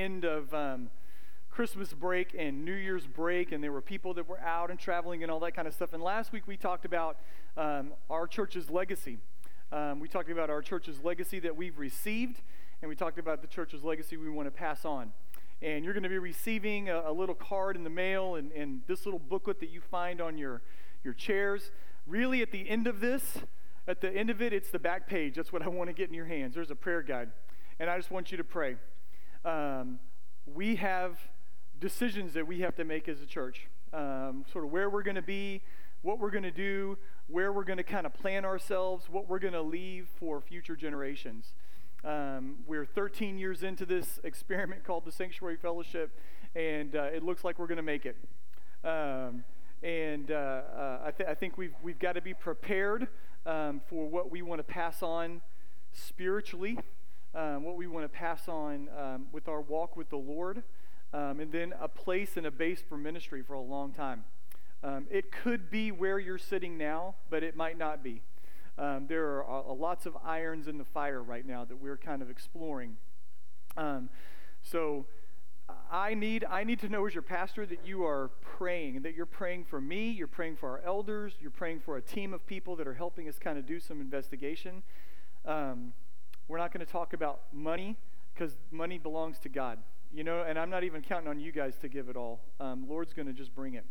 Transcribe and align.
end 0.00 0.24
of 0.24 0.52
um, 0.54 0.90
Christmas 1.50 1.92
break 1.92 2.34
and 2.38 2.64
New 2.64 2.74
Year's 2.74 3.06
break, 3.06 3.52
and 3.52 3.62
there 3.62 3.72
were 3.72 3.82
people 3.82 4.14
that 4.14 4.28
were 4.28 4.40
out 4.40 4.70
and 4.70 4.78
traveling 4.78 5.22
and 5.22 5.30
all 5.30 5.40
that 5.40 5.54
kind 5.54 5.68
of 5.68 5.74
stuff. 5.74 5.92
And 5.92 6.02
last 6.02 6.32
week 6.32 6.46
we 6.46 6.56
talked 6.56 6.84
about 6.84 7.18
um, 7.56 7.92
our 8.08 8.26
church's 8.26 8.70
legacy. 8.70 9.18
Um, 9.72 10.00
we 10.00 10.08
talked 10.08 10.30
about 10.30 10.50
our 10.50 10.62
church's 10.62 11.04
legacy 11.04 11.38
that 11.40 11.54
we've 11.54 11.78
received, 11.78 12.40
and 12.80 12.88
we 12.88 12.96
talked 12.96 13.18
about 13.18 13.42
the 13.42 13.46
church's 13.46 13.84
legacy 13.84 14.16
we 14.16 14.30
want 14.30 14.46
to 14.46 14.50
pass 14.50 14.84
on. 14.84 15.12
And 15.62 15.84
you're 15.84 15.92
going 15.92 16.04
to 16.04 16.08
be 16.08 16.18
receiving 16.18 16.88
a, 16.88 17.02
a 17.06 17.12
little 17.12 17.34
card 17.34 17.76
in 17.76 17.84
the 17.84 17.90
mail 17.90 18.36
and, 18.36 18.50
and 18.52 18.80
this 18.86 19.04
little 19.04 19.20
booklet 19.20 19.60
that 19.60 19.68
you 19.68 19.80
find 19.80 20.20
on 20.20 20.38
your, 20.38 20.62
your 21.04 21.12
chairs. 21.12 21.70
Really, 22.06 22.40
at 22.40 22.50
the 22.50 22.68
end 22.68 22.86
of 22.86 23.00
this, 23.00 23.38
at 23.86 24.00
the 24.00 24.10
end 24.10 24.30
of 24.30 24.40
it, 24.40 24.52
it's 24.52 24.70
the 24.70 24.78
back 24.78 25.06
page. 25.06 25.34
That's 25.34 25.52
what 25.52 25.62
I 25.62 25.68
want 25.68 25.90
to 25.90 25.94
get 25.94 26.08
in 26.08 26.14
your 26.14 26.24
hands. 26.24 26.54
There's 26.54 26.70
a 26.70 26.76
prayer 26.76 27.02
guide. 27.02 27.30
And 27.78 27.90
I 27.90 27.96
just 27.96 28.10
want 28.10 28.30
you 28.30 28.38
to 28.38 28.44
pray. 28.44 28.76
Um, 29.44 29.98
we 30.46 30.76
have 30.76 31.18
decisions 31.80 32.34
that 32.34 32.46
we 32.46 32.60
have 32.60 32.74
to 32.76 32.84
make 32.84 33.08
as 33.08 33.20
a 33.22 33.26
church, 33.26 33.68
um, 33.92 34.44
sort 34.52 34.64
of 34.64 34.70
where 34.70 34.90
we're 34.90 35.02
going 35.02 35.16
to 35.16 35.22
be, 35.22 35.62
what 36.02 36.18
we're 36.18 36.30
going 36.30 36.44
to 36.44 36.50
do, 36.50 36.98
where 37.26 37.52
we're 37.52 37.64
going 37.64 37.78
to 37.78 37.84
kind 37.84 38.06
of 38.06 38.12
plan 38.12 38.44
ourselves, 38.44 39.08
what 39.08 39.28
we're 39.28 39.38
going 39.38 39.54
to 39.54 39.62
leave 39.62 40.08
for 40.18 40.40
future 40.40 40.76
generations. 40.76 41.52
Um, 42.04 42.56
we're 42.66 42.86
13 42.86 43.38
years 43.38 43.62
into 43.62 43.86
this 43.86 44.18
experiment 44.24 44.84
called 44.84 45.04
the 45.04 45.12
Sanctuary 45.12 45.56
Fellowship, 45.56 46.18
and 46.54 46.96
uh, 46.96 47.04
it 47.04 47.22
looks 47.22 47.44
like 47.44 47.58
we're 47.58 47.66
going 47.66 47.76
to 47.76 47.82
make 47.82 48.06
it. 48.06 48.16
Um, 48.84 49.44
and 49.82 50.30
uh, 50.30 50.34
uh, 50.34 51.00
I, 51.06 51.10
th- 51.10 51.28
I, 51.28 51.34
think 51.34 51.56
we've, 51.56 51.74
we've 51.82 51.98
got 51.98 52.14
to 52.14 52.20
be 52.20 52.34
prepared 52.34 53.08
um, 53.46 53.80
for 53.88 54.06
what 54.06 54.30
we 54.30 54.42
want 54.42 54.58
to 54.58 54.64
pass 54.64 55.02
on 55.02 55.40
spiritually, 55.92 56.78
um, 57.34 57.62
what 57.62 57.76
we 57.76 57.86
want 57.86 58.04
to 58.04 58.08
pass 58.08 58.48
on 58.48 58.88
um, 58.98 59.26
with 59.32 59.48
our 59.48 59.60
walk 59.60 59.96
with 59.96 60.10
the 60.10 60.16
Lord, 60.16 60.62
um, 61.12 61.40
and 61.40 61.52
then 61.52 61.74
a 61.80 61.88
place 61.88 62.36
and 62.36 62.46
a 62.46 62.50
base 62.50 62.82
for 62.86 62.96
ministry 62.96 63.42
for 63.42 63.54
a 63.54 63.60
long 63.60 63.92
time. 63.92 64.24
Um, 64.82 65.06
it 65.10 65.30
could 65.30 65.70
be 65.70 65.92
where 65.92 66.18
you're 66.18 66.38
sitting 66.38 66.78
now, 66.78 67.16
but 67.28 67.42
it 67.42 67.54
might 67.54 67.78
not 67.78 68.02
be. 68.02 68.22
Um, 68.78 69.06
there 69.08 69.26
are 69.26 69.70
uh, 69.70 69.74
lots 69.74 70.06
of 70.06 70.16
irons 70.24 70.66
in 70.66 70.78
the 70.78 70.84
fire 70.84 71.22
right 71.22 71.46
now 71.46 71.64
that 71.64 71.80
we're 71.80 71.98
kind 71.98 72.22
of 72.22 72.30
exploring. 72.30 72.96
so, 74.62 75.06
I 75.90 76.14
need, 76.14 76.44
I 76.48 76.64
need 76.64 76.78
to 76.80 76.88
know 76.88 77.06
as 77.06 77.14
your 77.14 77.22
pastor 77.22 77.66
that 77.66 77.80
you 77.84 78.04
are 78.04 78.30
praying, 78.40 79.02
that 79.02 79.14
you're 79.14 79.26
praying 79.26 79.64
for 79.64 79.80
me, 79.80 80.10
you're 80.10 80.28
praying 80.28 80.56
for 80.56 80.70
our 80.70 80.80
elders, 80.84 81.34
you're 81.40 81.50
praying 81.50 81.80
for 81.80 81.96
a 81.96 82.02
team 82.02 82.32
of 82.32 82.46
people 82.46 82.76
that 82.76 82.86
are 82.86 82.94
helping 82.94 83.28
us 83.28 83.38
kind 83.38 83.58
of 83.58 83.66
do 83.66 83.80
some 83.80 84.00
investigation. 84.00 84.82
Um, 85.44 85.92
we're 86.50 86.58
not 86.58 86.72
going 86.72 86.84
to 86.84 86.92
talk 86.92 87.12
about 87.12 87.42
money 87.52 87.96
because 88.34 88.56
money 88.72 88.98
belongs 88.98 89.38
to 89.38 89.48
God, 89.48 89.78
you 90.12 90.24
know, 90.24 90.42
and 90.42 90.58
I'm 90.58 90.68
not 90.68 90.82
even 90.82 91.00
counting 91.00 91.28
on 91.28 91.38
you 91.38 91.52
guys 91.52 91.76
to 91.78 91.88
give 91.88 92.08
it 92.08 92.16
all. 92.16 92.40
Um, 92.58 92.86
Lord's 92.88 93.12
going 93.12 93.28
to 93.28 93.32
just 93.32 93.54
bring 93.54 93.74
it. 93.74 93.84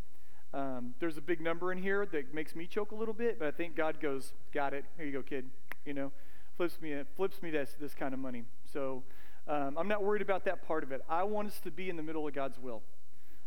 Um, 0.52 0.92
there's 1.00 1.16
a 1.16 1.22
big 1.22 1.40
number 1.40 1.72
in 1.72 1.78
here 1.78 2.04
that 2.12 2.34
makes 2.34 2.54
me 2.54 2.66
choke 2.66 2.92
a 2.92 2.94
little 2.94 3.14
bit, 3.14 3.38
but 3.38 3.48
I 3.48 3.50
think 3.50 3.76
God 3.76 3.98
goes, 3.98 4.34
"Got 4.52 4.74
it. 4.74 4.84
Here 4.98 5.06
you 5.06 5.12
go, 5.12 5.22
kid." 5.22 5.46
You 5.86 5.94
know, 5.94 6.12
flips 6.58 6.78
me 6.82 6.92
uh, 6.92 7.04
flips 7.16 7.40
me 7.40 7.50
this 7.50 7.76
this 7.80 7.94
kind 7.94 8.12
of 8.12 8.20
money. 8.20 8.44
So 8.70 9.04
um, 9.48 9.78
I'm 9.78 9.88
not 9.88 10.02
worried 10.02 10.20
about 10.20 10.44
that 10.44 10.66
part 10.68 10.84
of 10.84 10.92
it. 10.92 11.02
I 11.08 11.22
want 11.22 11.48
us 11.48 11.60
to 11.60 11.70
be 11.70 11.88
in 11.88 11.96
the 11.96 12.02
middle 12.02 12.28
of 12.28 12.34
God's 12.34 12.58
will, 12.58 12.82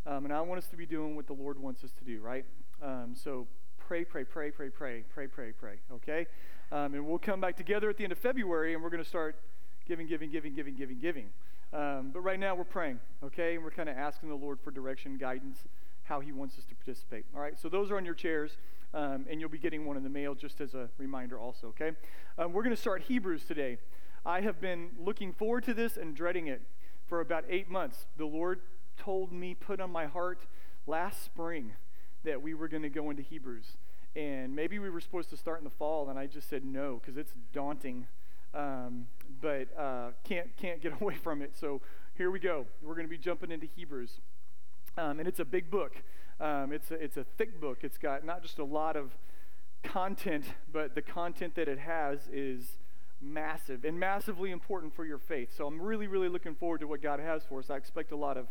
um, 0.07 0.25
and 0.25 0.33
I 0.33 0.41
want 0.41 0.57
us 0.57 0.69
to 0.69 0.75
be 0.75 0.87
doing 0.87 1.15
what 1.15 1.27
the 1.27 1.33
Lord 1.33 1.59
wants 1.59 1.83
us 1.83 1.91
to 1.99 2.03
do. 2.03 2.19
Right. 2.19 2.45
Um, 2.81 3.13
so 3.13 3.45
pray, 3.77 4.05
pray, 4.05 4.23
pray, 4.23 4.49
pray, 4.49 4.69
pray, 4.69 5.03
pray, 5.13 5.27
pray, 5.27 5.51
pray. 5.51 5.75
Okay. 5.91 6.25
Um, 6.71 6.93
and 6.93 7.05
we'll 7.05 7.19
come 7.19 7.39
back 7.39 7.55
together 7.55 7.89
at 7.89 7.97
the 7.97 8.03
end 8.03 8.11
of 8.11 8.17
February 8.17 8.73
and 8.73 8.81
we're 8.81 8.89
going 8.89 9.03
to 9.03 9.09
start 9.09 9.35
giving, 9.87 10.07
giving, 10.07 10.31
giving, 10.31 10.53
giving, 10.53 10.75
giving, 10.75 10.99
giving. 10.99 11.29
Um, 11.73 12.11
but 12.13 12.21
right 12.21 12.39
now 12.39 12.55
we're 12.55 12.63
praying, 12.63 12.99
okay? 13.23 13.55
And 13.55 13.63
we're 13.63 13.71
kind 13.71 13.89
of 13.89 13.97
asking 13.97 14.29
the 14.29 14.35
Lord 14.35 14.59
for 14.59 14.71
direction, 14.71 15.17
guidance, 15.17 15.57
how 16.03 16.19
He 16.19 16.31
wants 16.31 16.57
us 16.57 16.65
to 16.65 16.75
participate. 16.75 17.25
All 17.35 17.41
right, 17.41 17.59
so 17.59 17.69
those 17.69 17.89
are 17.91 17.97
on 17.97 18.05
your 18.05 18.13
chairs, 18.13 18.57
um, 18.93 19.25
and 19.29 19.39
you'll 19.39 19.49
be 19.49 19.57
getting 19.57 19.85
one 19.85 19.97
in 19.97 20.03
the 20.03 20.09
mail 20.09 20.35
just 20.35 20.61
as 20.61 20.75
a 20.75 20.89
reminder, 20.97 21.39
also, 21.39 21.67
okay? 21.67 21.91
Um, 22.37 22.53
we're 22.53 22.63
going 22.63 22.75
to 22.75 22.81
start 22.81 23.01
Hebrews 23.03 23.45
today. 23.45 23.79
I 24.25 24.41
have 24.41 24.61
been 24.61 24.91
looking 24.99 25.33
forward 25.33 25.63
to 25.65 25.73
this 25.73 25.97
and 25.97 26.15
dreading 26.15 26.47
it 26.47 26.61
for 27.07 27.19
about 27.19 27.43
eight 27.49 27.69
months. 27.69 28.05
The 28.17 28.25
Lord 28.25 28.61
told 28.97 29.31
me, 29.31 29.55
put 29.55 29.79
on 29.79 29.91
my 29.91 30.05
heart 30.05 30.45
last 30.85 31.23
spring 31.23 31.73
that 32.23 32.41
we 32.41 32.53
were 32.53 32.67
going 32.67 32.83
to 32.83 32.89
go 32.89 33.09
into 33.09 33.23
Hebrews. 33.23 33.77
And 34.15 34.55
maybe 34.55 34.77
we 34.77 34.89
were 34.89 35.01
supposed 35.01 35.29
to 35.31 35.37
start 35.37 35.59
in 35.59 35.63
the 35.63 35.71
fall, 35.71 36.09
and 36.09 36.19
I 36.19 36.27
just 36.27 36.49
said 36.49 36.63
no 36.63 36.99
because 36.99 37.17
it's 37.17 37.33
daunting. 37.51 38.07
Um, 38.53 39.07
but 39.41 39.67
uh, 39.77 40.11
can't 40.23 40.55
can't 40.57 40.81
get 40.81 40.93
away 41.01 41.15
from 41.15 41.41
it. 41.41 41.55
So 41.59 41.81
here 42.15 42.29
we 42.29 42.39
go. 42.39 42.65
We're 42.81 42.95
going 42.95 43.07
to 43.07 43.11
be 43.11 43.17
jumping 43.17 43.51
into 43.51 43.65
Hebrews, 43.65 44.19
um, 44.97 45.19
and 45.19 45.27
it's 45.27 45.39
a 45.39 45.45
big 45.45 45.71
book. 45.71 46.03
Um, 46.39 46.71
it's 46.71 46.91
a, 46.91 46.95
it's 46.95 47.17
a 47.17 47.23
thick 47.23 47.59
book. 47.59 47.79
It's 47.81 47.97
got 47.97 48.23
not 48.23 48.41
just 48.41 48.59
a 48.59 48.63
lot 48.63 48.95
of 48.95 49.11
content, 49.83 50.45
but 50.71 50.95
the 50.95 51.01
content 51.01 51.55
that 51.55 51.67
it 51.67 51.79
has 51.79 52.27
is 52.31 52.77
massive 53.21 53.85
and 53.85 53.99
massively 53.99 54.51
important 54.51 54.93
for 54.93 55.05
your 55.05 55.17
faith. 55.17 55.55
So 55.55 55.65
I'm 55.65 55.81
really, 55.81 56.07
really 56.07 56.29
looking 56.29 56.55
forward 56.55 56.81
to 56.81 56.87
what 56.87 57.01
God 57.01 57.19
has 57.19 57.43
for 57.43 57.59
us. 57.59 57.69
I 57.69 57.75
expect 57.77 58.11
a 58.11 58.15
lot 58.15 58.37
of 58.37 58.47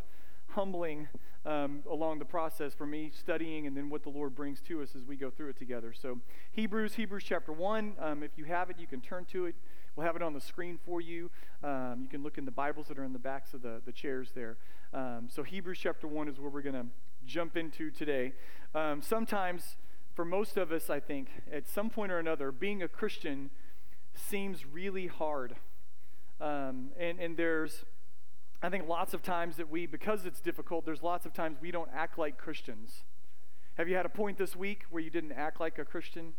humbling 0.53 1.07
um, 1.45 1.83
along 1.89 2.19
the 2.19 2.25
process 2.25 2.73
for 2.73 2.85
me 2.85 3.11
studying 3.17 3.67
and 3.67 3.75
then 3.75 3.89
what 3.89 4.03
the 4.03 4.09
Lord 4.09 4.35
brings 4.35 4.61
to 4.61 4.81
us 4.81 4.95
as 4.95 5.03
we 5.03 5.15
go 5.15 5.29
through 5.29 5.49
it 5.49 5.57
together. 5.57 5.93
So, 5.93 6.19
Hebrews, 6.51 6.93
Hebrews 6.93 7.23
chapter 7.25 7.51
1. 7.51 7.93
Um, 7.99 8.23
if 8.23 8.31
you 8.37 8.45
have 8.45 8.69
it, 8.69 8.77
you 8.79 8.87
can 8.87 9.01
turn 9.01 9.25
to 9.25 9.45
it. 9.45 9.55
We'll 9.95 10.05
have 10.05 10.15
it 10.15 10.21
on 10.21 10.33
the 10.33 10.41
screen 10.41 10.79
for 10.85 11.01
you. 11.01 11.29
Um, 11.63 11.99
you 12.01 12.07
can 12.07 12.23
look 12.23 12.37
in 12.37 12.45
the 12.45 12.51
Bibles 12.51 12.87
that 12.87 12.97
are 12.97 13.03
in 13.03 13.13
the 13.13 13.19
backs 13.19 13.53
of 13.53 13.61
the, 13.61 13.81
the 13.85 13.91
chairs 13.91 14.31
there. 14.33 14.57
Um, 14.93 15.27
so, 15.29 15.43
Hebrews 15.43 15.79
chapter 15.81 16.07
1 16.07 16.29
is 16.29 16.39
where 16.39 16.49
we're 16.49 16.61
going 16.61 16.75
to 16.75 16.85
jump 17.25 17.57
into 17.57 17.91
today. 17.91 18.33
Um, 18.73 19.01
sometimes, 19.01 19.75
for 20.15 20.23
most 20.23 20.57
of 20.57 20.71
us, 20.71 20.89
I 20.89 20.99
think, 20.99 21.29
at 21.51 21.67
some 21.67 21.89
point 21.89 22.11
or 22.11 22.19
another, 22.19 22.51
being 22.51 22.81
a 22.81 22.87
Christian 22.87 23.49
seems 24.15 24.65
really 24.65 25.07
hard. 25.07 25.55
Um, 26.39 26.89
and, 26.99 27.19
and 27.19 27.37
there's, 27.37 27.85
I 28.63 28.69
think, 28.69 28.87
lots 28.87 29.13
of 29.13 29.21
times 29.21 29.57
that 29.57 29.69
we, 29.69 29.85
because 29.85 30.25
it's 30.25 30.39
difficult, 30.39 30.85
there's 30.85 31.03
lots 31.03 31.25
of 31.25 31.33
times 31.33 31.57
we 31.59 31.69
don't 31.69 31.89
act 31.93 32.17
like 32.17 32.37
Christians. 32.37 33.03
Have 33.77 33.89
you 33.89 33.95
had 33.97 34.05
a 34.05 34.09
point 34.09 34.37
this 34.37 34.55
week 34.55 34.85
where 34.89 35.03
you 35.03 35.09
didn't 35.09 35.33
act 35.33 35.59
like 35.59 35.77
a 35.79 35.83
Christian? 35.83 36.31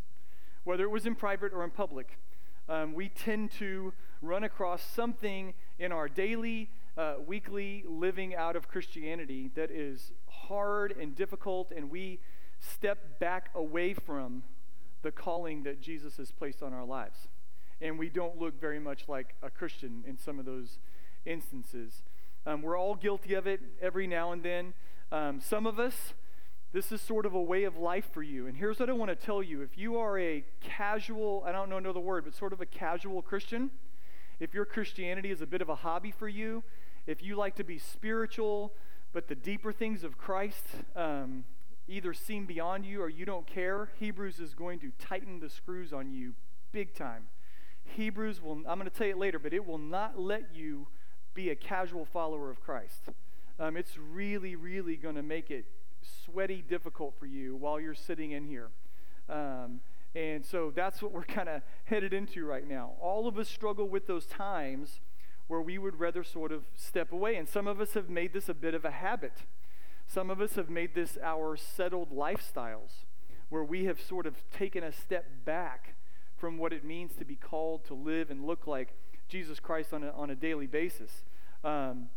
Whether 0.64 0.84
it 0.84 0.90
was 0.90 1.04
in 1.04 1.16
private 1.16 1.52
or 1.52 1.62
in 1.62 1.70
public, 1.70 2.18
um, 2.66 2.94
we 2.94 3.10
tend 3.10 3.50
to 3.58 3.92
run 4.22 4.42
across 4.42 4.82
something 4.82 5.52
in 5.78 5.92
our 5.92 6.08
daily, 6.08 6.70
uh, 6.96 7.16
weekly 7.26 7.84
living 7.86 8.34
out 8.34 8.56
of 8.56 8.68
Christianity 8.68 9.50
that 9.54 9.70
is 9.70 10.12
hard 10.26 10.96
and 10.98 11.14
difficult, 11.14 11.72
and 11.76 11.90
we 11.90 12.20
step 12.58 13.18
back 13.20 13.50
away 13.54 13.92
from 13.92 14.44
the 15.02 15.12
calling 15.12 15.64
that 15.64 15.82
Jesus 15.82 16.16
has 16.16 16.32
placed 16.32 16.62
on 16.62 16.72
our 16.72 16.86
lives 16.86 17.28
and 17.80 17.98
we 17.98 18.08
don't 18.08 18.38
look 18.38 18.58
very 18.58 18.78
much 18.78 19.08
like 19.08 19.34
a 19.42 19.50
Christian 19.50 20.04
in 20.06 20.16
some 20.16 20.38
of 20.38 20.46
those 20.46 20.78
instances. 21.26 22.02
Um, 22.46 22.60
we're 22.60 22.78
all 22.78 22.94
guilty 22.94 23.34
of 23.34 23.46
it 23.46 23.60
every 23.80 24.06
now 24.06 24.32
and 24.32 24.42
then. 24.42 24.74
Um, 25.10 25.40
some 25.40 25.66
of 25.66 25.78
us, 25.78 26.12
this 26.72 26.92
is 26.92 27.00
sort 27.00 27.24
of 27.24 27.32
a 27.32 27.40
way 27.40 27.64
of 27.64 27.76
life 27.78 28.06
for 28.12 28.22
you. 28.22 28.46
And 28.46 28.56
here's 28.56 28.78
what 28.78 28.90
I 28.90 28.92
want 28.92 29.10
to 29.10 29.16
tell 29.16 29.42
you 29.42 29.62
if 29.62 29.78
you 29.78 29.96
are 29.96 30.18
a 30.18 30.44
casual, 30.60 31.42
I 31.46 31.52
don't 31.52 31.70
know 31.70 31.78
another 31.78 32.00
word, 32.00 32.24
but 32.24 32.34
sort 32.34 32.52
of 32.52 32.60
a 32.60 32.66
casual 32.66 33.22
Christian, 33.22 33.70
if 34.40 34.52
your 34.52 34.66
Christianity 34.66 35.30
is 35.30 35.40
a 35.40 35.46
bit 35.46 35.62
of 35.62 35.70
a 35.70 35.76
hobby 35.76 36.10
for 36.10 36.28
you, 36.28 36.62
if 37.06 37.22
you 37.22 37.36
like 37.36 37.54
to 37.56 37.64
be 37.64 37.78
spiritual, 37.78 38.74
but 39.12 39.28
the 39.28 39.34
deeper 39.34 39.72
things 39.72 40.04
of 40.04 40.18
Christ 40.18 40.66
um, 40.96 41.44
either 41.88 42.12
seem 42.12 42.44
beyond 42.44 42.84
you 42.84 43.00
or 43.00 43.08
you 43.08 43.24
don't 43.24 43.46
care, 43.46 43.90
Hebrews 43.98 44.38
is 44.38 44.52
going 44.52 44.80
to 44.80 44.90
tighten 44.98 45.40
the 45.40 45.48
screws 45.48 45.92
on 45.94 46.12
you 46.12 46.34
big 46.72 46.94
time. 46.94 47.28
Hebrews 47.84 48.42
will, 48.42 48.58
I'm 48.68 48.78
going 48.78 48.90
to 48.90 48.90
tell 48.90 49.06
you 49.06 49.16
later, 49.16 49.38
but 49.38 49.54
it 49.54 49.66
will 49.66 49.78
not 49.78 50.18
let 50.18 50.54
you 50.54 50.88
be 51.34 51.50
a 51.50 51.56
casual 51.56 52.04
follower 52.04 52.50
of 52.50 52.60
Christ. 52.60 53.02
Um, 53.58 53.76
it's 53.76 53.98
really, 53.98 54.56
really 54.56 54.96
going 54.96 55.16
to 55.16 55.22
make 55.22 55.50
it 55.50 55.66
sweaty 56.24 56.62
difficult 56.66 57.14
for 57.18 57.26
you 57.26 57.56
while 57.56 57.80
you're 57.80 57.94
sitting 57.94 58.32
in 58.32 58.44
here. 58.44 58.70
Um, 59.28 59.80
and 60.14 60.44
so 60.44 60.72
that's 60.74 61.02
what 61.02 61.12
we're 61.12 61.22
kind 61.24 61.48
of 61.48 61.62
headed 61.84 62.12
into 62.12 62.44
right 62.44 62.66
now. 62.66 62.92
All 63.00 63.26
of 63.26 63.38
us 63.38 63.48
struggle 63.48 63.88
with 63.88 64.06
those 64.06 64.26
times 64.26 65.00
where 65.46 65.60
we 65.60 65.76
would 65.76 65.98
rather 65.98 66.24
sort 66.24 66.52
of 66.52 66.64
step 66.74 67.12
away. 67.12 67.36
And 67.36 67.48
some 67.48 67.66
of 67.66 67.80
us 67.80 67.94
have 67.94 68.08
made 68.08 68.32
this 68.32 68.48
a 68.48 68.54
bit 68.54 68.74
of 68.74 68.84
a 68.84 68.90
habit. 68.90 69.42
Some 70.06 70.30
of 70.30 70.40
us 70.40 70.54
have 70.54 70.70
made 70.70 70.94
this 70.94 71.18
our 71.22 71.56
settled 71.56 72.10
lifestyles 72.10 73.04
where 73.48 73.64
we 73.64 73.84
have 73.84 74.00
sort 74.00 74.26
of 74.26 74.48
taken 74.50 74.82
a 74.82 74.92
step 74.92 75.26
back 75.44 75.96
from 76.36 76.58
what 76.58 76.72
it 76.72 76.84
means 76.84 77.14
to 77.16 77.24
be 77.24 77.36
called 77.36 77.84
to 77.84 77.94
live 77.94 78.30
and 78.30 78.44
look 78.44 78.66
like 78.66 78.94
Jesus 79.28 79.60
Christ 79.60 79.92
on 79.92 80.02
a, 80.02 80.10
on 80.10 80.30
a 80.30 80.34
daily 80.34 80.66
basis. 80.66 81.24
Um, 81.62 82.08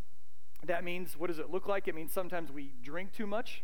that 0.66 0.84
means, 0.84 1.18
what 1.18 1.28
does 1.28 1.40
it 1.40 1.50
look 1.50 1.68
like? 1.68 1.88
It 1.88 1.96
means 1.96 2.12
sometimes 2.12 2.52
we 2.52 2.74
drink 2.84 3.14
too 3.14 3.28
much, 3.28 3.64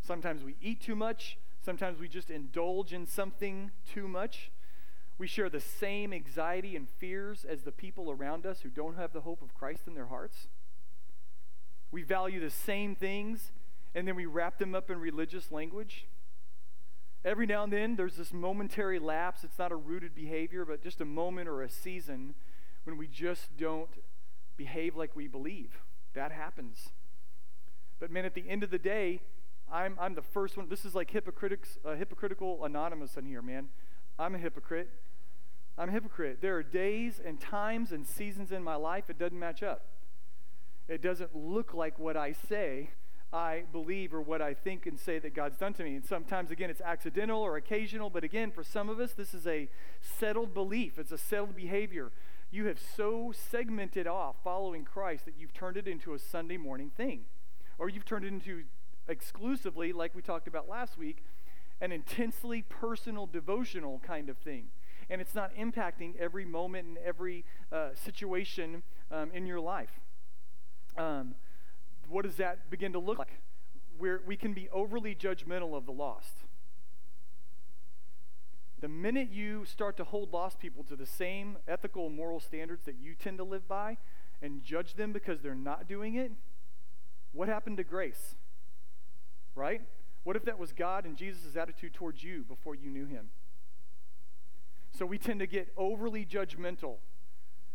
sometimes 0.00 0.42
we 0.42 0.56
eat 0.60 0.80
too 0.80 0.96
much, 0.96 1.38
sometimes 1.64 1.98
we 1.98 2.08
just 2.08 2.30
indulge 2.30 2.92
in 2.92 3.06
something 3.06 3.70
too 3.92 4.08
much. 4.08 4.50
We 5.18 5.26
share 5.26 5.50
the 5.50 5.60
same 5.60 6.12
anxiety 6.12 6.74
and 6.74 6.88
fears 6.88 7.44
as 7.48 7.62
the 7.62 7.72
people 7.72 8.10
around 8.10 8.46
us 8.46 8.60
who 8.60 8.70
don't 8.70 8.96
have 8.96 9.12
the 9.12 9.20
hope 9.20 9.42
of 9.42 9.54
Christ 9.54 9.82
in 9.86 9.94
their 9.94 10.06
hearts. 10.06 10.48
We 11.90 12.02
value 12.02 12.40
the 12.40 12.50
same 12.50 12.96
things, 12.96 13.52
and 13.94 14.08
then 14.08 14.16
we 14.16 14.26
wrap 14.26 14.58
them 14.58 14.74
up 14.74 14.90
in 14.90 14.98
religious 14.98 15.52
language. 15.52 16.06
Every 17.24 17.46
now 17.46 17.62
and 17.64 17.72
then, 17.72 17.94
there's 17.94 18.16
this 18.16 18.32
momentary 18.32 18.98
lapse. 18.98 19.44
It's 19.44 19.58
not 19.58 19.70
a 19.70 19.76
rooted 19.76 20.14
behavior, 20.14 20.64
but 20.64 20.82
just 20.82 21.00
a 21.00 21.04
moment 21.04 21.48
or 21.48 21.62
a 21.62 21.68
season 21.68 22.34
when 22.84 22.96
we 22.96 23.06
just 23.06 23.56
don't 23.56 23.90
behave 24.56 24.96
like 24.96 25.14
we 25.14 25.28
believe. 25.28 25.78
That 26.14 26.32
happens. 26.32 26.90
But, 28.00 28.10
man, 28.10 28.24
at 28.24 28.34
the 28.34 28.48
end 28.48 28.62
of 28.62 28.70
the 28.70 28.78
day, 28.78 29.20
I'm, 29.70 29.96
I'm 30.00 30.14
the 30.14 30.22
first 30.22 30.56
one. 30.56 30.68
This 30.68 30.84
is 30.84 30.94
like 30.94 31.10
hypocritics, 31.10 31.78
uh, 31.84 31.94
hypocritical 31.94 32.64
anonymous 32.64 33.16
in 33.16 33.24
here, 33.24 33.42
man. 33.42 33.68
I'm 34.18 34.34
a 34.34 34.38
hypocrite. 34.38 34.90
I'm 35.78 35.88
a 35.88 35.92
hypocrite. 35.92 36.38
There 36.42 36.56
are 36.56 36.62
days 36.62 37.20
and 37.24 37.40
times 37.40 37.92
and 37.92 38.06
seasons 38.06 38.52
in 38.52 38.62
my 38.62 38.74
life 38.74 39.08
it 39.08 39.18
doesn't 39.18 39.38
match 39.38 39.62
up. 39.62 39.86
It 40.88 41.00
doesn't 41.00 41.34
look 41.34 41.72
like 41.72 41.98
what 41.98 42.16
I 42.16 42.32
say 42.32 42.90
I 43.32 43.62
believe 43.72 44.12
or 44.12 44.20
what 44.20 44.42
I 44.42 44.52
think 44.52 44.86
and 44.86 44.98
say 44.98 45.18
that 45.18 45.34
God's 45.34 45.56
done 45.56 45.72
to 45.74 45.84
me. 45.84 45.94
And 45.94 46.04
sometimes, 46.04 46.50
again, 46.50 46.68
it's 46.68 46.82
accidental 46.82 47.40
or 47.40 47.56
occasional, 47.56 48.10
but 48.10 48.24
again, 48.24 48.50
for 48.50 48.62
some 48.62 48.90
of 48.90 49.00
us, 49.00 49.12
this 49.12 49.32
is 49.32 49.46
a 49.46 49.70
settled 50.02 50.52
belief, 50.52 50.98
it's 50.98 51.12
a 51.12 51.18
settled 51.18 51.56
behavior. 51.56 52.12
You 52.52 52.66
have 52.66 52.78
so 52.78 53.32
segmented 53.50 54.06
off 54.06 54.36
following 54.44 54.84
Christ 54.84 55.24
that 55.24 55.36
you've 55.38 55.54
turned 55.54 55.78
it 55.78 55.88
into 55.88 56.12
a 56.12 56.18
Sunday 56.18 56.58
morning 56.58 56.90
thing. 56.94 57.24
Or 57.78 57.88
you've 57.88 58.04
turned 58.04 58.26
it 58.26 58.28
into 58.28 58.64
exclusively, 59.08 59.94
like 59.94 60.14
we 60.14 60.20
talked 60.20 60.46
about 60.46 60.68
last 60.68 60.98
week, 60.98 61.24
an 61.80 61.92
intensely 61.92 62.60
personal, 62.60 63.24
devotional 63.24 64.02
kind 64.06 64.28
of 64.28 64.36
thing. 64.36 64.66
And 65.08 65.22
it's 65.22 65.34
not 65.34 65.56
impacting 65.56 66.14
every 66.18 66.44
moment 66.44 66.86
and 66.88 66.98
every 66.98 67.46
uh, 67.72 67.94
situation 67.94 68.82
um, 69.10 69.30
in 69.32 69.46
your 69.46 69.58
life. 69.58 69.98
Um, 70.98 71.34
what 72.06 72.26
does 72.26 72.36
that 72.36 72.68
begin 72.68 72.92
to 72.92 72.98
look 72.98 73.18
like? 73.18 73.40
Where 73.96 74.20
we 74.26 74.36
can 74.36 74.52
be 74.52 74.68
overly 74.68 75.14
judgmental 75.14 75.74
of 75.74 75.86
the 75.86 75.92
lost. 75.92 76.44
The 78.82 78.88
minute 78.88 79.28
you 79.30 79.64
start 79.64 79.96
to 79.98 80.04
hold 80.04 80.32
lost 80.32 80.58
people 80.58 80.82
to 80.84 80.96
the 80.96 81.06
same 81.06 81.56
ethical 81.68 82.08
and 82.08 82.16
moral 82.16 82.40
standards 82.40 82.84
that 82.84 82.96
you 83.00 83.14
tend 83.14 83.38
to 83.38 83.44
live 83.44 83.68
by 83.68 83.96
and 84.42 84.64
judge 84.64 84.94
them 84.94 85.12
because 85.12 85.40
they're 85.40 85.54
not 85.54 85.86
doing 85.86 86.16
it, 86.16 86.32
what 87.30 87.48
happened 87.48 87.76
to 87.76 87.84
grace? 87.84 88.34
Right? 89.54 89.82
What 90.24 90.34
if 90.34 90.44
that 90.46 90.58
was 90.58 90.72
God 90.72 91.04
and 91.04 91.16
Jesus' 91.16 91.54
attitude 91.54 91.94
towards 91.94 92.24
you 92.24 92.42
before 92.42 92.74
you 92.74 92.90
knew 92.90 93.06
him? 93.06 93.30
So 94.90 95.06
we 95.06 95.16
tend 95.16 95.38
to 95.38 95.46
get 95.46 95.72
overly 95.76 96.26
judgmental 96.26 96.96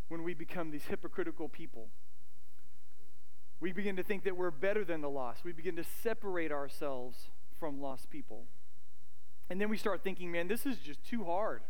when 0.10 0.24
we 0.24 0.34
become 0.34 0.72
these 0.72 0.88
hypocritical 0.88 1.48
people. 1.48 1.88
We 3.62 3.72
begin 3.72 3.96
to 3.96 4.04
think 4.04 4.26
that 4.26 4.36
we're 4.36 4.52
better 4.52 4.84
than 4.84 5.00
the 5.00 5.10
lost. 5.10 5.46
We 5.46 5.54
begin 5.54 5.78
to 5.78 5.86
separate 6.04 6.52
ourselves 6.52 7.30
from 7.58 7.80
lost 7.80 8.10
people. 8.10 8.44
And 9.50 9.62
then 9.62 9.70
we 9.70 9.78
start 9.78 10.04
thinking, 10.04 10.32
man, 10.32 10.48
this 10.48 10.66
is 10.66 10.78
just 10.78 11.04
too 11.04 11.26
hard. 11.26 11.62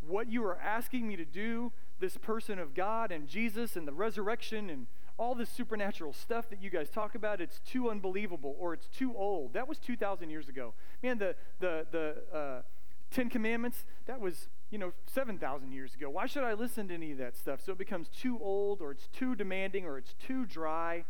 What 0.00 0.30
you 0.30 0.44
are 0.44 0.56
asking 0.56 1.08
me 1.08 1.16
to 1.16 1.24
do, 1.24 1.72
this 1.98 2.16
person 2.16 2.58
of 2.58 2.74
God 2.74 3.10
and 3.10 3.26
Jesus 3.26 3.76
and 3.76 3.86
the 3.86 3.92
resurrection 3.92 4.70
and 4.70 4.86
all 5.18 5.34
this 5.34 5.50
supernatural 5.50 6.12
stuff 6.12 6.48
that 6.50 6.62
you 6.62 6.70
guys 6.70 6.88
talk 6.88 7.14
about, 7.14 7.40
it's 7.40 7.58
too 7.60 7.90
unbelievable 7.90 8.54
or 8.58 8.72
it's 8.72 8.86
too 8.86 9.14
old. 9.16 9.54
That 9.54 9.68
was 9.68 9.78
2,000 9.78 10.30
years 10.30 10.48
ago. 10.48 10.74
Man, 11.02 11.18
the, 11.18 11.34
the, 11.58 11.86
the 11.90 12.36
uh, 12.36 12.62
Ten 13.10 13.28
Commandments, 13.28 13.84
that 14.06 14.20
was 14.20 14.48
you 14.70 14.78
know, 14.78 14.92
7,000 15.06 15.72
years 15.72 15.94
ago. 15.94 16.10
Why 16.10 16.26
should 16.26 16.44
I 16.44 16.52
listen 16.52 16.88
to 16.88 16.94
any 16.94 17.12
of 17.12 17.18
that 17.18 17.36
stuff? 17.36 17.60
So 17.64 17.72
it 17.72 17.78
becomes 17.78 18.08
too 18.08 18.38
old, 18.40 18.82
or 18.82 18.90
it's 18.90 19.08
too 19.08 19.34
demanding, 19.34 19.86
or 19.86 19.96
it's 19.96 20.14
too 20.14 20.44
dry. 20.44 21.04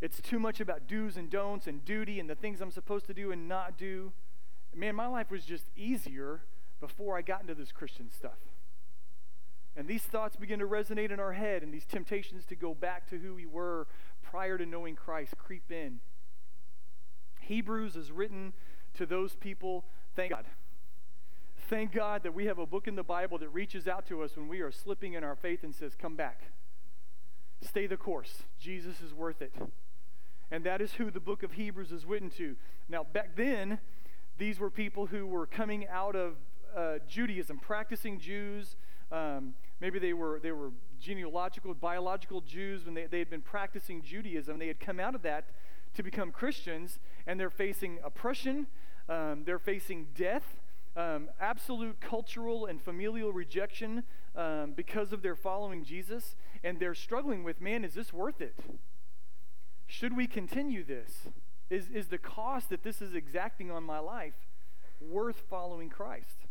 It's 0.00 0.20
too 0.20 0.38
much 0.38 0.60
about 0.60 0.86
do's 0.86 1.16
and 1.18 1.28
don'ts 1.28 1.66
and 1.66 1.84
duty 1.84 2.18
and 2.18 2.30
the 2.30 2.34
things 2.34 2.60
I'm 2.60 2.70
supposed 2.70 3.06
to 3.06 3.14
do 3.14 3.30
and 3.30 3.46
not 3.46 3.76
do. 3.76 4.12
Man, 4.74 4.94
my 4.94 5.06
life 5.06 5.30
was 5.30 5.44
just 5.44 5.64
easier 5.76 6.42
before 6.80 7.16
I 7.16 7.22
got 7.22 7.42
into 7.42 7.54
this 7.54 7.72
Christian 7.72 8.10
stuff. 8.10 8.38
And 9.76 9.86
these 9.86 10.02
thoughts 10.02 10.36
begin 10.36 10.58
to 10.60 10.66
resonate 10.66 11.10
in 11.10 11.20
our 11.20 11.32
head, 11.32 11.62
and 11.62 11.72
these 11.72 11.86
temptations 11.86 12.44
to 12.46 12.56
go 12.56 12.74
back 12.74 13.08
to 13.10 13.18
who 13.18 13.34
we 13.34 13.46
were 13.46 13.86
prior 14.22 14.58
to 14.58 14.66
knowing 14.66 14.96
Christ 14.96 15.36
creep 15.38 15.70
in. 15.70 16.00
Hebrews 17.40 17.96
is 17.96 18.10
written 18.10 18.52
to 18.94 19.06
those 19.06 19.36
people, 19.36 19.84
thank 20.14 20.32
God 20.32 20.44
Thank 21.70 21.92
God 21.92 22.24
that 22.24 22.34
we 22.34 22.46
have 22.46 22.58
a 22.58 22.66
book 22.66 22.88
in 22.88 22.96
the 22.96 23.04
Bible 23.04 23.38
that 23.38 23.48
reaches 23.50 23.86
out 23.86 24.04
to 24.06 24.22
us 24.22 24.36
when 24.36 24.48
we 24.48 24.60
are 24.60 24.72
slipping 24.72 25.12
in 25.12 25.22
our 25.22 25.36
faith 25.36 25.62
and 25.62 25.72
says, 25.72 25.94
Come 25.94 26.16
back. 26.16 26.50
Stay 27.62 27.86
the 27.86 27.96
course. 27.96 28.42
Jesus 28.58 29.00
is 29.00 29.14
worth 29.14 29.40
it. 29.40 29.54
And 30.50 30.64
that 30.64 30.80
is 30.80 30.94
who 30.94 31.12
the 31.12 31.20
book 31.20 31.44
of 31.44 31.52
Hebrews 31.52 31.92
is 31.92 32.04
written 32.04 32.28
to. 32.30 32.56
Now, 32.88 33.04
back 33.04 33.36
then, 33.36 33.78
these 34.40 34.58
were 34.58 34.70
people 34.70 35.06
who 35.06 35.26
were 35.26 35.46
coming 35.46 35.86
out 35.88 36.16
of 36.16 36.32
uh, 36.74 36.94
Judaism, 37.06 37.58
practicing 37.58 38.18
Jews. 38.18 38.74
Um, 39.12 39.52
maybe 39.80 39.98
they 39.98 40.14
were, 40.14 40.40
they 40.42 40.50
were 40.50 40.70
genealogical, 40.98 41.74
biological 41.74 42.40
Jews 42.40 42.86
when 42.86 42.94
they, 42.94 43.04
they 43.06 43.18
had 43.18 43.28
been 43.28 43.42
practicing 43.42 44.00
Judaism. 44.02 44.58
They 44.58 44.68
had 44.68 44.80
come 44.80 44.98
out 44.98 45.14
of 45.14 45.20
that 45.22 45.50
to 45.94 46.02
become 46.02 46.32
Christians, 46.32 46.98
and 47.26 47.38
they're 47.38 47.50
facing 47.50 47.98
oppression, 48.02 48.66
um, 49.10 49.42
they're 49.44 49.58
facing 49.58 50.06
death, 50.14 50.56
um, 50.96 51.28
absolute 51.38 52.00
cultural 52.00 52.64
and 52.64 52.80
familial 52.80 53.32
rejection 53.32 54.04
um, 54.36 54.72
because 54.74 55.12
of 55.12 55.20
their 55.20 55.36
following 55.36 55.84
Jesus, 55.84 56.34
and 56.64 56.80
they're 56.80 56.94
struggling 56.94 57.44
with, 57.44 57.60
man, 57.60 57.84
is 57.84 57.92
this 57.92 58.10
worth 58.10 58.40
it? 58.40 58.54
Should 59.86 60.16
we 60.16 60.26
continue 60.26 60.82
this? 60.82 61.28
Is, 61.70 61.88
is 61.88 62.08
the 62.08 62.18
cost 62.18 62.68
that 62.70 62.82
this 62.82 63.00
is 63.00 63.14
exacting 63.14 63.70
on 63.70 63.84
my 63.84 64.00
life 64.00 64.34
worth 65.00 65.44
following 65.48 65.88
Christ? 65.88 66.46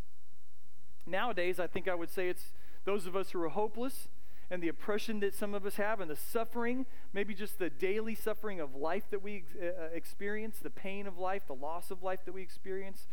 Nowadays, 1.06 1.60
I 1.60 1.68
think 1.68 1.88
I 1.88 1.95
would 1.95 2.10
say 2.10 2.30
it's 2.30 2.54
those 2.86 3.06
of 3.06 3.16
us 3.16 3.31
who 3.31 3.42
are 3.44 3.50
hopeless 3.50 4.07
and 4.50 4.63
the 4.63 4.69
oppression 4.69 5.19
that 5.19 5.36
some 5.36 5.54
of 5.54 5.66
us 5.66 5.75
have 5.75 6.00
and 6.00 6.10
the 6.10 6.16
suffering, 6.16 6.86
maybe 7.13 7.33
just 7.33 7.60
the 7.60 7.69
daily 7.69 8.16
suffering 8.16 8.60
of 8.60 8.75
life 8.75 9.04
that 9.12 9.21
we 9.21 9.44
uh, 9.62 9.86
experience, 9.94 10.57
the 10.60 10.69
pain 10.69 11.06
of 11.06 11.18
life, 11.18 11.44
the 11.48 11.54
loss 11.54 11.92
of 11.92 12.01
life 12.01 12.24
that 12.25 12.33
we 12.33 12.42
experience. 12.42 13.07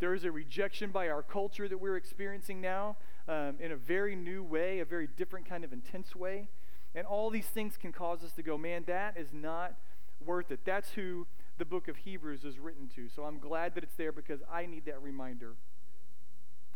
There 0.00 0.14
is 0.14 0.24
a 0.24 0.32
rejection 0.32 0.90
by 0.90 1.08
our 1.08 1.22
culture 1.22 1.68
that 1.68 1.78
we're 1.78 1.96
experiencing 1.96 2.60
now 2.60 2.96
um, 3.28 3.54
in 3.60 3.70
a 3.70 3.76
very 3.76 4.16
new 4.16 4.42
way, 4.42 4.80
a 4.80 4.84
very 4.84 5.06
different 5.06 5.48
kind 5.48 5.62
of 5.64 5.72
intense 5.72 6.16
way. 6.16 6.48
And 6.94 7.06
all 7.06 7.30
these 7.30 7.46
things 7.46 7.76
can 7.76 7.92
cause 7.92 8.22
us 8.24 8.32
to 8.32 8.42
go, 8.42 8.58
man, 8.58 8.84
that 8.86 9.16
is 9.16 9.32
not 9.32 9.74
worth 10.20 10.50
it. 10.50 10.60
That's 10.64 10.90
who 10.90 11.26
the 11.58 11.64
book 11.64 11.88
of 11.88 11.96
Hebrews 11.98 12.44
is 12.44 12.58
written 12.58 12.88
to. 12.96 13.08
So 13.08 13.24
I'm 13.24 13.38
glad 13.38 13.74
that 13.74 13.84
it's 13.84 13.94
there 13.96 14.12
because 14.12 14.40
I 14.50 14.66
need 14.66 14.84
that 14.86 15.02
reminder. 15.02 15.54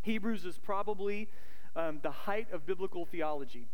Hebrews 0.03 0.45
is 0.45 0.59
probably 0.59 1.29
um, 1.75 2.01
the 2.03 2.11
height 2.11 2.49
of 2.53 2.67
biblical 2.67 3.05
theology. 3.05 3.69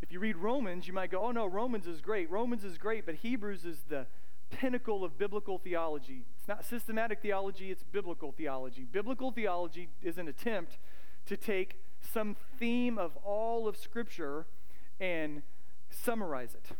If 0.00 0.12
you 0.12 0.20
read 0.20 0.36
Romans, 0.36 0.86
you 0.86 0.92
might 0.92 1.10
go, 1.10 1.20
oh 1.20 1.30
no, 1.30 1.46
Romans 1.46 1.86
is 1.86 2.00
great. 2.00 2.30
Romans 2.30 2.64
is 2.64 2.78
great, 2.78 3.06
but 3.06 3.16
Hebrews 3.16 3.64
is 3.64 3.78
the 3.88 4.06
pinnacle 4.50 5.04
of 5.04 5.18
biblical 5.18 5.58
theology. 5.58 6.24
It's 6.38 6.48
not 6.48 6.64
systematic 6.64 7.20
theology, 7.20 7.70
it's 7.70 7.82
biblical 7.82 8.32
theology. 8.32 8.86
Biblical 8.90 9.30
theology 9.30 9.88
is 10.02 10.18
an 10.18 10.28
attempt 10.28 10.78
to 11.26 11.36
take 11.36 11.80
some 12.00 12.36
theme 12.58 12.98
of 12.98 13.16
all 13.24 13.66
of 13.66 13.76
Scripture 13.76 14.46
and 15.00 15.42
summarize 15.90 16.54
it. 16.54 16.76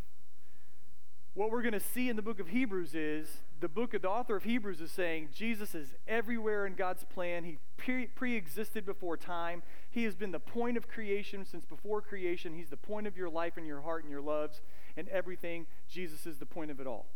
What 1.35 1.51
we're 1.51 1.63
going 1.63 1.73
to 1.73 1.81
see 1.81 2.09
in 2.09 2.17
the 2.17 2.23
book 2.23 2.39
of 2.41 2.49
Hebrews 2.49 2.95
is 2.95 3.39
the 3.61 3.69
book 3.69 3.95
of 3.95 4.03
the 4.03 4.09
author 4.09 4.37
of 4.37 4.45
Hebrews 4.45 4.81
is 4.81 4.91
saying 4.91 5.29
Jesus 5.33 5.75
is 5.75 5.95
everywhere 6.07 6.67
in 6.67 6.75
God's 6.75 7.05
plan. 7.05 7.45
He 7.45 7.59
pre 7.77 8.37
existed 8.37 8.85
before 8.85 9.17
time. 9.17 9.63
He 9.91 10.05
has 10.05 10.15
been 10.15 10.33
the 10.33 10.41
point 10.41 10.77
of 10.77 10.89
creation 10.89 11.45
since 11.45 11.65
before 11.65 12.01
creation. 12.03 12.55
He's 12.55 12.71
the 12.71 12.77
point 12.77 13.07
of 13.07 13.17
your 13.17 13.29
life 13.29 13.57
and 13.57 13.67
your 13.67 13.83
heart 13.83 14.03
and 14.03 14.11
your 14.11 14.23
loves 14.23 14.61
and 14.97 15.09
everything. 15.09 15.67
Jesus 15.89 16.27
is 16.27 16.39
the 16.39 16.47
point 16.47 16.71
of 16.71 16.81
it 16.81 16.87
all 16.87 17.07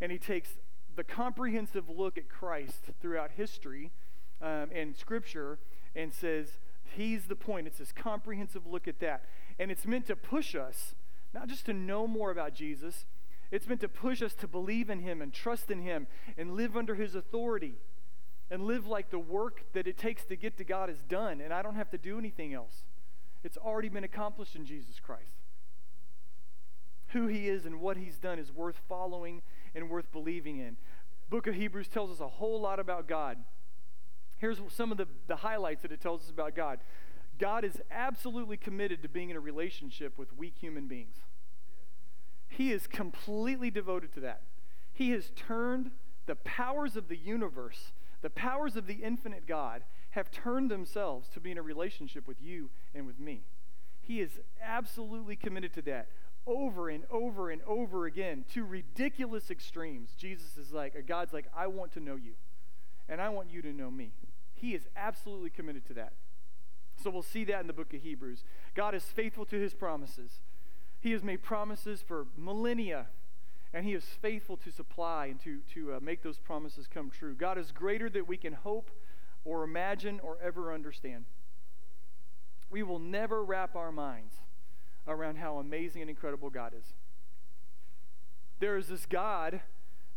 and 0.00 0.12
he 0.12 0.18
takes 0.18 0.50
the 0.94 1.04
comprehensive 1.04 1.88
look 1.88 2.16
at 2.16 2.28
Christ 2.28 2.84
throughout 3.00 3.32
history 3.32 3.90
um, 4.40 4.70
and 4.74 4.96
Scripture 4.96 5.58
and 5.94 6.12
says, 6.12 6.58
He's 6.84 7.26
the 7.26 7.36
point. 7.36 7.66
It's 7.66 7.78
this 7.78 7.92
comprehensive 7.92 8.66
look 8.66 8.86
at 8.86 9.00
that. 9.00 9.24
And 9.58 9.70
it's 9.70 9.86
meant 9.86 10.06
to 10.06 10.16
push 10.16 10.54
us, 10.54 10.94
not 11.34 11.48
just 11.48 11.66
to 11.66 11.72
know 11.72 12.06
more 12.06 12.30
about 12.30 12.54
Jesus, 12.54 13.04
it's 13.56 13.66
meant 13.66 13.80
to 13.80 13.88
push 13.88 14.20
us 14.20 14.34
to 14.34 14.46
believe 14.46 14.90
in 14.90 15.00
Him 15.00 15.22
and 15.22 15.32
trust 15.32 15.70
in 15.70 15.80
Him 15.80 16.06
and 16.36 16.52
live 16.52 16.76
under 16.76 16.94
His 16.94 17.14
authority 17.14 17.76
and 18.50 18.66
live 18.66 18.86
like 18.86 19.08
the 19.08 19.18
work 19.18 19.64
that 19.72 19.86
it 19.86 19.96
takes 19.96 20.26
to 20.26 20.36
get 20.36 20.58
to 20.58 20.64
God 20.64 20.90
is 20.90 20.98
done, 21.08 21.40
and 21.40 21.54
I 21.54 21.62
don't 21.62 21.74
have 21.74 21.88
to 21.92 21.96
do 21.96 22.18
anything 22.18 22.52
else. 22.52 22.84
It's 23.42 23.56
already 23.56 23.88
been 23.88 24.04
accomplished 24.04 24.56
in 24.56 24.66
Jesus 24.66 25.00
Christ. 25.00 25.40
Who 27.14 27.28
He 27.28 27.48
is 27.48 27.64
and 27.64 27.80
what 27.80 27.96
He's 27.96 28.18
done 28.18 28.38
is 28.38 28.52
worth 28.52 28.76
following 28.90 29.40
and 29.74 29.88
worth 29.88 30.12
believing 30.12 30.58
in. 30.58 30.76
Book 31.30 31.46
of 31.46 31.54
Hebrews 31.54 31.88
tells 31.88 32.10
us 32.10 32.20
a 32.20 32.28
whole 32.28 32.60
lot 32.60 32.78
about 32.78 33.08
God. 33.08 33.38
Here's 34.36 34.60
some 34.68 34.92
of 34.92 34.98
the, 34.98 35.08
the 35.28 35.36
highlights 35.36 35.80
that 35.80 35.92
it 35.92 36.02
tells 36.02 36.24
us 36.24 36.30
about 36.30 36.54
God. 36.54 36.80
God 37.38 37.64
is 37.64 37.80
absolutely 37.90 38.58
committed 38.58 39.00
to 39.00 39.08
being 39.08 39.30
in 39.30 39.36
a 39.36 39.40
relationship 39.40 40.18
with 40.18 40.36
weak 40.36 40.56
human 40.60 40.88
beings. 40.88 41.16
He 42.48 42.72
is 42.72 42.86
completely 42.86 43.70
devoted 43.70 44.12
to 44.14 44.20
that. 44.20 44.42
He 44.92 45.10
has 45.10 45.30
turned 45.36 45.90
the 46.26 46.36
powers 46.36 46.96
of 46.96 47.08
the 47.08 47.16
universe, 47.16 47.92
the 48.22 48.30
powers 48.30 48.76
of 48.76 48.86
the 48.86 48.94
infinite 48.94 49.46
God, 49.46 49.82
have 50.10 50.30
turned 50.30 50.70
themselves 50.70 51.28
to 51.34 51.40
be 51.40 51.50
in 51.50 51.58
a 51.58 51.62
relationship 51.62 52.26
with 52.26 52.40
you 52.40 52.70
and 52.94 53.06
with 53.06 53.20
me. 53.20 53.42
He 54.00 54.20
is 54.20 54.40
absolutely 54.62 55.36
committed 55.36 55.74
to 55.74 55.82
that 55.82 56.08
over 56.46 56.88
and 56.88 57.04
over 57.10 57.50
and 57.50 57.60
over 57.66 58.06
again 58.06 58.44
to 58.54 58.64
ridiculous 58.64 59.50
extremes. 59.50 60.10
Jesus 60.16 60.56
is 60.56 60.72
like, 60.72 60.94
or 60.94 61.02
God's 61.02 61.32
like, 61.32 61.46
I 61.54 61.66
want 61.66 61.92
to 61.94 62.00
know 62.00 62.14
you, 62.14 62.34
and 63.08 63.20
I 63.20 63.28
want 63.28 63.50
you 63.50 63.60
to 63.62 63.72
know 63.72 63.90
me. 63.90 64.12
He 64.54 64.74
is 64.74 64.82
absolutely 64.96 65.50
committed 65.50 65.84
to 65.86 65.94
that. 65.94 66.12
So 67.02 67.10
we'll 67.10 67.22
see 67.22 67.44
that 67.44 67.60
in 67.60 67.66
the 67.66 67.72
book 67.72 67.92
of 67.92 68.00
Hebrews. 68.00 68.44
God 68.74 68.94
is 68.94 69.04
faithful 69.04 69.44
to 69.46 69.60
his 69.60 69.74
promises. 69.74 70.40
He 71.06 71.12
has 71.12 71.22
made 71.22 71.40
promises 71.40 72.02
for 72.02 72.26
millennia, 72.36 73.06
and 73.72 73.86
he 73.86 73.92
is 73.92 74.02
faithful 74.20 74.56
to 74.56 74.72
supply 74.72 75.26
and 75.26 75.40
to, 75.44 75.60
to 75.72 75.94
uh, 75.94 76.00
make 76.02 76.24
those 76.24 76.38
promises 76.38 76.88
come 76.92 77.10
true. 77.10 77.36
God 77.36 77.58
is 77.58 77.70
greater 77.70 78.10
than 78.10 78.26
we 78.26 78.36
can 78.36 78.54
hope 78.54 78.90
or 79.44 79.62
imagine 79.62 80.18
or 80.18 80.36
ever 80.42 80.74
understand. 80.74 81.26
We 82.72 82.82
will 82.82 82.98
never 82.98 83.44
wrap 83.44 83.76
our 83.76 83.92
minds 83.92 84.34
around 85.06 85.36
how 85.36 85.58
amazing 85.58 86.02
and 86.02 86.10
incredible 86.10 86.50
God 86.50 86.72
is. 86.76 86.86
There 88.58 88.76
is 88.76 88.88
this 88.88 89.06
God 89.06 89.60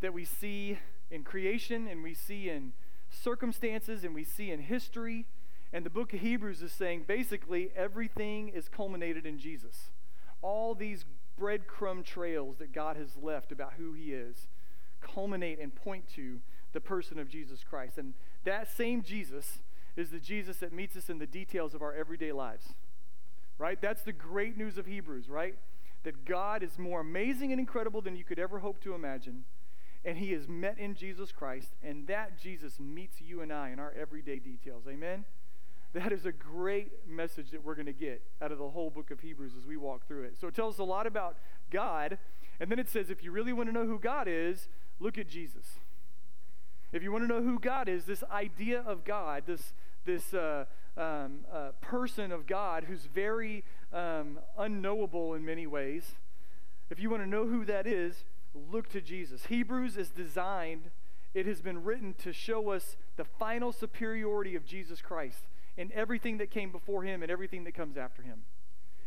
that 0.01 0.11
we 0.11 0.25
see 0.25 0.79
in 1.11 1.23
creation 1.23 1.87
and 1.87 2.01
we 2.01 2.15
see 2.15 2.49
in 2.49 2.73
circumstances 3.11 4.03
and 4.03 4.15
we 4.15 4.23
see 4.23 4.49
in 4.49 4.61
history. 4.61 5.27
And 5.71 5.85
the 5.85 5.91
book 5.91 6.15
of 6.15 6.21
Hebrews 6.21 6.63
is 6.63 6.71
saying 6.71 7.03
basically 7.05 7.69
everything 7.75 8.49
is 8.49 8.67
culminated 8.67 9.27
in 9.27 9.37
Jesus. 9.37 9.91
All 10.41 10.75
these 10.75 11.05
breadcrumb 11.39 12.03
trails 12.03 12.57
that 12.57 12.73
God 12.73 12.97
has 12.97 13.15
left 13.21 13.51
about 13.51 13.73
who 13.77 13.93
he 13.93 14.13
is 14.13 14.47
culminate 15.01 15.59
and 15.59 15.73
point 15.73 16.07
to 16.15 16.39
the 16.73 16.81
person 16.81 17.19
of 17.19 17.29
Jesus 17.29 17.63
Christ. 17.63 17.97
And 17.97 18.13
that 18.43 18.69
same 18.71 19.01
Jesus 19.01 19.59
is 19.95 20.09
the 20.09 20.19
Jesus 20.19 20.57
that 20.57 20.73
meets 20.73 20.95
us 20.95 21.09
in 21.09 21.17
the 21.17 21.27
details 21.27 21.73
of 21.73 21.81
our 21.81 21.93
everyday 21.93 22.31
lives. 22.31 22.73
Right? 23.57 23.79
That's 23.81 24.01
the 24.01 24.13
great 24.13 24.57
news 24.57 24.77
of 24.77 24.85
Hebrews, 24.85 25.29
right? 25.29 25.55
That 26.03 26.25
God 26.25 26.63
is 26.63 26.79
more 26.79 27.01
amazing 27.01 27.51
and 27.51 27.59
incredible 27.59 28.01
than 28.01 28.15
you 28.15 28.23
could 28.23 28.39
ever 28.39 28.59
hope 28.59 28.81
to 28.83 28.93
imagine. 28.93 29.43
And 30.05 30.17
he 30.17 30.31
is 30.33 30.47
met 30.47 30.79
in 30.79 30.95
Jesus 30.95 31.33
Christ, 31.33 31.75
and 31.83 32.07
that 32.07 32.39
Jesus 32.39 32.79
meets 32.79 33.19
you 33.19 33.41
and 33.41 33.51
I 33.51 33.71
in 33.71 33.79
our 33.79 33.93
everyday 33.99 34.39
details. 34.39 34.83
Amen? 34.87 35.25
That 35.93 36.11
is 36.11 36.25
a 36.25 36.31
great 36.31 36.91
message 37.07 37.49
that 37.51 37.63
we're 37.63 37.73
going 37.73 37.87
to 37.87 37.93
get 37.93 38.21
out 38.41 38.51
of 38.51 38.59
the 38.59 38.69
whole 38.69 38.91
book 38.91 39.09
of 39.09 39.21
Hebrews 39.21 39.53
as 39.57 39.65
we 39.65 39.75
walk 39.75 40.07
through 40.07 40.23
it. 40.23 40.35
So 40.39 40.47
it 40.47 40.53
tells 40.55 40.75
us 40.75 40.79
a 40.79 40.83
lot 40.83 41.07
about 41.07 41.37
God, 41.71 42.19
and 42.59 42.69
then 42.69 42.77
it 42.77 42.89
says 42.89 43.09
if 43.09 43.23
you 43.23 43.31
really 43.31 43.53
want 43.53 43.69
to 43.69 43.73
know 43.73 43.87
who 43.87 43.97
God 43.97 44.27
is, 44.27 44.67
look 44.99 45.17
at 45.17 45.27
Jesus. 45.27 45.79
If 46.91 47.01
you 47.01 47.11
want 47.11 47.23
to 47.23 47.27
know 47.27 47.41
who 47.41 47.59
God 47.59 47.89
is, 47.89 48.05
this 48.05 48.23
idea 48.31 48.81
of 48.81 49.03
God, 49.03 49.43
this, 49.47 49.73
this 50.05 50.33
uh, 50.33 50.65
um, 50.95 51.39
uh, 51.51 51.69
person 51.81 52.31
of 52.31 52.45
God 52.45 52.83
who's 52.83 53.05
very 53.05 53.63
um, 53.91 54.39
unknowable 54.57 55.33
in 55.33 55.43
many 55.43 55.65
ways, 55.65 56.11
if 56.91 56.99
you 56.99 57.09
want 57.09 57.23
to 57.23 57.29
know 57.29 57.47
who 57.47 57.65
that 57.65 57.87
is, 57.87 58.25
look 58.71 58.89
to 58.89 59.01
Jesus. 59.01 59.45
Hebrews 59.47 59.97
is 59.97 60.09
designed, 60.09 60.91
it 61.33 61.47
has 61.47 61.61
been 61.61 61.83
written 61.83 62.13
to 62.23 62.31
show 62.31 62.69
us 62.69 62.95
the 63.15 63.25
final 63.25 63.71
superiority 63.71 64.55
of 64.55 64.65
Jesus 64.65 65.01
Christ 65.01 65.45
and 65.77 65.91
everything 65.91 66.37
that 66.37 66.51
came 66.51 66.71
before 66.71 67.03
him 67.03 67.21
and 67.21 67.31
everything 67.31 67.63
that 67.63 67.73
comes 67.73 67.97
after 67.97 68.21
him. 68.21 68.43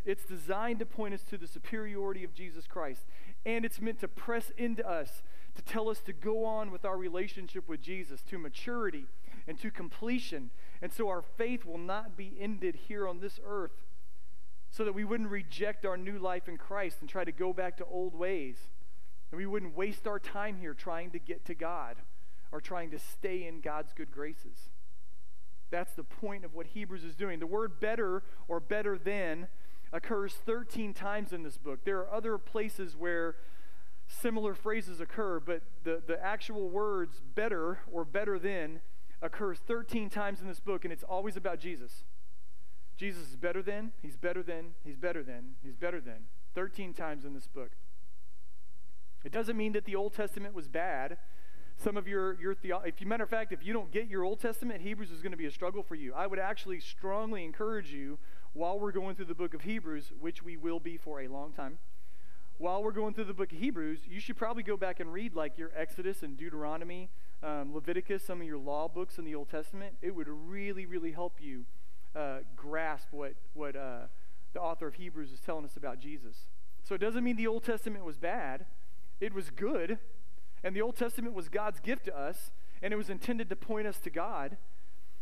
It's 0.04 0.24
designed 0.24 0.80
to 0.80 0.86
point 0.86 1.14
us 1.14 1.22
to 1.30 1.38
the 1.38 1.46
superiority 1.46 2.24
of 2.24 2.34
Jesus 2.34 2.66
Christ. 2.66 3.02
And 3.46 3.64
it's 3.64 3.80
meant 3.80 4.00
to 4.00 4.08
press 4.08 4.50
into 4.56 4.86
us 4.88 5.22
to 5.54 5.62
tell 5.62 5.88
us 5.88 6.00
to 6.00 6.12
go 6.12 6.44
on 6.44 6.70
with 6.70 6.84
our 6.84 6.96
relationship 6.96 7.68
with 7.68 7.82
Jesus 7.82 8.22
to 8.22 8.38
maturity 8.38 9.06
and 9.46 9.58
to 9.60 9.70
completion. 9.70 10.50
And 10.80 10.92
so 10.92 11.08
our 11.08 11.22
faith 11.22 11.64
will 11.64 11.78
not 11.78 12.16
be 12.16 12.36
ended 12.40 12.76
here 12.88 13.06
on 13.06 13.20
this 13.20 13.38
earth 13.44 13.84
so 14.70 14.84
that 14.84 14.94
we 14.94 15.04
wouldn't 15.04 15.30
reject 15.30 15.84
our 15.84 15.96
new 15.96 16.18
life 16.18 16.48
in 16.48 16.56
Christ 16.56 16.98
and 17.00 17.08
try 17.08 17.24
to 17.24 17.32
go 17.32 17.52
back 17.52 17.76
to 17.76 17.84
old 17.84 18.14
ways. 18.14 18.56
And 19.30 19.38
we 19.38 19.46
wouldn't 19.46 19.76
waste 19.76 20.06
our 20.06 20.18
time 20.18 20.56
here 20.58 20.74
trying 20.74 21.10
to 21.10 21.18
get 21.18 21.44
to 21.46 21.54
God 21.54 21.96
or 22.50 22.60
trying 22.60 22.90
to 22.90 22.98
stay 22.98 23.46
in 23.46 23.60
God's 23.60 23.92
good 23.92 24.10
graces. 24.10 24.70
That's 25.72 25.94
the 25.94 26.04
point 26.04 26.44
of 26.44 26.54
what 26.54 26.66
Hebrews 26.66 27.02
is 27.02 27.16
doing. 27.16 27.40
The 27.40 27.46
word 27.46 27.80
better 27.80 28.22
or 28.46 28.60
better 28.60 28.96
than 28.96 29.48
occurs 29.92 30.34
13 30.34 30.94
times 30.94 31.32
in 31.32 31.42
this 31.42 31.56
book. 31.56 31.80
There 31.84 31.98
are 31.98 32.12
other 32.12 32.38
places 32.38 32.94
where 32.94 33.36
similar 34.06 34.54
phrases 34.54 35.00
occur, 35.00 35.40
but 35.40 35.62
the, 35.82 36.02
the 36.06 36.22
actual 36.22 36.68
words 36.68 37.22
better 37.34 37.80
or 37.90 38.04
better 38.04 38.38
than 38.38 38.82
occurs 39.22 39.58
13 39.66 40.10
times 40.10 40.40
in 40.40 40.46
this 40.46 40.60
book, 40.60 40.84
and 40.84 40.92
it's 40.92 41.04
always 41.04 41.36
about 41.36 41.58
Jesus. 41.58 42.04
Jesus 42.96 43.30
is 43.30 43.36
better 43.36 43.62
than, 43.62 43.92
he's 44.02 44.16
better 44.16 44.42
than, 44.42 44.74
he's 44.84 44.96
better 44.96 45.22
than, 45.22 45.56
he's 45.62 45.76
better 45.76 46.00
than. 46.00 46.26
13 46.54 46.92
times 46.92 47.24
in 47.24 47.32
this 47.32 47.46
book. 47.46 47.70
It 49.24 49.32
doesn't 49.32 49.56
mean 49.56 49.72
that 49.72 49.86
the 49.86 49.96
Old 49.96 50.12
Testament 50.12 50.54
was 50.54 50.68
bad. 50.68 51.16
Some 51.82 51.96
of 51.96 52.06
your, 52.06 52.40
your 52.40 52.54
theo- 52.54 52.82
if 52.86 53.00
you 53.00 53.06
matter 53.06 53.24
of 53.24 53.30
fact, 53.30 53.52
if 53.52 53.64
you 53.64 53.72
don't 53.72 53.90
get 53.90 54.08
your 54.08 54.24
Old 54.24 54.40
Testament, 54.40 54.82
Hebrews 54.82 55.10
is 55.10 55.20
going 55.20 55.32
to 55.32 55.38
be 55.38 55.46
a 55.46 55.50
struggle 55.50 55.82
for 55.82 55.94
you. 55.94 56.14
I 56.14 56.26
would 56.26 56.38
actually 56.38 56.80
strongly 56.80 57.44
encourage 57.44 57.90
you 57.90 58.18
while 58.52 58.78
we're 58.78 58.92
going 58.92 59.16
through 59.16 59.24
the 59.26 59.34
book 59.34 59.54
of 59.54 59.62
Hebrews, 59.62 60.12
which 60.20 60.42
we 60.42 60.56
will 60.56 60.78
be 60.78 60.96
for 60.96 61.20
a 61.20 61.28
long 61.28 61.52
time 61.52 61.78
while 62.62 62.80
we're 62.80 62.92
going 62.92 63.12
through 63.12 63.24
the 63.24 63.34
book 63.34 63.50
of 63.50 63.58
Hebrews, 63.58 64.00
you 64.08 64.20
should 64.20 64.36
probably 64.36 64.62
go 64.62 64.76
back 64.76 65.00
and 65.00 65.12
read 65.12 65.34
like 65.34 65.58
your 65.58 65.72
Exodus 65.74 66.22
and 66.22 66.36
Deuteronomy, 66.36 67.10
um, 67.42 67.74
Leviticus, 67.74 68.22
some 68.22 68.40
of 68.40 68.46
your 68.46 68.56
law 68.56 68.86
books 68.86 69.18
in 69.18 69.24
the 69.24 69.34
Old 69.34 69.50
Testament. 69.50 69.96
It 70.00 70.14
would 70.14 70.28
really, 70.28 70.86
really 70.86 71.10
help 71.10 71.38
you 71.40 71.64
uh, 72.14 72.38
grasp 72.54 73.08
what, 73.10 73.34
what 73.54 73.74
uh, 73.74 74.02
the 74.52 74.60
author 74.60 74.86
of 74.86 74.94
Hebrews 74.94 75.32
is 75.32 75.40
telling 75.40 75.64
us 75.64 75.76
about 75.76 75.98
Jesus. 75.98 76.46
So 76.84 76.94
it 76.94 76.98
doesn't 76.98 77.24
mean 77.24 77.34
the 77.34 77.48
Old 77.48 77.64
Testament 77.64 78.04
was 78.04 78.16
bad, 78.16 78.66
it 79.20 79.34
was 79.34 79.50
good. 79.50 79.98
And 80.64 80.76
the 80.76 80.82
Old 80.82 80.96
Testament 80.96 81.34
was 81.34 81.48
God's 81.48 81.80
gift 81.80 82.04
to 82.06 82.16
us, 82.16 82.50
and 82.82 82.92
it 82.92 82.96
was 82.96 83.10
intended 83.10 83.48
to 83.50 83.56
point 83.56 83.86
us 83.86 83.98
to 84.00 84.10
God. 84.10 84.56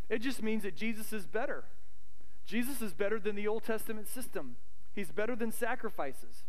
It 0.09 0.19
just 0.19 0.43
means 0.43 0.63
that 0.63 0.75
Jesus 0.75 1.13
is 1.13 1.25
better. 1.25 1.63
Jesus 2.45 2.81
is 2.81 2.93
better 2.93 3.19
than 3.19 3.35
the 3.35 3.47
Old 3.47 3.63
Testament 3.63 4.07
system, 4.07 4.57
He's 4.93 5.11
better 5.11 5.35
than 5.35 5.51
sacrifices. 5.51 6.43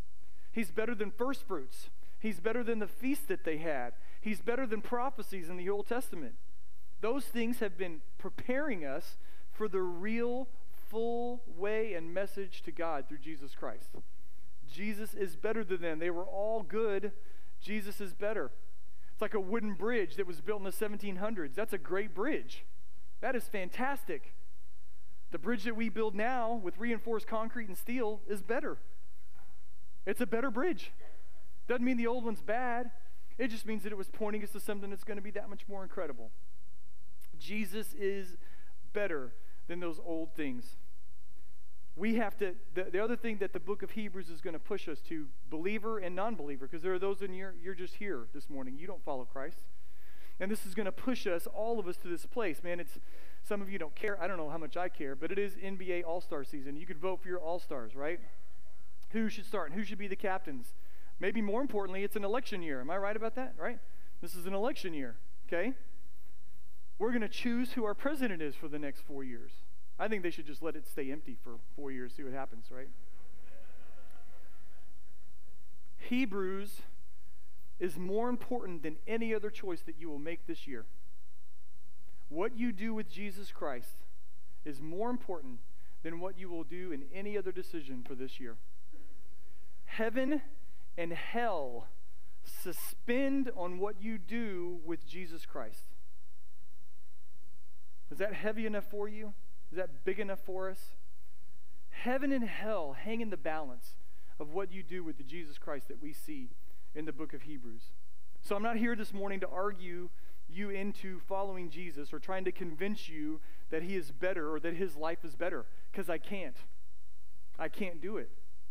He's 0.51 0.71
better 0.71 0.95
than 0.95 1.11
first 1.11 1.47
fruits. 1.47 1.89
He's 2.19 2.39
better 2.39 2.63
than 2.63 2.79
the 2.79 2.87
feast 2.87 3.29
that 3.29 3.45
they 3.45 3.57
had. 3.57 3.95
He's 4.21 4.41
better 4.41 4.67
than 4.67 4.83
prophecies 4.83 5.49
in 5.49 5.57
the 5.57 5.71
Old 5.71 5.87
Testament. 5.87 6.35
Those 7.01 7.25
things 7.25 7.61
have 7.61 7.79
been 7.79 8.01
preparing 8.19 8.85
us 8.85 9.17
for 9.51 9.67
the 9.67 9.81
real, 9.81 10.49
full 10.91 11.43
way 11.57 11.95
and 11.95 12.13
message 12.13 12.63
to 12.63 12.71
God 12.71 13.09
through 13.09 13.19
Jesus 13.19 13.55
Christ. 13.55 13.89
Jesus 14.71 15.15
is 15.15 15.37
better 15.37 15.65
than 15.65 15.81
them. 15.81 15.99
They 15.99 16.11
were 16.11 16.25
all 16.25 16.63
good. 16.63 17.13
Jesus 17.61 18.01
is 18.01 18.13
better. 18.13 18.51
Like 19.23 19.35
a 19.35 19.41
wooden 19.41 19.75
bridge 19.75 20.17
that 20.17 20.27
was 20.27 20.41
built 20.41 20.59
in 20.59 20.65
the 20.65 20.71
1700s. 20.71 21.55
That's 21.55 21.73
a 21.73 21.79
great 21.79 22.13
bridge. 22.13 22.65
That 23.21 23.37
is 23.37 23.45
fantastic. 23.45 24.35
The 25.31 25.39
bridge 25.39 25.63
that 25.63 25.77
we 25.77 25.89
build 25.89 26.17
now 26.17 26.61
with 26.63 26.77
reinforced 26.77 27.29
concrete 27.29 27.69
and 27.69 27.79
steel 27.79 28.21
is 28.29 28.43
better. 28.43 28.79
It's 30.07 30.21
a 30.21 30.27
better 30.27 30.51
bridge. 30.51 30.91
Doesn't 31.69 31.85
mean 31.85 31.99
the 31.99 32.09
old 32.09 32.25
one's 32.25 32.43
bad. 32.43 32.91
It 33.39 33.49
just 33.49 33.65
means 33.65 33.85
that 33.85 33.93
it 33.93 33.97
was 33.97 34.09
pointing 34.09 34.43
us 34.43 34.51
to 34.51 34.61
something 34.61 34.91
that's 34.91 35.05
going 35.05 35.19
to 35.19 35.23
be 35.23 35.31
that 35.31 35.49
much 35.49 35.69
more 35.69 35.85
incredible. 35.85 36.33
Jesus 37.39 37.93
is 37.93 38.37
better 38.93 39.35
than 39.69 39.79
those 39.79 40.01
old 40.05 40.35
things. 40.35 40.79
We 41.95 42.15
have 42.17 42.39
to, 42.39 42.55
the, 42.75 42.85
the 42.85 43.03
other 43.03 43.17
thing 43.17 43.39
that 43.39 43.53
the 43.53 43.61
book 43.61 43.83
of 43.83 43.91
Hebrews 43.91 44.31
is 44.31 44.41
going 44.41 44.55
to 44.55 44.59
push 44.59 44.89
us 44.89 45.01
to, 45.09 45.27
believer 45.51 45.99
and 45.99 46.17
non 46.17 46.35
believer, 46.35 46.67
because 46.67 46.83
there 46.83 46.95
are 46.95 46.99
those 46.99 47.21
in 47.21 47.33
here, 47.33 47.55
you're 47.63 47.75
just 47.75 47.97
here 47.97 48.27
this 48.33 48.49
morning. 48.49 48.77
You 48.79 48.87
don't 48.87 49.05
follow 49.05 49.25
Christ. 49.25 49.59
And 50.41 50.51
this 50.51 50.65
is 50.65 50.75
going 50.75 50.87
to 50.87 50.93
push 50.93 51.27
us, 51.27 51.47
all 51.47 51.79
of 51.79 51.87
us, 51.87 51.97
to 51.99 52.09
this 52.09 52.25
place. 52.25 52.63
Man, 52.65 52.81
it's, 52.81 52.99
some 53.47 53.61
of 53.61 53.71
you 53.71 53.79
don't 53.79 53.95
care. 53.95 54.21
I 54.21 54.27
don't 54.27 54.39
know 54.39 54.49
how 54.49 54.59
much 54.59 54.77
I 54.77 54.89
care, 54.89 55.15
but 55.15 55.31
it 55.31 55.39
is 55.39 55.55
NBA 55.57 56.05
All 56.05 56.21
Star 56.21 56.45
season. 56.45 56.77
You 56.77 56.87
could 56.87 56.99
vote 56.99 57.21
for 57.21 57.29
your 57.29 57.39
All 57.39 57.59
Stars, 57.59 57.95
right? 57.95 58.19
who 59.13 59.29
should 59.29 59.47
start 59.47 59.71
and 59.71 59.79
who 59.79 59.85
should 59.85 59.99
be 59.99 60.09
the 60.09 60.17
captains. 60.17 60.75
Maybe 61.21 61.41
more 61.41 61.61
importantly, 61.61 62.03
it's 62.03 62.17
an 62.17 62.25
election 62.25 62.63
year. 62.63 62.81
Am 62.81 62.91
I 62.91 62.97
right 62.97 63.17
about 63.17 63.37
that? 63.37 63.55
Right? 63.59 63.79
This 64.21 64.35
is 64.35 64.47
an 64.47 64.55
election 64.55 64.95
year, 64.95 65.17
okay? 65.47 65.75
We're 66.99 67.11
going 67.11 67.23
to 67.23 67.29
choose 67.29 67.73
who 67.73 67.85
our 67.85 67.95
president 67.95 68.43
is 68.43 68.55
for 68.55 68.69
the 68.69 68.79
next 68.79 69.03
four 69.03 69.23
years. 69.23 69.53
I 69.99 70.09
think 70.09 70.23
they 70.23 70.31
should 70.31 70.47
just 70.47 70.63
let 70.63 70.75
it 70.77 70.89
stay 70.89 71.13
empty 71.13 71.37
for 71.43 71.57
four 71.77 71.93
years, 71.93 72.13
see 72.17 72.25
what 72.25 72.33
happens, 72.33 72.67
right? 72.71 72.89
Hebrews 75.99 76.83
is 77.79 77.97
more 77.97 78.29
important 78.29 78.83
than 78.83 78.97
any 79.07 79.35
other 79.35 79.51
choice 79.51 79.83
that 79.83 79.97
you 79.99 80.09
will 80.09 80.19
make 80.19 80.47
this 80.47 80.67
year. 80.67 80.85
What 82.29 82.57
you 82.57 82.73
do 82.73 82.95
with 82.95 83.11
Jesus 83.11 83.51
Christ 83.53 83.97
is 84.65 84.81
more 84.81 85.11
important 85.11 85.61
than 86.03 86.21
what 86.21 86.39
you 86.39 86.49
will 86.49 86.65
do 86.65 86.93
in 86.93 87.05
any 87.15 87.37
other 87.37 87.53
decision 87.53 88.05
for 88.07 88.15
this 88.15 88.41
year. 88.41 88.57
Heaven 89.85 90.43
and 90.97 91.13
hell 91.13 91.89
suspend 92.45 93.51
on 93.57 93.79
what 93.79 94.03
you 94.03 94.19
do 94.19 94.81
with 94.85 95.07
Jesus 95.07 95.47
Christ. 95.47 95.85
Is 98.11 98.19
that 98.19 98.35
heavy 98.35 98.67
enough 98.67 98.91
for 98.91 99.09
you? 99.09 99.33
Is 99.73 99.79
that 99.79 100.05
big 100.05 100.21
enough 100.21 100.41
for 100.41 100.69
us? 100.69 100.91
Heaven 101.89 102.31
and 102.31 102.45
hell 102.45 102.95
hang 103.05 103.23
in 103.23 103.31
the 103.31 103.39
balance 103.39 103.95
of 104.39 104.53
what 104.53 104.71
you 104.71 104.83
do 104.83 105.03
with 105.03 105.17
the 105.17 105.25
Jesus 105.25 105.57
Christ 105.57 105.89
that 105.89 106.03
we 106.03 106.13
see 106.13 106.51
in 106.95 107.07
the 107.07 107.13
book 107.13 107.33
of 107.33 107.43
Hebrews. 107.43 107.85
So 108.43 108.55
I'm 108.55 108.63
not 108.63 108.77
here 108.77 108.95
this 108.95 109.15
morning 109.15 109.41
to 109.41 109.49
argue 109.49 110.11
you 110.47 110.69
into 110.69 111.21
following 111.21 111.71
Jesus 111.71 112.13
or 112.13 112.19
trying 112.19 112.45
to 112.45 112.53
convince 112.53 113.09
you 113.09 113.41
that 113.71 113.83
he 113.83 113.97
is 113.97 114.11
better 114.11 114.53
or 114.53 114.61
that 114.61 114.75
his 114.75 114.95
life 114.95 115.25
is 115.25 115.35
better, 115.37 115.65
because 115.91 116.11
I 116.11 116.19
can't. 116.19 116.57
I 117.59 117.69
can't 117.69 118.03
do 118.03 118.19
it. 118.19 118.29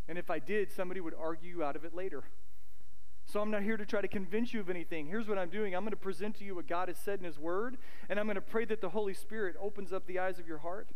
And 0.08 0.20
if 0.20 0.30
I 0.30 0.38
did, 0.38 0.72
somebody 0.72 1.02
would 1.02 1.16
argue 1.20 1.50
you 1.50 1.64
out 1.64 1.76
of 1.76 1.84
it 1.84 1.96
later. 1.96 2.24
So 3.26 3.40
I'm 3.40 3.52
not 3.52 3.64
here 3.64 3.78
to 3.78 3.86
try 3.86 4.02
to 4.02 4.08
convince 4.08 4.54
you 4.54 4.60
of 4.60 4.70
anything. 4.70 5.08
Here's 5.08 5.28
what 5.28 5.38
I'm 5.38 5.50
doing 5.50 5.76
I'm 5.76 5.84
going 5.84 5.92
to 5.92 5.98
present 5.98 6.36
to 6.38 6.44
you 6.44 6.56
what 6.56 6.68
God 6.68 6.88
has 6.88 6.98
said 6.98 7.20
in 7.20 7.26
His 7.26 7.40
Word, 7.40 7.78
and 8.10 8.20
I'm 8.20 8.26
going 8.26 8.36
to 8.36 8.42
pray 8.42 8.66
that 8.66 8.82
the 8.82 8.90
Holy 8.90 9.14
Spirit 9.14 9.56
opens 9.62 9.94
up 9.94 10.06
the 10.06 10.20
eyes 10.20 10.40
of 10.40 10.48
your 10.48 10.60
heart, 10.60 10.90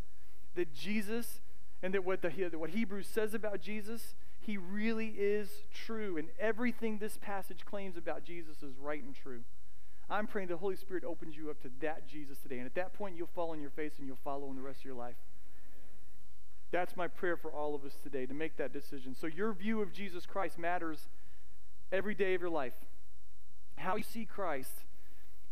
that 0.56 0.74
Jesus 0.74 1.40
and 1.82 1.94
that 1.94 2.04
what, 2.04 2.22
the, 2.22 2.30
what 2.56 2.72
Hebrews 2.72 3.08
says 3.08 3.34
about 3.34 3.62
Jesus, 3.62 4.16
He 4.40 4.58
really 4.58 5.14
is 5.18 5.64
true, 5.74 6.18
and 6.18 6.30
everything 6.40 6.98
this 6.98 7.18
passage 7.22 7.66
claims 7.66 7.96
about 7.96 8.24
Jesus 8.24 8.64
is 8.64 8.74
right 8.78 9.04
and 9.04 9.16
true. 9.16 9.42
I'm 10.10 10.28
praying 10.28 10.50
the 10.50 10.58
Holy 10.58 10.76
Spirit 10.76 11.04
opens 11.04 11.36
you 11.36 11.50
up 11.50 11.62
to 11.64 11.70
that 11.82 12.08
Jesus 12.08 12.38
today, 12.40 12.58
and 12.58 12.66
at 12.66 12.76
that 12.76 12.94
point, 12.94 13.16
you'll 13.18 13.28
fall 13.28 13.52
on 13.52 13.62
your 13.62 13.72
face 13.72 13.94
and 13.98 14.08
you'll 14.08 14.20
follow 14.24 14.50
in 14.50 14.56
the 14.56 14.62
rest 14.62 14.80
of 14.80 14.86
your 14.86 14.96
life. 14.96 15.16
That's 16.72 16.96
my 16.98 17.08
prayer 17.08 17.38
for 17.38 17.52
all 17.52 17.74
of 17.74 17.86
us 17.86 17.98
today 18.04 18.26
to 18.26 18.34
make 18.34 18.58
that 18.58 18.74
decision. 18.74 19.16
So, 19.16 19.28
your 19.28 19.54
view 19.54 19.82
of 19.82 19.94
Jesus 19.94 20.26
Christ 20.26 20.60
matters 20.60 21.08
every 21.92 22.16
day 22.16 22.34
of 22.34 22.42
your 22.42 22.50
life. 22.50 22.74
How 23.78 23.96
you 23.96 24.04
see 24.04 24.26
Christ 24.26 24.84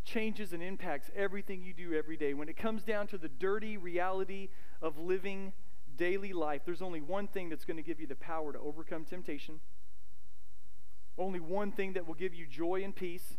changes 0.04 0.54
and 0.54 0.62
impacts 0.62 1.10
everything 1.16 1.64
you 1.64 1.74
do 1.74 1.94
every 1.94 2.18
day. 2.18 2.34
When 2.34 2.50
it 2.50 2.58
comes 2.58 2.84
down 2.84 3.08
to 3.08 3.18
the 3.18 3.30
dirty 3.30 3.78
reality 3.78 4.50
of 4.82 4.98
living 4.98 5.54
daily 5.98 6.34
life, 6.34 6.62
there's 6.66 6.82
only 6.82 7.02
one 7.02 7.28
thing 7.28 7.50
that's 7.50 7.66
going 7.66 7.78
to 7.78 7.84
give 7.84 8.00
you 8.00 8.08
the 8.08 8.16
power 8.16 8.52
to 8.52 8.60
overcome 8.60 9.06
temptation. 9.06 9.60
Only 11.18 11.40
one 11.40 11.72
thing 11.72 11.94
that 11.94 12.08
will 12.08 12.16
give 12.16 12.34
you 12.34 12.46
joy 12.46 12.84
and 12.84 12.96
peace. 12.96 13.38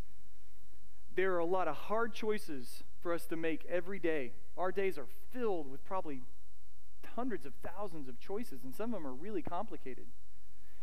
There 1.17 1.35
are 1.35 1.39
a 1.39 1.47
lot 1.47 1.69
of 1.69 1.77
hard 1.77 2.15
choices 2.15 2.83
for 3.01 3.13
us 3.13 3.27
to 3.27 3.37
make 3.37 3.65
every 3.69 3.99
day. 3.99 4.33
Our 4.57 4.73
days 4.73 4.97
are 4.97 5.07
filled 5.33 5.71
with 5.71 5.85
probably 5.85 6.23
hundreds 7.15 7.47
of 7.47 7.53
thousands 7.63 8.09
of 8.09 8.19
choices, 8.19 8.65
and 8.65 8.75
some 8.75 8.95
of 8.95 9.03
them 9.03 9.07
are 9.07 9.15
really 9.15 9.43
complicated 9.43 10.07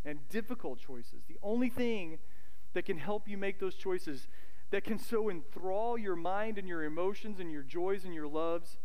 and 0.06 0.28
difficult 0.30 0.80
choices. 0.80 1.24
The 1.28 1.38
only 1.44 1.70
thing 1.70 2.20
that 2.74 2.86
can 2.86 2.98
help 2.98 3.28
you 3.28 3.38
make 3.38 3.60
those 3.60 3.76
choices, 3.76 4.28
that 4.72 4.84
can 4.84 4.98
so 4.98 5.30
enthrall 5.30 5.98
your 5.98 6.16
mind 6.16 6.58
and 6.58 6.68
your 6.68 6.84
emotions 6.84 7.40
and 7.40 7.52
your 7.52 7.64
joys 7.64 8.06
and 8.06 8.14
your 8.14 8.28
loves, 8.28 8.78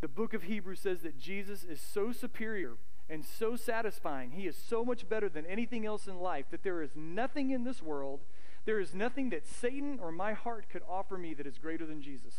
the 0.00 0.08
book 0.08 0.34
of 0.34 0.44
Hebrews 0.44 0.80
says 0.80 1.00
that 1.00 1.18
Jesus 1.18 1.64
is 1.64 1.80
so 1.80 2.12
superior 2.12 2.74
and 3.10 3.24
so 3.24 3.56
satisfying. 3.56 4.32
He 4.32 4.46
is 4.46 4.56
so 4.56 4.84
much 4.84 5.08
better 5.08 5.28
than 5.28 5.46
anything 5.46 5.86
else 5.86 6.06
in 6.06 6.18
life 6.18 6.46
that 6.50 6.62
there 6.62 6.82
is 6.82 6.90
nothing 6.94 7.50
in 7.50 7.64
this 7.64 7.82
world, 7.82 8.20
there 8.64 8.78
is 8.78 8.94
nothing 8.94 9.30
that 9.30 9.46
Satan 9.46 9.98
or 10.00 10.12
my 10.12 10.34
heart 10.34 10.68
could 10.68 10.82
offer 10.88 11.16
me 11.16 11.34
that 11.34 11.46
is 11.46 11.58
greater 11.58 11.86
than 11.86 12.02
Jesus. 12.02 12.34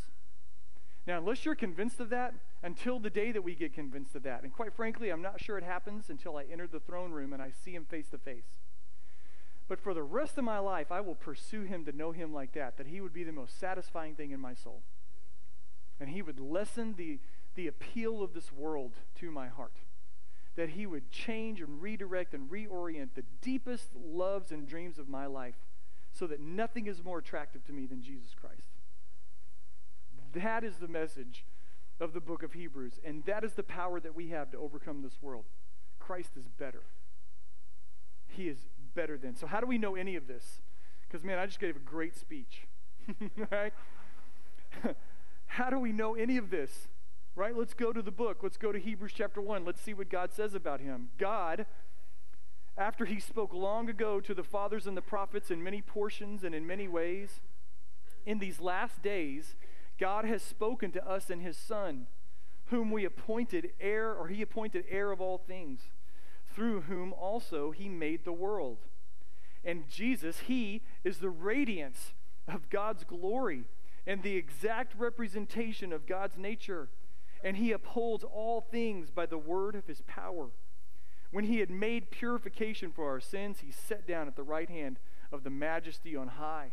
Now, 1.09 1.17
unless 1.17 1.43
you're 1.43 1.55
convinced 1.55 1.99
of 1.99 2.11
that, 2.11 2.35
until 2.61 2.99
the 2.99 3.09
day 3.09 3.31
that 3.31 3.41
we 3.41 3.55
get 3.55 3.73
convinced 3.73 4.13
of 4.13 4.21
that, 4.21 4.43
and 4.43 4.53
quite 4.53 4.75
frankly, 4.75 5.09
I'm 5.09 5.23
not 5.23 5.41
sure 5.41 5.57
it 5.57 5.63
happens 5.63 6.07
until 6.07 6.37
I 6.37 6.43
enter 6.43 6.67
the 6.67 6.79
throne 6.79 7.11
room 7.11 7.33
and 7.33 7.41
I 7.41 7.49
see 7.49 7.73
him 7.73 7.85
face 7.85 8.09
to 8.09 8.19
face. 8.19 8.45
But 9.67 9.79
for 9.79 9.95
the 9.95 10.03
rest 10.03 10.37
of 10.37 10.43
my 10.43 10.59
life, 10.59 10.91
I 10.91 11.01
will 11.01 11.15
pursue 11.15 11.63
him 11.63 11.83
to 11.85 11.91
know 11.91 12.11
him 12.11 12.31
like 12.31 12.53
that, 12.53 12.77
that 12.77 12.85
he 12.85 13.01
would 13.01 13.11
be 13.11 13.23
the 13.23 13.31
most 13.31 13.59
satisfying 13.59 14.13
thing 14.13 14.29
in 14.29 14.39
my 14.39 14.53
soul. 14.53 14.83
And 15.99 16.11
he 16.11 16.21
would 16.21 16.39
lessen 16.39 16.93
the, 16.95 17.17
the 17.55 17.65
appeal 17.65 18.21
of 18.21 18.35
this 18.35 18.51
world 18.51 18.93
to 19.15 19.31
my 19.31 19.47
heart. 19.47 19.77
That 20.57 20.69
he 20.69 20.85
would 20.85 21.09
change 21.09 21.59
and 21.59 21.81
redirect 21.81 22.35
and 22.35 22.51
reorient 22.51 23.15
the 23.15 23.25
deepest 23.41 23.95
loves 23.95 24.51
and 24.51 24.67
dreams 24.67 24.99
of 24.99 25.09
my 25.09 25.25
life 25.25 25.57
so 26.13 26.27
that 26.27 26.39
nothing 26.39 26.85
is 26.85 27.03
more 27.03 27.17
attractive 27.17 27.65
to 27.65 27.73
me 27.73 27.87
than 27.87 28.03
Jesus 28.03 28.35
Christ. 28.39 28.68
That 30.33 30.63
is 30.63 30.77
the 30.77 30.87
message 30.87 31.45
of 31.99 32.13
the 32.13 32.21
book 32.21 32.43
of 32.43 32.53
Hebrews. 32.53 32.99
And 33.03 33.23
that 33.25 33.43
is 33.43 33.53
the 33.53 33.63
power 33.63 33.99
that 33.99 34.15
we 34.15 34.29
have 34.29 34.51
to 34.51 34.57
overcome 34.57 35.01
this 35.01 35.17
world. 35.21 35.45
Christ 35.99 36.31
is 36.37 36.47
better. 36.47 36.83
He 38.27 38.47
is 38.47 38.57
better 38.95 39.17
than. 39.17 39.35
So, 39.35 39.47
how 39.47 39.59
do 39.59 39.67
we 39.67 39.77
know 39.77 39.95
any 39.95 40.15
of 40.15 40.27
this? 40.27 40.61
Because, 41.07 41.23
man, 41.23 41.39
I 41.39 41.45
just 41.45 41.59
gave 41.59 41.75
a 41.75 41.79
great 41.79 42.15
speech. 42.15 42.67
right? 43.51 43.73
how 45.47 45.69
do 45.69 45.79
we 45.79 45.91
know 45.91 46.15
any 46.15 46.37
of 46.37 46.49
this? 46.49 46.87
Right? 47.35 47.55
Let's 47.55 47.73
go 47.73 47.91
to 47.91 48.01
the 48.01 48.11
book. 48.11 48.39
Let's 48.41 48.57
go 48.57 48.71
to 48.71 48.79
Hebrews 48.79 49.13
chapter 49.15 49.41
1. 49.41 49.65
Let's 49.65 49.81
see 49.81 49.93
what 49.93 50.09
God 50.09 50.33
says 50.33 50.53
about 50.53 50.81
him. 50.81 51.09
God, 51.17 51.65
after 52.77 53.05
he 53.05 53.19
spoke 53.19 53.53
long 53.53 53.89
ago 53.89 54.19
to 54.19 54.33
the 54.33 54.43
fathers 54.43 54.87
and 54.87 54.95
the 54.95 55.01
prophets 55.01 55.51
in 55.51 55.63
many 55.63 55.81
portions 55.81 56.43
and 56.43 56.53
in 56.53 56.65
many 56.65 56.87
ways, 56.87 57.41
in 58.25 58.39
these 58.39 58.59
last 58.59 59.01
days, 59.01 59.55
God 59.99 60.25
has 60.25 60.41
spoken 60.41 60.91
to 60.93 61.07
us 61.07 61.29
in 61.29 61.41
his 61.41 61.57
Son, 61.57 62.07
whom 62.65 62.91
we 62.91 63.03
appointed 63.05 63.71
heir, 63.79 64.13
or 64.13 64.27
he 64.29 64.41
appointed 64.41 64.85
heir 64.89 65.11
of 65.11 65.19
all 65.19 65.37
things, 65.37 65.81
through 66.53 66.81
whom 66.81 67.13
also 67.13 67.71
he 67.71 67.89
made 67.89 68.23
the 68.23 68.31
world. 68.31 68.77
And 69.63 69.89
Jesus, 69.89 70.41
he 70.47 70.81
is 71.03 71.17
the 71.17 71.29
radiance 71.29 72.13
of 72.47 72.69
God's 72.69 73.03
glory 73.03 73.65
and 74.07 74.23
the 74.23 74.37
exact 74.37 74.93
representation 74.97 75.91
of 75.91 76.07
God's 76.07 76.37
nature. 76.37 76.89
And 77.43 77.57
he 77.57 77.71
upholds 77.71 78.23
all 78.23 78.61
things 78.61 79.11
by 79.11 79.25
the 79.25 79.37
word 79.37 79.75
of 79.75 79.87
his 79.87 80.01
power. 80.07 80.47
When 81.31 81.45
he 81.45 81.59
had 81.59 81.69
made 81.69 82.09
purification 82.09 82.91
for 82.91 83.09
our 83.09 83.19
sins, 83.19 83.59
he 83.59 83.71
sat 83.71 84.07
down 84.07 84.27
at 84.27 84.35
the 84.35 84.43
right 84.43 84.69
hand 84.69 84.97
of 85.31 85.43
the 85.43 85.49
majesty 85.49 86.15
on 86.15 86.27
high, 86.29 86.71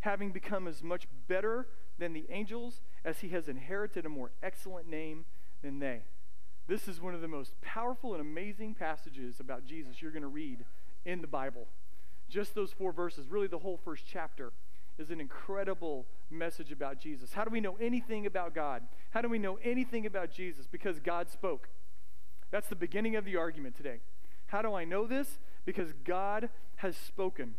having 0.00 0.30
become 0.30 0.66
as 0.66 0.82
much 0.82 1.06
better 1.28 1.66
than 2.00 2.12
the 2.12 2.26
angels, 2.30 2.80
as 3.04 3.20
he 3.20 3.28
has 3.28 3.48
inherited 3.48 4.04
a 4.04 4.08
more 4.08 4.32
excellent 4.42 4.88
name 4.88 5.24
than 5.62 5.78
they. 5.78 6.00
This 6.66 6.88
is 6.88 7.00
one 7.00 7.14
of 7.14 7.20
the 7.20 7.28
most 7.28 7.60
powerful 7.60 8.12
and 8.12 8.20
amazing 8.20 8.74
passages 8.74 9.38
about 9.38 9.64
Jesus 9.64 10.02
you're 10.02 10.10
going 10.10 10.22
to 10.22 10.28
read 10.28 10.64
in 11.04 11.20
the 11.20 11.26
Bible. 11.26 11.68
Just 12.28 12.54
those 12.54 12.72
four 12.72 12.92
verses, 12.92 13.26
really 13.28 13.46
the 13.46 13.58
whole 13.58 13.78
first 13.84 14.04
chapter, 14.06 14.52
is 14.98 15.10
an 15.10 15.20
incredible 15.20 16.06
message 16.30 16.70
about 16.70 17.00
Jesus. 17.00 17.32
How 17.32 17.44
do 17.44 17.50
we 17.50 17.60
know 17.60 17.76
anything 17.80 18.26
about 18.26 18.54
God? 18.54 18.82
How 19.10 19.20
do 19.20 19.28
we 19.28 19.38
know 19.38 19.58
anything 19.64 20.06
about 20.06 20.30
Jesus? 20.30 20.66
Because 20.70 21.00
God 21.00 21.30
spoke. 21.30 21.68
That's 22.50 22.68
the 22.68 22.76
beginning 22.76 23.16
of 23.16 23.24
the 23.24 23.36
argument 23.36 23.76
today. 23.76 24.00
How 24.46 24.62
do 24.62 24.74
I 24.74 24.84
know 24.84 25.06
this? 25.06 25.38
Because 25.64 25.92
God 26.04 26.50
has 26.76 26.96
spoken. 26.96 27.54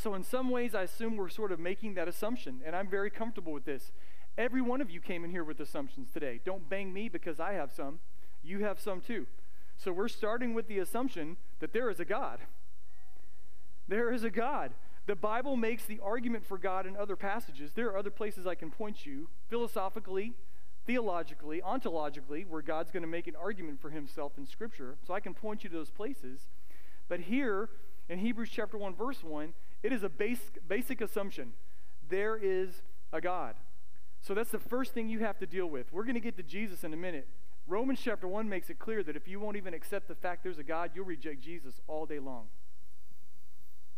So, 0.00 0.14
in 0.14 0.22
some 0.22 0.50
ways, 0.50 0.76
I 0.76 0.82
assume 0.82 1.16
we're 1.16 1.28
sort 1.28 1.50
of 1.50 1.58
making 1.58 1.94
that 1.94 2.06
assumption, 2.06 2.60
and 2.64 2.76
I'm 2.76 2.88
very 2.88 3.10
comfortable 3.10 3.52
with 3.52 3.64
this. 3.64 3.90
Every 4.36 4.62
one 4.62 4.80
of 4.80 4.90
you 4.90 5.00
came 5.00 5.24
in 5.24 5.30
here 5.30 5.42
with 5.42 5.58
assumptions 5.58 6.10
today. 6.12 6.40
Don't 6.44 6.68
bang 6.68 6.92
me 6.92 7.08
because 7.08 7.40
I 7.40 7.54
have 7.54 7.72
some. 7.72 7.98
You 8.40 8.60
have 8.60 8.78
some 8.78 9.00
too. 9.00 9.26
So, 9.76 9.92
we're 9.92 10.08
starting 10.08 10.54
with 10.54 10.68
the 10.68 10.78
assumption 10.78 11.36
that 11.58 11.72
there 11.72 11.90
is 11.90 11.98
a 11.98 12.04
God. 12.04 12.38
There 13.88 14.12
is 14.12 14.22
a 14.22 14.30
God. 14.30 14.72
The 15.06 15.16
Bible 15.16 15.56
makes 15.56 15.84
the 15.84 15.98
argument 16.00 16.46
for 16.46 16.58
God 16.58 16.86
in 16.86 16.96
other 16.96 17.16
passages. 17.16 17.72
There 17.74 17.88
are 17.88 17.96
other 17.96 18.10
places 18.10 18.46
I 18.46 18.54
can 18.54 18.70
point 18.70 19.04
you, 19.04 19.28
philosophically, 19.48 20.34
theologically, 20.86 21.60
ontologically, 21.60 22.46
where 22.46 22.62
God's 22.62 22.92
going 22.92 23.02
to 23.02 23.08
make 23.08 23.26
an 23.26 23.34
argument 23.34 23.80
for 23.80 23.90
himself 23.90 24.32
in 24.38 24.46
Scripture. 24.46 24.96
So 25.04 25.12
I 25.12 25.20
can 25.20 25.34
point 25.34 25.64
you 25.64 25.70
to 25.70 25.76
those 25.76 25.90
places. 25.90 26.42
But 27.08 27.20
here, 27.20 27.68
in 28.08 28.20
Hebrews 28.20 28.50
chapter 28.52 28.78
1, 28.78 28.94
verse 28.94 29.24
1, 29.24 29.54
it 29.82 29.92
is 29.92 30.02
a 30.02 30.08
base, 30.08 30.50
basic 30.66 31.00
assumption. 31.00 31.52
There 32.08 32.36
is 32.36 32.82
a 33.12 33.20
God. 33.20 33.54
So 34.20 34.34
that's 34.34 34.50
the 34.50 34.58
first 34.58 34.92
thing 34.92 35.08
you 35.08 35.20
have 35.20 35.38
to 35.38 35.46
deal 35.46 35.66
with. 35.66 35.92
We're 35.92 36.04
going 36.04 36.14
to 36.14 36.20
get 36.20 36.36
to 36.36 36.42
Jesus 36.42 36.84
in 36.84 36.92
a 36.92 36.96
minute. 36.96 37.28
Romans 37.66 38.00
chapter 38.02 38.26
1 38.26 38.48
makes 38.48 38.70
it 38.70 38.78
clear 38.78 39.02
that 39.02 39.14
if 39.14 39.28
you 39.28 39.38
won't 39.38 39.56
even 39.56 39.74
accept 39.74 40.08
the 40.08 40.14
fact 40.14 40.42
there's 40.42 40.58
a 40.58 40.64
God, 40.64 40.90
you'll 40.94 41.04
reject 41.04 41.42
Jesus 41.42 41.80
all 41.86 42.06
day 42.06 42.18
long. 42.18 42.46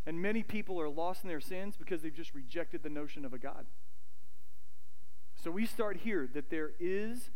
And 0.06 0.20
many 0.20 0.42
people 0.42 0.80
are 0.80 0.88
lost 0.88 1.22
in 1.22 1.28
their 1.28 1.40
sins 1.40 1.76
because 1.76 2.02
they've 2.02 2.14
just 2.14 2.34
rejected 2.34 2.82
the 2.82 2.88
notion 2.88 3.24
of 3.24 3.32
a 3.32 3.38
God. 3.38 3.66
So 5.42 5.50
we 5.50 5.66
start 5.66 5.98
here 5.98 6.28
that 6.34 6.50
there 6.50 6.72
is 6.78 7.30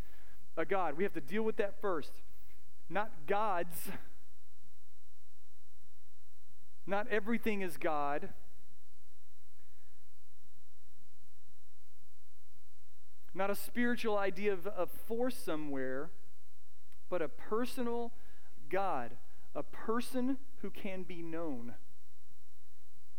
a 0.57 0.65
God. 0.65 0.97
We 0.97 1.05
have 1.05 1.13
to 1.15 1.21
deal 1.21 1.43
with 1.43 1.57
that 1.57 1.81
first. 1.81 2.23
Not 2.91 3.11
gods, 3.27 3.89
not 6.87 7.07
everything 7.11 7.63
is 7.63 7.77
God. 7.77 8.31
Not 13.35 13.51
a 13.51 13.57
spiritual 13.57 14.17
idea 14.17 14.53
of, 14.53 14.67
of 14.67 14.91
force 14.91 15.37
somewhere, 15.37 16.11
but 17.09 17.21
a 17.21 17.29
personal 17.29 18.13
God, 18.71 19.13
a 19.55 19.63
person 19.63 20.39
who 20.63 20.71
can 20.71 21.03
be 21.03 21.21
known. 21.21 21.75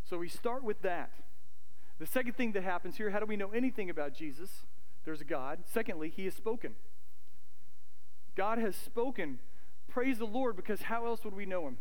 So 0.08 0.18
we 0.18 0.28
start 0.28 0.62
with 0.62 0.82
that. 0.82 1.10
The 1.98 2.06
second 2.06 2.34
thing 2.36 2.52
that 2.52 2.62
happens 2.62 2.96
here 2.96 3.10
how 3.10 3.20
do 3.20 3.26
we 3.26 3.36
know 3.36 3.50
anything 3.50 3.90
about 3.90 4.14
Jesus? 4.14 4.64
There's 5.04 5.20
a 5.20 5.24
God. 5.24 5.60
Secondly, 5.64 6.12
he 6.14 6.24
has 6.24 6.34
spoken. 6.34 6.74
God 8.34 8.58
has 8.58 8.76
spoken. 8.76 9.38
Praise 9.88 10.18
the 10.18 10.26
Lord, 10.26 10.56
because 10.56 10.82
how 10.82 11.06
else 11.06 11.24
would 11.24 11.34
we 11.34 11.46
know 11.46 11.66
him? 11.66 11.78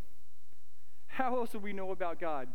How 1.16 1.38
else 1.38 1.54
would 1.54 1.64
we 1.64 1.72
know 1.72 1.92
about 1.92 2.20
God? 2.20 2.50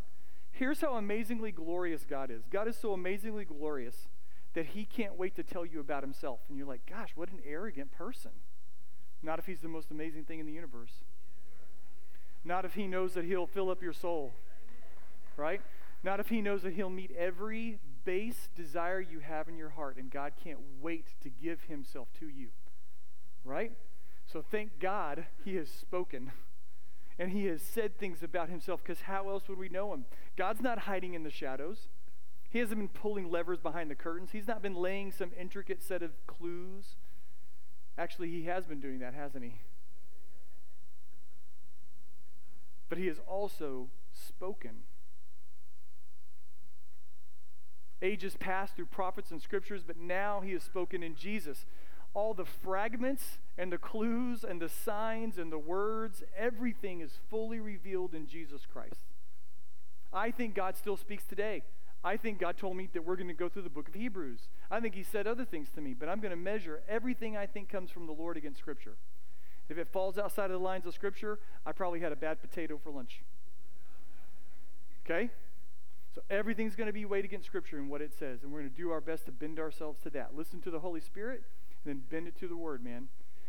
Here's 0.50 0.82
how 0.82 0.96
amazingly 0.96 1.50
glorious 1.50 2.04
God 2.04 2.30
is 2.30 2.42
God 2.50 2.68
is 2.68 2.76
so 2.76 2.92
amazingly 2.92 3.46
glorious 3.46 4.06
that 4.52 4.66
he 4.66 4.84
can't 4.84 5.16
wait 5.16 5.34
to 5.36 5.42
tell 5.42 5.64
you 5.64 5.80
about 5.80 6.02
himself. 6.02 6.40
And 6.46 6.58
you're 6.58 6.66
like, 6.66 6.84
gosh, 6.84 7.12
what 7.14 7.30
an 7.30 7.38
arrogant 7.48 7.90
person. 7.90 8.32
Not 9.22 9.38
if 9.38 9.46
he's 9.46 9.60
the 9.60 9.68
most 9.68 9.90
amazing 9.90 10.24
thing 10.24 10.40
in 10.40 10.46
the 10.46 10.52
universe. 10.52 10.92
Not 12.44 12.66
if 12.66 12.74
he 12.74 12.86
knows 12.86 13.14
that 13.14 13.24
he'll 13.24 13.46
fill 13.46 13.70
up 13.70 13.80
your 13.80 13.94
soul, 13.94 14.34
right? 15.38 15.62
Not 16.02 16.20
if 16.20 16.28
he 16.28 16.42
knows 16.42 16.60
that 16.62 16.74
he'll 16.74 16.90
meet 16.90 17.16
every 17.16 17.78
base 18.04 18.50
desire 18.54 19.00
you 19.00 19.20
have 19.20 19.48
in 19.48 19.56
your 19.56 19.70
heart, 19.70 19.96
and 19.96 20.10
God 20.10 20.32
can't 20.42 20.58
wait 20.82 21.06
to 21.22 21.30
give 21.30 21.62
himself 21.62 22.08
to 22.18 22.28
you, 22.28 22.48
right? 23.42 23.72
So 24.26 24.42
thank 24.42 24.78
God 24.78 25.24
he 25.46 25.56
has 25.56 25.70
spoken 25.70 26.32
and 27.20 27.32
he 27.32 27.44
has 27.44 27.60
said 27.60 27.98
things 27.98 28.22
about 28.22 28.48
himself 28.48 28.82
because 28.82 29.02
how 29.02 29.28
else 29.28 29.46
would 29.46 29.58
we 29.58 29.68
know 29.68 29.92
him? 29.92 30.06
God's 30.38 30.62
not 30.62 30.80
hiding 30.80 31.12
in 31.12 31.22
the 31.22 31.30
shadows. 31.30 31.88
He 32.48 32.60
hasn't 32.60 32.80
been 32.80 32.88
pulling 32.88 33.30
levers 33.30 33.60
behind 33.60 33.90
the 33.90 33.94
curtains. 33.94 34.30
He's 34.32 34.48
not 34.48 34.62
been 34.62 34.74
laying 34.74 35.12
some 35.12 35.30
intricate 35.38 35.82
set 35.82 36.02
of 36.02 36.12
clues. 36.26 36.96
Actually, 37.98 38.30
he 38.30 38.44
has 38.44 38.64
been 38.64 38.80
doing 38.80 39.00
that, 39.00 39.12
hasn't 39.12 39.44
he? 39.44 39.60
But 42.88 42.96
he 42.96 43.06
has 43.06 43.20
also 43.28 43.90
spoken. 44.10 44.84
Ages 48.00 48.34
past 48.40 48.74
through 48.74 48.86
prophets 48.86 49.30
and 49.30 49.42
scriptures, 49.42 49.82
but 49.86 49.98
now 49.98 50.40
he 50.40 50.52
has 50.52 50.62
spoken 50.62 51.02
in 51.02 51.14
Jesus 51.14 51.66
all 52.14 52.34
the 52.34 52.44
fragments 52.44 53.38
and 53.56 53.72
the 53.72 53.78
clues 53.78 54.44
and 54.44 54.60
the 54.60 54.68
signs 54.68 55.38
and 55.38 55.52
the 55.52 55.58
words, 55.58 56.22
everything 56.36 57.00
is 57.00 57.18
fully 57.28 57.60
revealed 57.60 58.14
in 58.14 58.26
Jesus 58.26 58.62
Christ. 58.70 59.00
I 60.12 60.30
think 60.30 60.54
God 60.54 60.76
still 60.76 60.96
speaks 60.96 61.24
today. 61.24 61.62
I 62.02 62.16
think 62.16 62.38
God 62.38 62.56
told 62.56 62.76
me 62.76 62.88
that 62.94 63.04
we're 63.04 63.16
going 63.16 63.28
to 63.28 63.34
go 63.34 63.48
through 63.48 63.62
the 63.62 63.70
book 63.70 63.88
of 63.88 63.94
Hebrews. 63.94 64.48
I 64.70 64.80
think 64.80 64.94
He 64.94 65.02
said 65.02 65.26
other 65.26 65.44
things 65.44 65.68
to 65.74 65.80
me, 65.80 65.94
but 65.94 66.08
I'm 66.08 66.20
going 66.20 66.30
to 66.30 66.36
measure 66.36 66.82
everything 66.88 67.36
I 67.36 67.46
think 67.46 67.68
comes 67.68 67.90
from 67.90 68.06
the 68.06 68.12
Lord 68.12 68.36
against 68.36 68.58
Scripture. 68.58 68.96
If 69.68 69.78
it 69.78 69.88
falls 69.92 70.18
outside 70.18 70.46
of 70.46 70.52
the 70.52 70.58
lines 70.58 70.86
of 70.86 70.94
Scripture, 70.94 71.38
I 71.64 71.72
probably 71.72 72.00
had 72.00 72.10
a 72.10 72.16
bad 72.16 72.40
potato 72.40 72.80
for 72.82 72.90
lunch. 72.90 73.22
Okay? 75.04 75.30
So 76.14 76.22
everything's 76.28 76.74
going 76.74 76.88
to 76.88 76.92
be 76.92 77.04
weighed 77.04 77.24
against 77.24 77.46
Scripture 77.46 77.76
and 77.76 77.88
what 77.88 78.00
it 78.00 78.12
says, 78.18 78.42
and 78.42 78.50
we're 78.50 78.60
going 78.60 78.70
to 78.70 78.76
do 78.76 78.90
our 78.90 79.00
best 79.00 79.26
to 79.26 79.32
bend 79.32 79.60
ourselves 79.60 80.00
to 80.00 80.10
that. 80.10 80.34
Listen 80.34 80.60
to 80.62 80.70
the 80.70 80.80
Holy 80.80 81.00
Spirit 81.00 81.44
and 81.84 81.94
then 81.94 82.02
bend 82.10 82.28
it 82.28 82.38
to 82.40 82.48
the 82.48 82.56
word, 82.56 82.82
man, 82.82 83.08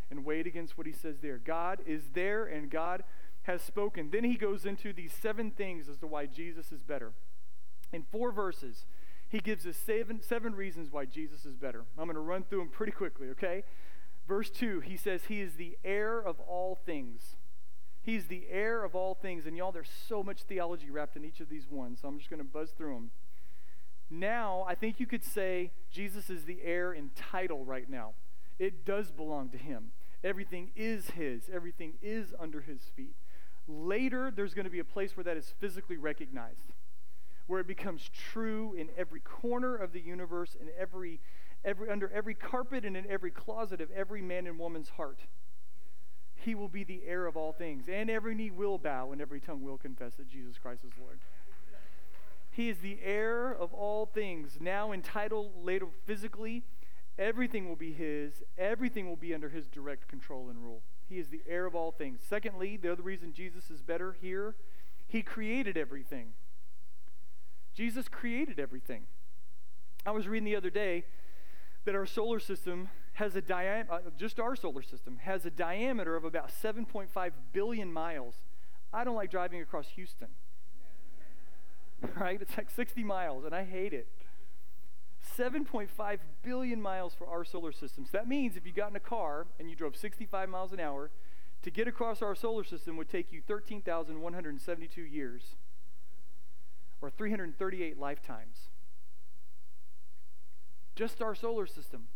and 0.09 0.25
weigh 0.25 0.41
it 0.41 0.47
against 0.47 0.77
what 0.77 0.87
he 0.87 0.93
says 0.93 1.19
there. 1.21 1.37
God 1.37 1.79
is 1.85 2.03
there 2.13 2.45
and 2.45 2.69
God 2.69 3.03
has 3.43 3.61
spoken. 3.61 4.09
Then 4.11 4.23
he 4.23 4.35
goes 4.35 4.65
into 4.65 4.93
these 4.93 5.13
seven 5.13 5.51
things 5.51 5.89
as 5.89 5.97
to 5.99 6.07
why 6.07 6.25
Jesus 6.25 6.71
is 6.71 6.83
better. 6.83 7.13
In 7.91 8.03
four 8.03 8.31
verses, 8.31 8.85
he 9.27 9.39
gives 9.39 9.65
us 9.65 9.77
seven, 9.77 10.21
seven 10.21 10.55
reasons 10.55 10.91
why 10.91 11.05
Jesus 11.05 11.45
is 11.45 11.55
better. 11.55 11.85
I'm 11.97 12.05
going 12.05 12.15
to 12.15 12.21
run 12.21 12.43
through 12.43 12.59
them 12.59 12.69
pretty 12.69 12.91
quickly, 12.91 13.29
okay? 13.29 13.63
Verse 14.27 14.49
2, 14.49 14.81
he 14.81 14.97
says, 14.97 15.23
He 15.27 15.41
is 15.41 15.55
the 15.55 15.77
heir 15.83 16.19
of 16.19 16.39
all 16.41 16.75
things. 16.85 17.35
He's 18.03 18.27
the 18.27 18.45
heir 18.49 18.83
of 18.83 18.95
all 18.95 19.13
things. 19.13 19.45
And 19.45 19.55
y'all, 19.55 19.71
there's 19.71 19.89
so 20.07 20.23
much 20.23 20.43
theology 20.43 20.89
wrapped 20.89 21.15
in 21.15 21.25
each 21.25 21.39
of 21.39 21.49
these 21.49 21.67
ones, 21.69 21.99
so 22.01 22.07
I'm 22.07 22.17
just 22.17 22.29
going 22.29 22.39
to 22.41 22.45
buzz 22.45 22.71
through 22.71 22.93
them. 22.93 23.11
Now, 24.11 24.65
I 24.67 24.75
think 24.75 24.99
you 24.99 25.05
could 25.07 25.23
say 25.23 25.71
Jesus 25.89 26.29
is 26.29 26.43
the 26.43 26.59
heir 26.63 26.91
in 26.91 27.11
title 27.15 27.63
right 27.63 27.89
now. 27.89 28.11
It 28.59 28.85
does 28.85 29.09
belong 29.09 29.49
to 29.51 29.57
him. 29.57 29.91
Everything 30.21 30.71
is 30.75 31.11
his, 31.11 31.49
everything 31.51 31.93
is 32.01 32.33
under 32.37 32.59
his 32.59 32.81
feet. 32.95 33.15
Later, 33.67 34.29
there's 34.29 34.53
going 34.53 34.65
to 34.65 34.71
be 34.71 34.79
a 34.79 34.83
place 34.83 35.15
where 35.15 35.23
that 35.23 35.37
is 35.37 35.53
physically 35.59 35.97
recognized, 35.97 36.73
where 37.47 37.61
it 37.61 37.67
becomes 37.67 38.09
true 38.09 38.75
in 38.77 38.89
every 38.97 39.21
corner 39.21 39.75
of 39.75 39.93
the 39.93 40.01
universe, 40.01 40.57
in 40.59 40.67
every, 40.77 41.21
every, 41.63 41.89
under 41.89 42.11
every 42.11 42.33
carpet 42.33 42.85
and 42.85 42.97
in 42.97 43.09
every 43.09 43.31
closet 43.31 43.79
of 43.79 43.89
every 43.91 44.21
man 44.21 44.45
and 44.45 44.59
woman's 44.59 44.89
heart. 44.89 45.21
He 46.35 46.53
will 46.53 46.69
be 46.69 46.83
the 46.83 47.01
heir 47.07 47.27
of 47.27 47.37
all 47.37 47.53
things, 47.53 47.85
and 47.87 48.09
every 48.09 48.35
knee 48.35 48.51
will 48.51 48.77
bow 48.77 49.11
and 49.11 49.21
every 49.21 49.39
tongue 49.39 49.61
will 49.63 49.77
confess 49.77 50.15
that 50.15 50.27
Jesus 50.27 50.57
Christ 50.57 50.83
is 50.83 50.91
Lord. 50.99 51.19
He 52.51 52.69
is 52.69 52.79
the 52.79 52.99
heir 53.01 53.51
of 53.51 53.73
all 53.73 54.05
things, 54.05 54.57
now 54.59 54.91
entitled, 54.91 55.63
later 55.63 55.87
physically. 56.05 56.63
Everything 57.17 57.67
will 57.67 57.77
be 57.77 57.93
his. 57.93 58.43
Everything 58.57 59.07
will 59.07 59.15
be 59.15 59.33
under 59.33 59.49
his 59.49 59.67
direct 59.67 60.07
control 60.07 60.49
and 60.49 60.61
rule. 60.61 60.81
He 61.07 61.17
is 61.17 61.29
the 61.29 61.41
heir 61.47 61.65
of 61.65 61.75
all 61.75 61.91
things. 61.91 62.19
Secondly, 62.27 62.77
the 62.77 62.91
other 62.91 63.03
reason 63.03 63.33
Jesus 63.33 63.69
is 63.69 63.81
better 63.81 64.15
here, 64.21 64.55
he 65.07 65.21
created 65.21 65.77
everything. 65.77 66.33
Jesus 67.73 68.07
created 68.07 68.59
everything. 68.59 69.03
I 70.05 70.11
was 70.11 70.27
reading 70.27 70.45
the 70.45 70.55
other 70.55 70.69
day 70.69 71.05
that 71.85 71.95
our 71.95 72.05
solar 72.05 72.39
system 72.39 72.89
has 73.13 73.35
a 73.35 73.41
diameter, 73.41 73.93
uh, 73.93 73.99
just 74.17 74.39
our 74.39 74.55
solar 74.55 74.81
system, 74.81 75.17
has 75.21 75.45
a 75.45 75.51
diameter 75.51 76.15
of 76.15 76.23
about 76.23 76.49
7.5 76.49 77.31
billion 77.53 77.91
miles. 77.91 78.35
I 78.93 79.03
don't 79.03 79.15
like 79.15 79.31
driving 79.31 79.61
across 79.61 79.89
Houston. 79.89 80.29
Right? 82.19 82.41
It's 82.41 82.57
like 82.57 82.69
60 82.69 83.03
miles, 83.03 83.45
and 83.45 83.53
I 83.53 83.63
hate 83.63 83.93
it. 83.93 84.07
7.5 85.37 86.19
billion 86.43 86.81
miles 86.81 87.13
for 87.13 87.27
our 87.27 87.45
solar 87.45 87.71
system. 87.71 88.05
So 88.05 88.11
that 88.13 88.27
means 88.27 88.57
if 88.57 88.65
you 88.65 88.71
got 88.71 88.89
in 88.89 88.95
a 88.95 88.99
car 88.99 89.47
and 89.59 89.69
you 89.69 89.75
drove 89.75 89.95
65 89.95 90.49
miles 90.49 90.71
an 90.73 90.79
hour, 90.79 91.11
to 91.63 91.69
get 91.69 91.87
across 91.87 92.21
our 92.21 92.33
solar 92.33 92.63
system 92.63 92.97
would 92.97 93.09
take 93.09 93.31
you 93.31 93.41
13,172 93.47 95.01
years 95.01 95.55
or 97.01 97.09
338 97.09 97.99
lifetimes. 97.99 98.69
Just 100.95 101.21
our 101.21 101.35
solar 101.35 101.67
system. 101.67 102.07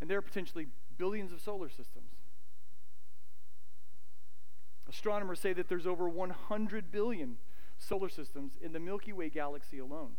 And 0.00 0.10
there 0.10 0.18
are 0.18 0.22
potentially 0.22 0.66
billions 0.98 1.32
of 1.32 1.40
solar 1.40 1.68
systems. 1.68 2.10
Astronomers 4.88 5.40
say 5.40 5.52
that 5.52 5.68
there's 5.68 5.86
over 5.86 6.08
100 6.08 6.92
billion 6.92 7.38
solar 7.78 8.08
systems 8.08 8.52
in 8.60 8.72
the 8.72 8.80
Milky 8.80 9.12
Way 9.12 9.28
galaxy 9.28 9.78
alone. 9.78 10.12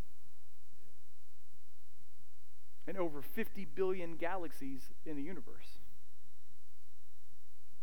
And 2.87 2.97
over 2.97 3.21
50 3.21 3.65
billion 3.75 4.15
galaxies 4.15 4.89
in 5.05 5.17
the 5.17 5.23
universe. 5.23 5.79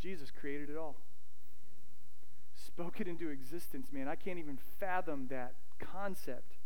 Jesus 0.00 0.30
created 0.30 0.70
it 0.70 0.76
all. 0.76 0.96
Spoke 2.54 3.00
it 3.00 3.08
into 3.08 3.28
existence, 3.28 3.88
man. 3.92 4.08
I 4.08 4.14
can't 4.14 4.38
even 4.38 4.58
fathom 4.78 5.26
that 5.28 5.54
concept 5.78 6.56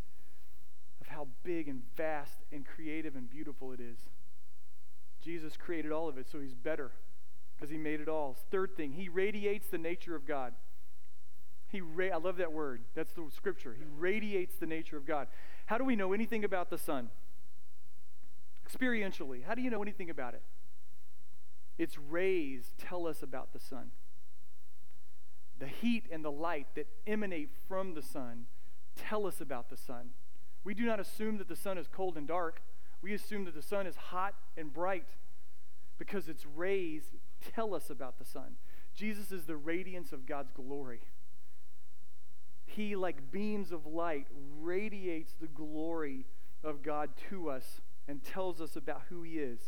of 1.00 1.08
how 1.08 1.28
big 1.42 1.68
and 1.68 1.82
vast 1.96 2.38
and 2.52 2.64
creative 2.66 3.16
and 3.16 3.28
beautiful 3.28 3.72
it 3.72 3.80
is. 3.80 3.98
Jesus 5.20 5.56
created 5.56 5.92
all 5.92 6.08
of 6.08 6.18
it, 6.18 6.28
so 6.30 6.38
he's 6.38 6.54
better 6.54 6.92
because 7.54 7.70
he 7.70 7.78
made 7.78 8.00
it 8.00 8.08
all. 8.08 8.36
Third 8.50 8.76
thing, 8.76 8.92
he 8.92 9.08
radiates 9.08 9.68
the 9.68 9.78
nature 9.78 10.14
of 10.14 10.26
God. 10.26 10.54
He 11.68 11.80
ra- 11.80 12.14
I 12.14 12.16
love 12.16 12.36
that 12.38 12.52
word. 12.52 12.82
That's 12.94 13.12
the 13.12 13.26
scripture. 13.34 13.74
He 13.78 13.84
radiates 13.98 14.56
the 14.56 14.66
nature 14.66 14.96
of 14.96 15.06
God. 15.06 15.28
How 15.66 15.78
do 15.78 15.84
we 15.84 15.96
know 15.96 16.12
anything 16.12 16.44
about 16.44 16.70
the 16.70 16.78
sun? 16.78 17.10
Experientially, 18.66 19.44
how 19.44 19.54
do 19.54 19.62
you 19.62 19.70
know 19.70 19.82
anything 19.82 20.10
about 20.10 20.34
it? 20.34 20.42
Its 21.78 21.98
rays 21.98 22.72
tell 22.78 23.06
us 23.06 23.22
about 23.22 23.52
the 23.52 23.60
sun. 23.60 23.90
The 25.58 25.66
heat 25.66 26.06
and 26.10 26.24
the 26.24 26.30
light 26.30 26.66
that 26.74 26.86
emanate 27.06 27.50
from 27.68 27.94
the 27.94 28.02
sun 28.02 28.46
tell 28.96 29.26
us 29.26 29.40
about 29.40 29.70
the 29.70 29.76
sun. 29.76 30.10
We 30.64 30.74
do 30.74 30.84
not 30.84 31.00
assume 31.00 31.38
that 31.38 31.48
the 31.48 31.56
sun 31.56 31.78
is 31.78 31.86
cold 31.86 32.16
and 32.16 32.26
dark. 32.26 32.62
We 33.00 33.14
assume 33.14 33.44
that 33.44 33.54
the 33.54 33.62
sun 33.62 33.86
is 33.86 33.96
hot 33.96 34.34
and 34.56 34.72
bright 34.72 35.06
because 35.98 36.28
its 36.28 36.44
rays 36.44 37.04
tell 37.54 37.74
us 37.74 37.90
about 37.90 38.18
the 38.18 38.24
sun. 38.24 38.56
Jesus 38.94 39.30
is 39.30 39.44
the 39.44 39.56
radiance 39.56 40.12
of 40.12 40.26
God's 40.26 40.50
glory. 40.50 41.00
He, 42.68 42.94
like 42.94 43.32
beams 43.32 43.72
of 43.72 43.86
light, 43.86 44.26
radiates 44.60 45.32
the 45.40 45.46
glory 45.46 46.26
of 46.62 46.82
God 46.82 47.10
to 47.30 47.48
us 47.50 47.80
and 48.06 48.22
tells 48.22 48.60
us 48.60 48.76
about 48.76 49.02
who 49.08 49.22
He 49.22 49.38
is. 49.38 49.58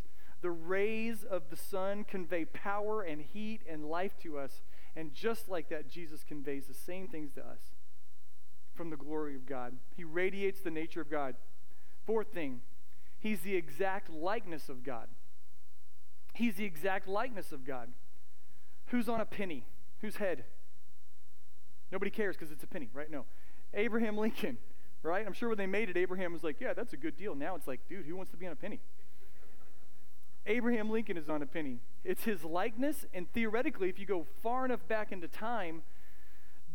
The 0.43 0.51
rays 0.51 1.25
of 1.25 1.51
the 1.51 1.57
sun 1.57 2.05
convey 2.05 2.45
power 2.45 3.03
and 3.03 3.21
heat 3.21 3.63
and 3.69 3.85
life 3.85 4.17
to 4.23 4.39
us, 4.39 4.63
and 4.95 5.13
just 5.13 5.49
like 5.49 5.69
that, 5.71 5.89
Jesus 5.89 6.23
conveys 6.23 6.67
the 6.67 6.75
same 6.75 7.09
things 7.09 7.33
to 7.35 7.41
us 7.41 7.73
from 8.75 8.91
the 8.91 8.97
glory 8.97 9.35
of 9.35 9.47
God. 9.47 9.75
He 9.97 10.05
radiates 10.05 10.61
the 10.61 10.71
nature 10.71 11.01
of 11.01 11.11
God. 11.11 11.35
Fourth 12.07 12.33
thing, 12.33 12.61
He's 13.19 13.41
the 13.41 13.57
exact 13.57 14.09
likeness 14.09 14.69
of 14.69 14.83
God. 14.83 15.09
He's 16.35 16.55
the 16.55 16.65
exact 16.65 17.09
likeness 17.09 17.53
of 17.53 17.67
God. 17.67 17.89
Who's 18.87 19.09
on 19.09 19.21
a 19.21 19.27
penny? 19.27 19.67
Whose 20.01 20.17
head? 20.17 20.45
Nobody 21.93 22.11
cares 22.11 22.37
because 22.37 22.53
it's 22.53 22.65
a 22.65 22.67
penny, 22.67 22.89
right? 22.93 23.11
No. 23.11 23.25
Abraham 23.75 24.17
Lincoln, 24.17 24.59
right? 25.03 25.27
I'm 25.27 25.33
sure 25.33 25.49
when 25.49 25.59
they 25.59 25.67
made 25.67 25.89
it, 25.89 25.97
Abraham 25.97 26.33
was 26.33 26.45
like, 26.45 26.61
yeah, 26.61 26.73
that's 26.73 26.93
a 26.93 26.97
good 26.97 27.17
deal. 27.17 27.35
Now 27.35 27.55
it's 27.55 27.67
like, 27.67 27.81
dude, 27.89 28.07
who 28.07 28.17
wants 28.17 28.31
to 28.33 28.37
be 28.37 28.47
on 28.47 28.53
a 28.53 28.57
penny? 28.57 28.81
Abraham 30.47 30.91
Lincoln 30.91 31.17
is 31.17 31.29
on 31.29 31.43
a 31.43 31.47
penny. 31.47 31.81
It's 32.05 32.25
his 32.25 32.45
likeness, 32.45 33.05
and 33.13 33.31
theoretically, 33.33 33.89
if 33.89 33.99
you 33.99 34.07
go 34.07 34.27
far 34.43 34.65
enough 34.65 34.87
back 34.89 35.13
into 35.13 35.29
time, 35.29 35.83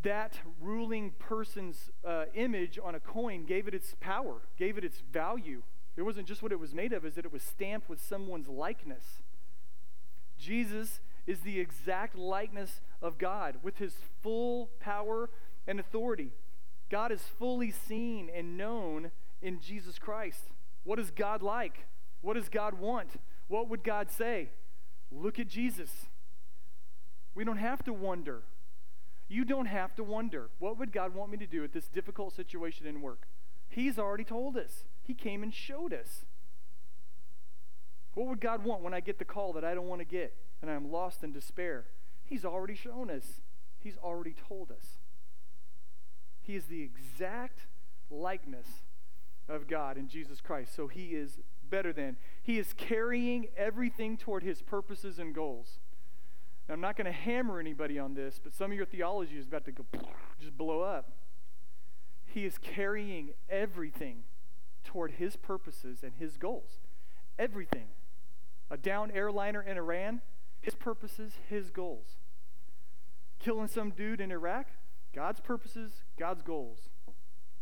that 0.02 0.38
ruling 0.60 1.10
person's 1.18 1.90
uh, 2.06 2.26
image 2.34 2.78
on 2.82 2.94
a 2.94 3.00
coin 3.00 3.44
gave 3.44 3.66
it 3.66 3.74
its 3.74 3.94
power, 4.00 4.42
gave 4.56 4.78
it 4.78 4.84
its 4.84 5.02
value. 5.12 5.62
It 5.96 6.02
wasn't 6.02 6.28
just 6.28 6.42
what 6.42 6.52
it 6.52 6.60
was 6.60 6.74
made 6.74 6.92
of, 6.92 7.04
is 7.04 7.14
that 7.14 7.24
it 7.24 7.32
was 7.32 7.42
stamped 7.42 7.88
with 7.88 8.00
someone's 8.00 8.48
likeness. 8.48 9.22
Jesus 10.38 11.00
is 11.26 11.40
the 11.40 11.58
exact 11.58 12.14
likeness 12.14 12.80
of 13.02 13.18
God 13.18 13.56
with 13.62 13.78
his 13.78 13.94
full 14.22 14.70
power 14.80 15.30
and 15.66 15.78
authority. 15.80 16.32
God 16.90 17.10
is 17.12 17.22
fully 17.22 17.70
seen 17.70 18.30
and 18.34 18.56
known 18.56 19.10
in 19.42 19.60
Jesus 19.60 19.98
Christ. 19.98 20.50
What 20.84 20.98
is 20.98 21.10
God 21.10 21.42
like? 21.42 21.86
What 22.20 22.34
does 22.34 22.48
God 22.48 22.74
want? 22.74 23.10
What 23.48 23.68
would 23.68 23.84
God 23.84 24.10
say? 24.10 24.50
Look 25.10 25.38
at 25.38 25.48
Jesus. 25.48 26.06
We 27.34 27.44
don't 27.44 27.58
have 27.58 27.84
to 27.84 27.92
wonder. 27.92 28.42
You 29.28 29.44
don't 29.44 29.66
have 29.66 29.94
to 29.96 30.04
wonder. 30.04 30.50
What 30.58 30.78
would 30.78 30.92
God 30.92 31.14
want 31.14 31.30
me 31.30 31.38
to 31.38 31.46
do 31.46 31.64
at 31.64 31.72
this 31.72 31.88
difficult 31.88 32.34
situation 32.34 32.86
in 32.86 33.02
work? 33.02 33.26
He's 33.68 33.98
already 33.98 34.24
told 34.24 34.56
us. 34.56 34.84
He 35.02 35.14
came 35.14 35.42
and 35.42 35.52
showed 35.52 35.92
us. 35.92 36.24
What 38.14 38.28
would 38.28 38.40
God 38.40 38.64
want 38.64 38.82
when 38.82 38.94
I 38.94 39.00
get 39.00 39.18
the 39.18 39.24
call 39.24 39.52
that 39.52 39.64
I 39.64 39.74
don't 39.74 39.88
want 39.88 40.00
to 40.00 40.06
get 40.06 40.34
and 40.62 40.70
I'm 40.70 40.90
lost 40.90 41.22
in 41.22 41.32
despair? 41.32 41.84
He's 42.26 42.44
already 42.44 42.74
shown 42.74 43.10
us. 43.10 43.40
He's 43.78 43.96
already 43.96 44.34
told 44.48 44.70
us. 44.70 44.98
He 46.42 46.56
is 46.56 46.66
the 46.66 46.82
exact 46.82 47.66
likeness 48.10 48.66
of 49.48 49.68
God 49.68 49.96
in 49.96 50.08
Jesus 50.08 50.40
Christ. 50.40 50.74
So 50.74 50.88
he 50.88 51.14
is 51.14 51.38
better 51.70 51.92
than. 51.92 52.16
He 52.42 52.58
is 52.58 52.72
carrying 52.76 53.48
everything 53.56 54.16
toward 54.16 54.42
his 54.42 54.62
purposes 54.62 55.18
and 55.18 55.34
goals. 55.34 55.78
Now, 56.68 56.74
I'm 56.74 56.80
not 56.80 56.96
going 56.96 57.06
to 57.06 57.12
hammer 57.12 57.60
anybody 57.60 57.98
on 57.98 58.14
this, 58.14 58.40
but 58.42 58.54
some 58.54 58.70
of 58.72 58.76
your 58.76 58.86
theology 58.86 59.38
is 59.38 59.46
about 59.46 59.64
to 59.66 59.72
go 59.72 59.84
just 60.40 60.56
blow 60.56 60.80
up. 60.80 61.12
He 62.24 62.44
is 62.44 62.58
carrying 62.58 63.30
everything 63.48 64.24
toward 64.84 65.12
his 65.12 65.36
purposes 65.36 66.00
and 66.02 66.12
his 66.18 66.36
goals. 66.36 66.80
Everything. 67.38 67.88
A 68.70 68.76
down 68.76 69.10
airliner 69.12 69.62
in 69.62 69.76
Iran, 69.76 70.22
his 70.66 70.74
purposes, 70.74 71.34
his 71.48 71.70
goals. 71.70 72.16
Killing 73.38 73.68
some 73.68 73.90
dude 73.90 74.20
in 74.20 74.32
Iraq, 74.32 74.66
God's 75.14 75.38
purposes, 75.38 76.02
God's 76.18 76.42
goals. 76.42 76.88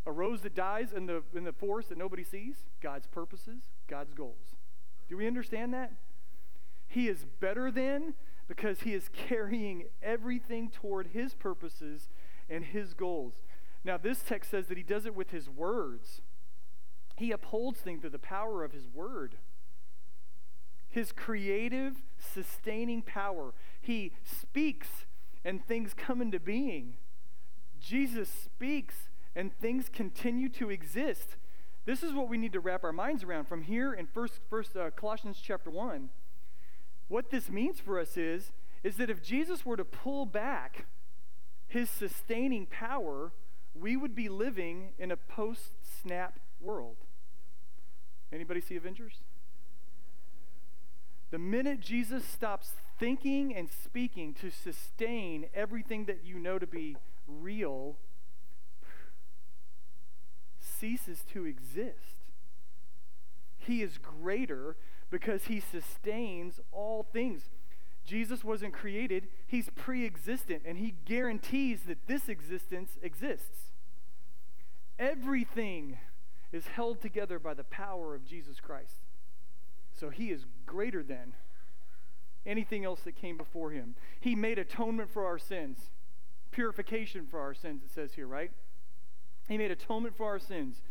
A 0.07 0.13
rose 0.13 0.41
that 0.41 0.55
dies 0.55 0.91
in 0.91 1.05
the, 1.05 1.23
in 1.35 1.45
the 1.45 1.53
forest 1.53 1.91
that 1.91 1.99
nobody 1.99 2.25
sees, 2.25 2.65
God's 2.83 3.07
purposes, 3.07 3.61
God's 3.89 4.15
goals. 4.15 4.57
Do 5.11 5.19
we 5.19 5.27
understand 5.27 5.75
that? 5.75 5.93
He 6.89 7.09
is 7.09 7.27
better 7.41 7.71
than 7.71 8.15
because 8.49 8.81
he 8.81 8.95
is 8.95 9.11
carrying 9.13 9.85
everything 10.03 10.71
toward 10.71 11.09
his 11.09 11.35
purposes 11.35 12.09
and 12.49 12.65
his 12.65 12.95
goals. 12.95 13.35
Now, 13.85 13.99
this 13.99 14.23
text 14.23 14.51
says 14.51 14.69
that 14.69 14.79
he 14.79 14.83
does 14.83 15.05
it 15.05 15.15
with 15.15 15.31
his 15.31 15.51
words. 15.51 16.23
He 17.17 17.33
upholds 17.33 17.81
things 17.81 18.01
through 18.01 18.11
the 18.11 18.19
power 18.19 18.65
of 18.65 18.73
his 18.73 18.89
word. 18.89 19.37
His 20.95 21.11
creative, 21.11 21.97
sustaining 22.17 23.03
power. 23.03 23.53
He 23.81 24.13
speaks 24.23 25.07
and 25.45 25.67
things 25.67 25.93
come 25.93 26.23
into 26.23 26.39
being. 26.39 26.95
Jesus 27.81 28.29
speaks 28.29 29.09
and 29.35 29.53
things 29.59 29.89
continue 29.93 30.49
to 30.51 30.71
exist. 30.71 31.35
This 31.85 32.05
is 32.05 32.13
what 32.13 32.29
we 32.29 32.39
need 32.39 32.53
to 32.53 32.61
wrap 32.61 32.85
our 32.85 32.93
minds 32.93 33.25
around 33.25 33.49
from 33.49 33.63
here 33.63 33.93
in 33.93 34.07
first, 34.07 34.35
first 34.49 34.77
uh, 34.77 34.91
Colossians 34.93 35.41
chapter 35.43 35.69
1. 35.69 36.11
What 37.09 37.29
this 37.31 37.51
means 37.51 37.81
for 37.81 37.99
us 37.99 38.17
is, 38.17 38.53
is 38.85 38.95
that 38.99 39.11
if 39.11 39.21
Jesus 39.21 39.67
were 39.67 39.77
to 39.77 39.85
pull 39.85 40.27
back 40.27 40.87
his 41.67 41.91
sustaining 41.91 42.67
power, 42.67 43.33
we 43.75 43.97
would 43.97 44.15
be 44.15 44.29
living 44.29 44.91
in 44.97 45.11
a 45.11 45.17
post-snap 45.17 46.39
world. 46.61 46.99
Anybody 48.33 48.61
see 48.61 48.77
Avengers? 48.77 49.24
The 51.35 51.41
minute 51.41 51.81
Jesus 51.81 52.25
stops 52.25 52.75
thinking 52.97 53.57
and 53.57 53.69
speaking 53.69 54.35
to 54.35 54.53
sustain 54.53 55.47
everything 55.53 56.05
that 56.05 56.21
you 56.25 56.39
know 56.39 56.61
to 56.61 56.67
be 56.69 56.97
real, 57.27 57.97
ceases 60.61 61.25
to 61.33 61.45
exist. 61.45 62.19
He 63.59 63.83
is 63.83 63.99
greater 63.99 64.77
because 65.11 65.47
he 65.47 65.59
sustains 65.59 66.61
all 66.71 67.03
things. 67.03 67.51
Jesus 68.07 68.45
wasn't 68.45 68.73
created, 68.73 69.27
he's 69.45 69.71
pre 69.75 70.07
existent, 70.07 70.63
and 70.65 70.79
he 70.79 70.95
guarantees 71.05 71.81
that 71.89 72.07
this 72.07 72.29
existence 72.29 72.97
exists. 73.03 73.73
Everything 75.01 75.99
is 76.53 76.69
held 76.69 77.03
together 77.03 77.41
by 77.41 77.55
the 77.55 77.65
power 77.65 78.15
of 78.15 78.25
Jesus 78.25 78.61
Christ. 78.61 79.04
So 80.05 80.11
he 80.11 80.31
is 80.31 80.45
greater 80.67 81.03
than 81.03 81.33
anything 82.45 82.85
else 82.85 83.01
that 83.05 83.17
came 83.17 83.39
before 83.39 83.71
him. 83.71 83.95
He 84.21 84.35
made 84.35 84.59
atonement 84.59 85.11
for 85.11 85.25
our 85.25 85.39
sins, 85.39 85.89
purification 86.51 87.27
for 87.27 87.41
our 87.41 87.55
sins, 87.55 87.83
it 87.83 87.91
says 87.91 88.13
here, 88.13 88.27
right? 88.27 88.51
He 89.49 89.57
made 89.57 89.71
atonement 89.71 90.15
for 90.15 90.27
our 90.27 90.39
sins. 90.39 90.83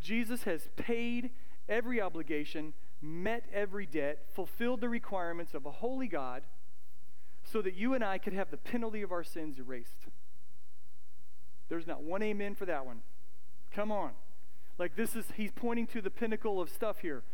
Jesus 0.00 0.44
has 0.44 0.68
paid 0.76 1.30
every 1.68 2.00
obligation, 2.00 2.72
met 3.00 3.46
every 3.52 3.84
debt, 3.84 4.26
fulfilled 4.32 4.80
the 4.80 4.88
requirements 4.88 5.54
of 5.54 5.66
a 5.66 5.72
holy 5.72 6.06
God 6.06 6.44
so 7.42 7.62
that 7.62 7.74
you 7.74 7.94
and 7.94 8.04
I 8.04 8.18
could 8.18 8.32
have 8.32 8.52
the 8.52 8.56
penalty 8.58 9.02
of 9.02 9.10
our 9.10 9.24
sins 9.24 9.58
erased. 9.58 10.06
There's 11.68 11.88
not 11.88 12.04
one 12.04 12.22
amen 12.22 12.54
for 12.54 12.66
that 12.66 12.86
one. 12.86 13.00
Come 13.72 13.90
on. 13.90 14.12
Like 14.78 14.94
this 14.94 15.16
is, 15.16 15.26
he's 15.36 15.50
pointing 15.50 15.88
to 15.88 16.00
the 16.00 16.10
pinnacle 16.10 16.60
of 16.60 16.68
stuff 16.68 17.00
here. 17.00 17.24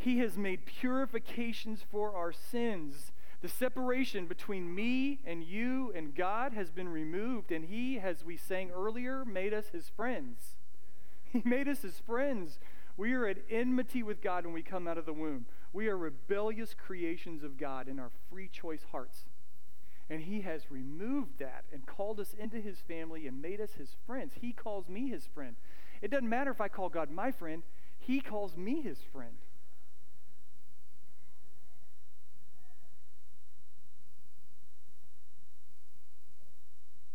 He 0.00 0.18
has 0.18 0.38
made 0.38 0.64
purifications 0.64 1.84
for 1.90 2.14
our 2.14 2.32
sins 2.32 3.12
the 3.42 3.48
separation 3.48 4.26
between 4.26 4.74
me 4.74 5.20
and 5.24 5.42
you 5.42 5.92
and 5.94 6.14
God 6.14 6.52
has 6.52 6.70
been 6.70 6.88
removed, 6.88 7.50
and 7.50 7.64
He, 7.64 7.98
as 7.98 8.24
we 8.24 8.36
sang 8.36 8.70
earlier, 8.70 9.24
made 9.24 9.54
us 9.54 9.68
His 9.68 9.88
friends. 9.88 10.56
He 11.22 11.42
made 11.46 11.68
us 11.68 11.82
His 11.82 11.98
friends. 11.98 12.58
We 12.96 13.14
are 13.14 13.26
at 13.26 13.38
enmity 13.50 14.02
with 14.02 14.20
God 14.20 14.44
when 14.44 14.52
we 14.52 14.62
come 14.62 14.86
out 14.86 14.98
of 14.98 15.06
the 15.06 15.14
womb. 15.14 15.46
We 15.72 15.88
are 15.88 15.96
rebellious 15.96 16.74
creations 16.74 17.42
of 17.42 17.56
God 17.56 17.88
in 17.88 17.98
our 17.98 18.10
free 18.28 18.48
choice 18.48 18.84
hearts. 18.92 19.24
And 20.10 20.22
He 20.22 20.42
has 20.42 20.70
removed 20.70 21.38
that 21.38 21.64
and 21.72 21.86
called 21.86 22.20
us 22.20 22.34
into 22.38 22.60
His 22.60 22.80
family 22.80 23.26
and 23.26 23.40
made 23.40 23.60
us 23.60 23.72
His 23.78 23.96
friends. 24.06 24.34
He 24.40 24.52
calls 24.52 24.86
me 24.88 25.08
His 25.08 25.26
friend. 25.26 25.56
It 26.02 26.10
doesn't 26.10 26.28
matter 26.28 26.50
if 26.50 26.60
I 26.60 26.68
call 26.68 26.90
God 26.90 27.10
my 27.10 27.30
friend, 27.30 27.62
He 27.98 28.20
calls 28.20 28.56
me 28.56 28.82
His 28.82 28.98
friend. 29.12 29.36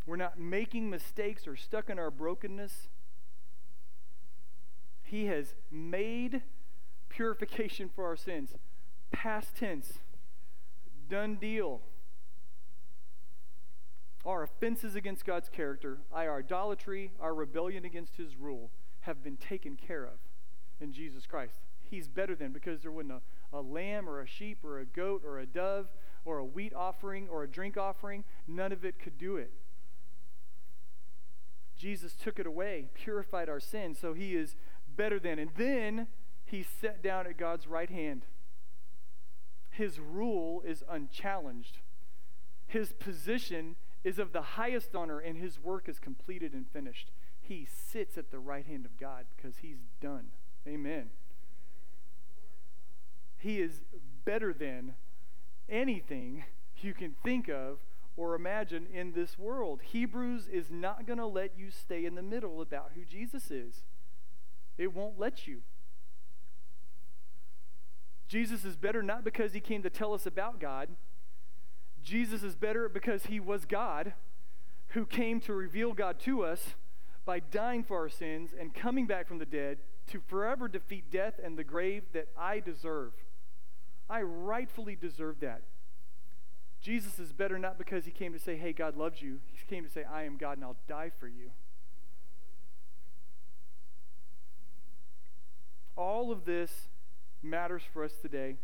We're 0.05 0.17
not 0.17 0.39
making 0.39 0.89
mistakes 0.89 1.47
or 1.47 1.55
stuck 1.55 1.89
in 1.89 1.97
our 1.97 2.11
brokenness. 2.11 2.89
He 5.03 5.25
has 5.25 5.55
made 5.71 6.41
purification 7.09 7.89
for 7.93 8.05
our 8.05 8.15
sins. 8.15 8.53
Past 9.11 9.55
tense. 9.55 9.99
Done 11.09 11.35
deal. 11.35 11.81
Our 14.25 14.43
offenses 14.43 14.95
against 14.95 15.25
God's 15.25 15.49
character, 15.49 15.99
our 16.11 16.39
idolatry, 16.39 17.11
our 17.19 17.33
rebellion 17.33 17.85
against 17.85 18.17
his 18.17 18.35
rule 18.35 18.71
have 19.01 19.23
been 19.23 19.37
taken 19.37 19.75
care 19.75 20.03
of 20.03 20.17
in 20.81 20.91
Jesus 20.91 21.27
Christ. 21.27 21.53
He's 21.79 22.07
better 22.07 22.35
than 22.35 22.51
because 22.51 22.81
there 22.81 22.91
wasn't 22.91 23.13
a, 23.13 23.21
a 23.57 23.61
lamb 23.61 24.09
or 24.09 24.21
a 24.21 24.27
sheep 24.27 24.63
or 24.63 24.79
a 24.79 24.85
goat 24.85 25.21
or 25.23 25.39
a 25.39 25.45
dove 25.45 25.89
or 26.25 26.39
a 26.39 26.45
wheat 26.45 26.73
offering 26.73 27.27
or 27.29 27.43
a 27.43 27.47
drink 27.47 27.77
offering. 27.77 28.23
None 28.47 28.71
of 28.71 28.83
it 28.83 28.99
could 28.99 29.19
do 29.19 29.37
it. 29.37 29.51
Jesus 31.85 32.15
took 32.15 32.39
it 32.39 32.47
away, 32.47 32.87
purified 32.95 33.47
our 33.47 33.59
sins, 33.59 33.99
so 33.99 34.15
he 34.15 34.35
is 34.35 34.55
better 34.95 35.19
than. 35.19 35.37
And 35.37 35.51
then 35.55 36.07
he 36.43 36.63
sat 36.63 37.03
down 37.03 37.27
at 37.27 37.37
God's 37.37 37.67
right 37.67 37.91
hand. 37.91 38.25
His 39.69 39.99
rule 39.99 40.63
is 40.65 40.83
unchallenged. 40.89 41.77
His 42.65 42.91
position 42.93 43.75
is 44.03 44.17
of 44.17 44.33
the 44.33 44.41
highest 44.41 44.95
honor, 44.95 45.19
and 45.19 45.37
his 45.37 45.59
work 45.59 45.87
is 45.87 45.99
completed 45.99 46.53
and 46.53 46.67
finished. 46.67 47.11
He 47.39 47.67
sits 47.71 48.17
at 48.17 48.31
the 48.31 48.39
right 48.39 48.65
hand 48.65 48.87
of 48.87 48.97
God 48.97 49.25
because 49.37 49.57
he's 49.57 49.85
done. 50.01 50.29
Amen. 50.67 51.11
He 53.37 53.61
is 53.61 53.83
better 54.25 54.53
than 54.53 54.95
anything 55.69 56.45
you 56.81 56.95
can 56.95 57.13
think 57.23 57.47
of 57.47 57.77
or 58.17 58.35
imagine 58.35 58.87
in 58.93 59.11
this 59.11 59.37
world. 59.37 59.81
Hebrews 59.83 60.47
is 60.47 60.71
not 60.71 61.05
going 61.05 61.19
to 61.19 61.25
let 61.25 61.57
you 61.57 61.69
stay 61.69 62.05
in 62.05 62.15
the 62.15 62.21
middle 62.21 62.61
about 62.61 62.91
who 62.95 63.03
Jesus 63.03 63.51
is, 63.51 63.83
it 64.77 64.93
won't 64.93 65.19
let 65.19 65.47
you. 65.47 65.61
Jesus 68.27 68.65
is 68.65 68.75
better 68.75 69.03
not 69.03 69.23
because 69.23 69.53
he 69.53 69.59
came 69.59 69.83
to 69.83 69.89
tell 69.89 70.13
us 70.13 70.25
about 70.25 70.59
God. 70.59 70.89
Jesus 72.03 72.43
is 72.43 72.55
better 72.55 72.89
because 72.89 73.27
he 73.27 73.39
was 73.39 73.65
God 73.65 74.13
who 74.89 75.05
came 75.05 75.39
to 75.41 75.53
reveal 75.53 75.93
God 75.93 76.19
to 76.21 76.43
us 76.43 76.75
by 77.25 77.39
dying 77.39 77.83
for 77.83 77.97
our 77.97 78.09
sins 78.09 78.51
and 78.59 78.73
coming 78.73 79.07
back 79.07 79.27
from 79.27 79.39
the 79.39 79.45
dead 79.45 79.79
to 80.07 80.19
forever 80.19 80.67
defeat 80.67 81.11
death 81.11 81.39
and 81.43 81.57
the 81.57 81.63
grave 81.63 82.03
that 82.13 82.27
I 82.37 82.59
deserve. 82.59 83.13
I 84.09 84.21
rightfully 84.21 84.95
deserve 84.95 85.39
that. 85.39 85.61
Jesus 86.85 87.17
is 87.17 87.33
better 87.33 87.57
not 87.57 87.79
because 87.79 88.05
he 88.05 88.11
came 88.11 88.31
to 88.31 88.37
say, 88.37 88.57
hey, 88.57 88.71
God 88.71 88.95
loves 88.95 89.19
you. 89.19 89.39
He 89.51 89.65
came 89.67 89.83
to 89.83 89.89
say, 89.89 90.03
I 90.03 90.21
am 90.21 90.37
God 90.37 90.57
and 90.57 90.63
I'll 90.63 90.75
die 90.87 91.09
for 91.19 91.27
you. 91.27 91.49
All 95.95 96.31
of 96.31 96.45
this 96.45 96.89
matters 97.41 97.81
for 97.91 98.03
us 98.03 98.11
today. 98.21 98.57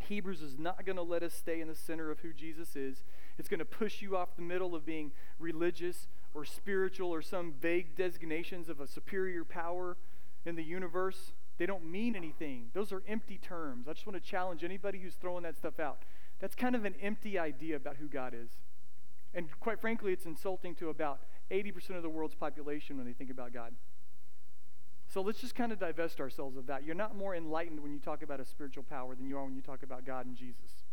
Hebrews 0.00 0.42
is 0.42 0.58
not 0.58 0.84
going 0.84 0.96
to 0.96 1.02
let 1.02 1.22
us 1.22 1.32
stay 1.32 1.60
in 1.60 1.68
the 1.68 1.74
center 1.76 2.10
of 2.10 2.18
who 2.18 2.32
Jesus 2.32 2.74
is. 2.74 3.04
It's 3.38 3.48
going 3.48 3.60
to 3.60 3.64
push 3.64 4.02
you 4.02 4.16
off 4.16 4.34
the 4.34 4.42
middle 4.42 4.74
of 4.74 4.84
being 4.84 5.12
religious 5.38 6.08
or 6.34 6.44
spiritual 6.44 7.14
or 7.14 7.22
some 7.22 7.54
vague 7.62 7.94
designations 7.94 8.68
of 8.68 8.80
a 8.80 8.88
superior 8.88 9.44
power 9.44 9.96
in 10.44 10.56
the 10.56 10.64
universe. 10.64 11.30
They 11.58 11.66
don't 11.66 11.88
mean 11.88 12.16
anything. 12.16 12.70
Those 12.72 12.90
are 12.90 13.04
empty 13.06 13.38
terms. 13.38 13.86
I 13.86 13.92
just 13.92 14.04
want 14.04 14.20
to 14.20 14.28
challenge 14.28 14.64
anybody 14.64 14.98
who's 14.98 15.14
throwing 15.14 15.44
that 15.44 15.56
stuff 15.56 15.78
out. 15.78 16.02
That's 16.40 16.54
kind 16.54 16.74
of 16.74 16.84
an 16.84 16.94
empty 17.00 17.38
idea 17.38 17.76
about 17.76 17.96
who 17.96 18.08
God 18.08 18.34
is. 18.34 18.50
And 19.34 19.48
quite 19.60 19.80
frankly, 19.80 20.12
it's 20.12 20.26
insulting 20.26 20.74
to 20.76 20.88
about 20.88 21.20
80% 21.50 21.90
of 21.96 22.02
the 22.02 22.08
world's 22.08 22.34
population 22.34 22.96
when 22.96 23.06
they 23.06 23.12
think 23.12 23.30
about 23.30 23.52
God. 23.52 23.74
So 25.12 25.20
let's 25.20 25.40
just 25.40 25.54
kind 25.54 25.72
of 25.72 25.78
divest 25.78 26.20
ourselves 26.20 26.56
of 26.56 26.66
that. 26.68 26.84
You're 26.84 26.94
not 26.94 27.16
more 27.16 27.34
enlightened 27.34 27.80
when 27.80 27.92
you 27.92 27.98
talk 27.98 28.22
about 28.22 28.40
a 28.40 28.44
spiritual 28.44 28.84
power 28.84 29.14
than 29.14 29.26
you 29.26 29.36
are 29.36 29.44
when 29.44 29.54
you 29.54 29.62
talk 29.62 29.82
about 29.82 30.04
God 30.04 30.24
and 30.24 30.36
Jesus. 30.36 30.84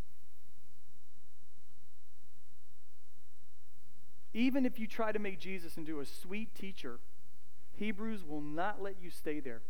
Even 4.34 4.66
if 4.66 4.80
you 4.80 4.88
try 4.88 5.12
to 5.12 5.20
make 5.20 5.40
Jesus 5.40 5.78
into 5.78 6.00
a 6.00 6.06
sweet 6.06 6.54
teacher, 6.54 7.00
Hebrews 7.74 8.24
will 8.24 8.42
not 8.42 8.82
let 8.82 8.96
you 9.02 9.10
stay 9.10 9.40
there. 9.40 9.62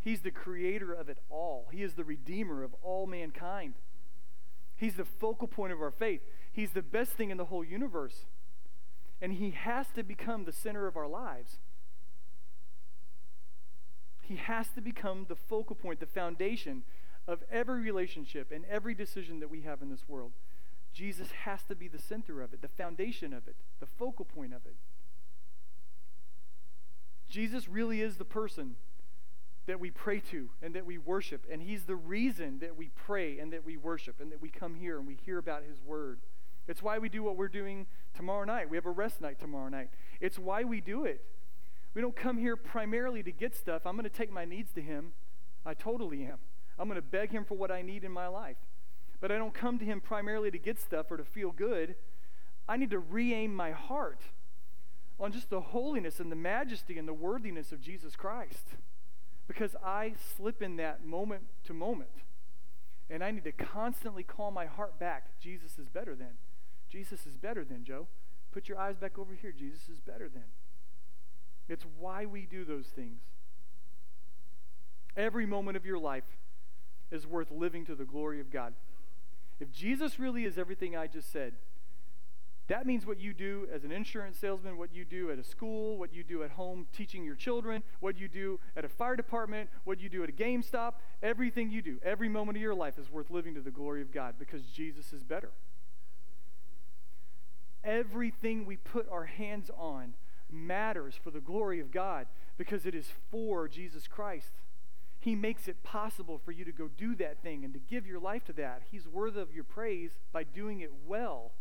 He's 0.00 0.20
the 0.20 0.30
creator 0.30 0.92
of 0.92 1.08
it 1.08 1.18
all, 1.30 1.68
He 1.72 1.82
is 1.82 1.94
the 1.94 2.04
redeemer 2.04 2.62
of 2.62 2.74
all 2.82 3.06
mankind. 3.06 3.74
He's 4.76 4.94
the 4.94 5.04
focal 5.04 5.48
point 5.48 5.72
of 5.72 5.80
our 5.80 5.90
faith. 5.90 6.20
He's 6.52 6.72
the 6.72 6.82
best 6.82 7.12
thing 7.12 7.30
in 7.30 7.38
the 7.38 7.46
whole 7.46 7.64
universe. 7.64 8.26
And 9.20 9.32
He 9.32 9.50
has 9.50 9.86
to 9.94 10.02
become 10.02 10.44
the 10.44 10.52
center 10.52 10.86
of 10.86 10.96
our 10.96 11.08
lives. 11.08 11.58
He 14.22 14.36
has 14.36 14.68
to 14.74 14.80
become 14.80 15.26
the 15.28 15.36
focal 15.36 15.76
point, 15.76 16.00
the 16.00 16.06
foundation 16.06 16.82
of 17.28 17.42
every 17.50 17.80
relationship 17.80 18.50
and 18.52 18.64
every 18.66 18.94
decision 18.94 19.40
that 19.40 19.50
we 19.50 19.62
have 19.62 19.82
in 19.82 19.90
this 19.90 20.08
world. 20.08 20.32
Jesus 20.92 21.28
has 21.44 21.62
to 21.64 21.74
be 21.74 21.88
the 21.88 21.98
center 21.98 22.42
of 22.42 22.52
it, 22.52 22.62
the 22.62 22.68
foundation 22.68 23.32
of 23.32 23.46
it, 23.46 23.56
the 23.80 23.86
focal 23.86 24.24
point 24.24 24.54
of 24.54 24.64
it. 24.66 24.76
Jesus 27.28 27.68
really 27.68 28.00
is 28.00 28.16
the 28.16 28.24
person 28.24 28.76
that 29.66 29.80
we 29.80 29.90
pray 29.90 30.20
to 30.20 30.48
and 30.62 30.74
that 30.74 30.86
we 30.86 30.98
worship. 30.98 31.44
And 31.50 31.60
He's 31.60 31.84
the 31.84 31.96
reason 31.96 32.58
that 32.60 32.76
we 32.76 32.90
pray 32.94 33.38
and 33.38 33.52
that 33.52 33.64
we 33.64 33.76
worship 33.76 34.20
and 34.20 34.30
that 34.32 34.40
we 34.40 34.48
come 34.48 34.74
here 34.74 34.98
and 34.98 35.06
we 35.06 35.16
hear 35.24 35.38
about 35.38 35.64
His 35.64 35.80
Word. 35.80 36.20
It's 36.68 36.82
why 36.82 36.98
we 36.98 37.08
do 37.08 37.22
what 37.22 37.36
we're 37.36 37.48
doing 37.48 37.86
tomorrow 38.14 38.44
night. 38.44 38.70
We 38.70 38.76
have 38.76 38.86
a 38.86 38.90
rest 38.90 39.20
night 39.20 39.38
tomorrow 39.38 39.68
night. 39.68 39.90
It's 40.20 40.38
why 40.38 40.64
we 40.64 40.80
do 40.80 41.04
it. 41.04 41.24
We 41.94 42.02
don't 42.02 42.16
come 42.16 42.38
here 42.38 42.56
primarily 42.56 43.22
to 43.22 43.32
get 43.32 43.54
stuff. 43.54 43.86
I'm 43.86 43.94
going 43.94 44.04
to 44.04 44.10
take 44.10 44.32
my 44.32 44.44
needs 44.44 44.72
to 44.72 44.82
Him. 44.82 45.12
I 45.64 45.74
totally 45.74 46.24
am. 46.24 46.38
I'm 46.78 46.88
going 46.88 47.00
to 47.00 47.06
beg 47.06 47.30
Him 47.30 47.44
for 47.44 47.56
what 47.56 47.70
I 47.70 47.82
need 47.82 48.04
in 48.04 48.12
my 48.12 48.26
life. 48.26 48.58
But 49.20 49.32
I 49.32 49.38
don't 49.38 49.54
come 49.54 49.78
to 49.78 49.84
Him 49.84 50.00
primarily 50.00 50.50
to 50.50 50.58
get 50.58 50.78
stuff 50.78 51.10
or 51.10 51.16
to 51.16 51.24
feel 51.24 51.50
good. 51.50 51.94
I 52.68 52.76
need 52.76 52.90
to 52.90 52.98
re 52.98 53.32
aim 53.32 53.54
my 53.54 53.70
heart 53.70 54.20
on 55.18 55.32
just 55.32 55.48
the 55.48 55.60
holiness 55.60 56.20
and 56.20 56.30
the 56.30 56.36
majesty 56.36 56.98
and 56.98 57.08
the 57.08 57.14
worthiness 57.14 57.72
of 57.72 57.80
Jesus 57.80 58.16
Christ 58.16 58.74
because 59.46 59.76
I 59.84 60.14
slip 60.36 60.62
in 60.62 60.76
that 60.76 61.04
moment 61.04 61.44
to 61.64 61.74
moment. 61.74 62.10
And 63.08 63.22
I 63.22 63.30
need 63.30 63.44
to 63.44 63.52
constantly 63.52 64.24
call 64.24 64.50
my 64.50 64.66
heart 64.66 64.98
back. 64.98 65.38
Jesus 65.40 65.78
is 65.78 65.88
better 65.88 66.14
than. 66.14 66.38
Jesus 66.88 67.26
is 67.26 67.36
better 67.36 67.64
than, 67.64 67.84
Joe. 67.84 68.08
Put 68.52 68.68
your 68.68 68.78
eyes 68.78 68.96
back 68.96 69.18
over 69.18 69.34
here. 69.34 69.52
Jesus 69.52 69.88
is 69.88 70.00
better 70.00 70.28
than. 70.28 70.44
It's 71.68 71.84
why 71.98 72.26
we 72.26 72.46
do 72.46 72.64
those 72.64 72.86
things. 72.86 73.20
Every 75.16 75.46
moment 75.46 75.76
of 75.76 75.86
your 75.86 75.98
life 75.98 76.24
is 77.10 77.26
worth 77.26 77.50
living 77.50 77.86
to 77.86 77.94
the 77.94 78.04
glory 78.04 78.40
of 78.40 78.50
God. 78.50 78.74
If 79.60 79.72
Jesus 79.72 80.18
really 80.18 80.44
is 80.44 80.58
everything 80.58 80.96
I 80.96 81.06
just 81.06 81.32
said, 81.32 81.54
that 82.68 82.84
means 82.84 83.06
what 83.06 83.20
you 83.20 83.32
do 83.32 83.68
as 83.72 83.84
an 83.84 83.92
insurance 83.92 84.38
salesman, 84.38 84.76
what 84.76 84.92
you 84.92 85.04
do 85.04 85.30
at 85.30 85.38
a 85.38 85.44
school, 85.44 85.98
what 85.98 86.12
you 86.12 86.24
do 86.24 86.42
at 86.42 86.50
home 86.50 86.86
teaching 86.92 87.24
your 87.24 87.36
children, 87.36 87.82
what 88.00 88.18
you 88.18 88.26
do 88.26 88.58
at 88.76 88.84
a 88.84 88.88
fire 88.88 89.14
department, 89.14 89.70
what 89.84 90.00
you 90.00 90.08
do 90.08 90.24
at 90.24 90.28
a 90.28 90.32
GameStop. 90.32 90.94
Everything 91.22 91.70
you 91.70 91.80
do, 91.80 91.98
every 92.02 92.28
moment 92.28 92.56
of 92.56 92.62
your 92.62 92.74
life 92.74 92.98
is 92.98 93.10
worth 93.10 93.30
living 93.30 93.54
to 93.54 93.60
the 93.60 93.70
glory 93.70 94.02
of 94.02 94.12
God 94.12 94.34
because 94.38 94.62
Jesus 94.62 95.12
is 95.12 95.22
better. 95.22 95.50
Everything 97.84 98.66
we 98.66 98.76
put 98.76 99.08
our 99.08 99.26
hands 99.26 99.70
on 99.78 100.14
matters 100.50 101.14
for 101.22 101.30
the 101.30 101.40
glory 101.40 101.78
of 101.78 101.92
God 101.92 102.26
because 102.58 102.84
it 102.84 102.96
is 102.96 103.12
for 103.30 103.68
Jesus 103.68 104.08
Christ. 104.08 104.50
He 105.20 105.36
makes 105.36 105.68
it 105.68 105.84
possible 105.84 106.40
for 106.44 106.50
you 106.50 106.64
to 106.64 106.72
go 106.72 106.88
do 106.88 107.14
that 107.16 107.42
thing 107.42 107.64
and 107.64 107.72
to 107.74 107.80
give 107.80 108.08
your 108.08 108.18
life 108.18 108.44
to 108.46 108.52
that. 108.54 108.82
He's 108.90 109.06
worthy 109.06 109.40
of 109.40 109.54
your 109.54 109.64
praise 109.64 110.12
by 110.32 110.42
doing 110.42 110.80
it 110.80 110.90
well 111.06 111.52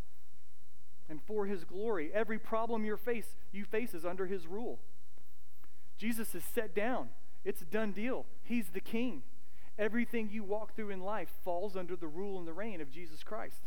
and 1.10 1.22
for 1.22 1.46
his 1.46 1.63
glory. 1.63 2.12
Every 2.13 2.39
problem 2.39 2.86
you 2.86 2.98
face, 2.98 3.36
you 3.52 3.65
face 3.65 3.94
is 3.94 4.06
under 4.06 4.26
his 4.26 4.48
rule. 4.48 4.80
Jesus 5.98 6.36
is 6.36 6.44
set 6.44 6.76
down. 6.76 7.10
It's 7.44 7.62
a 7.62 7.65
done 7.65 7.91
deal. 7.91 8.26
He's 8.44 8.70
the 8.70 8.80
king. 8.80 9.24
Everything 9.78 10.30
you 10.32 10.44
walk 10.44 10.76
through 10.76 10.89
in 10.89 11.02
life 11.02 11.30
falls 11.44 11.76
under 11.76 11.96
the 11.96 12.08
rule 12.08 12.38
and 12.38 12.48
the 12.48 12.54
reign 12.54 12.82
of 12.82 12.91
Jesus 12.91 13.24
Christ. 13.24 13.62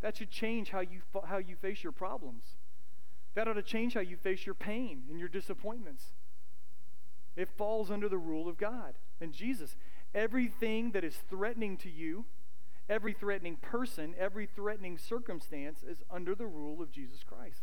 That 0.00 0.16
should 0.16 0.30
change 0.30 0.70
how 0.70 0.80
you, 0.80 1.02
how 1.24 1.38
you 1.38 1.56
face 1.56 1.82
your 1.82 1.92
problems. 1.92 2.42
That 3.34 3.48
ought 3.48 3.54
to 3.54 3.62
change 3.62 3.94
how 3.94 4.00
you 4.00 4.16
face 4.16 4.46
your 4.46 4.54
pain 4.54 5.04
and 5.08 5.18
your 5.18 5.28
disappointments. 5.28 6.06
It 7.36 7.48
falls 7.56 7.90
under 7.90 8.08
the 8.08 8.18
rule 8.18 8.48
of 8.48 8.58
God 8.58 8.94
and 9.20 9.32
Jesus. 9.32 9.76
Everything 10.14 10.90
that 10.92 11.04
is 11.04 11.16
threatening 11.30 11.76
to 11.78 11.90
you, 11.90 12.24
Every 12.92 13.14
threatening 13.14 13.56
person, 13.56 14.14
every 14.18 14.44
threatening 14.44 14.98
circumstance 14.98 15.82
is 15.82 16.02
under 16.10 16.34
the 16.34 16.44
rule 16.44 16.82
of 16.82 16.92
Jesus 16.92 17.24
Christ. 17.24 17.62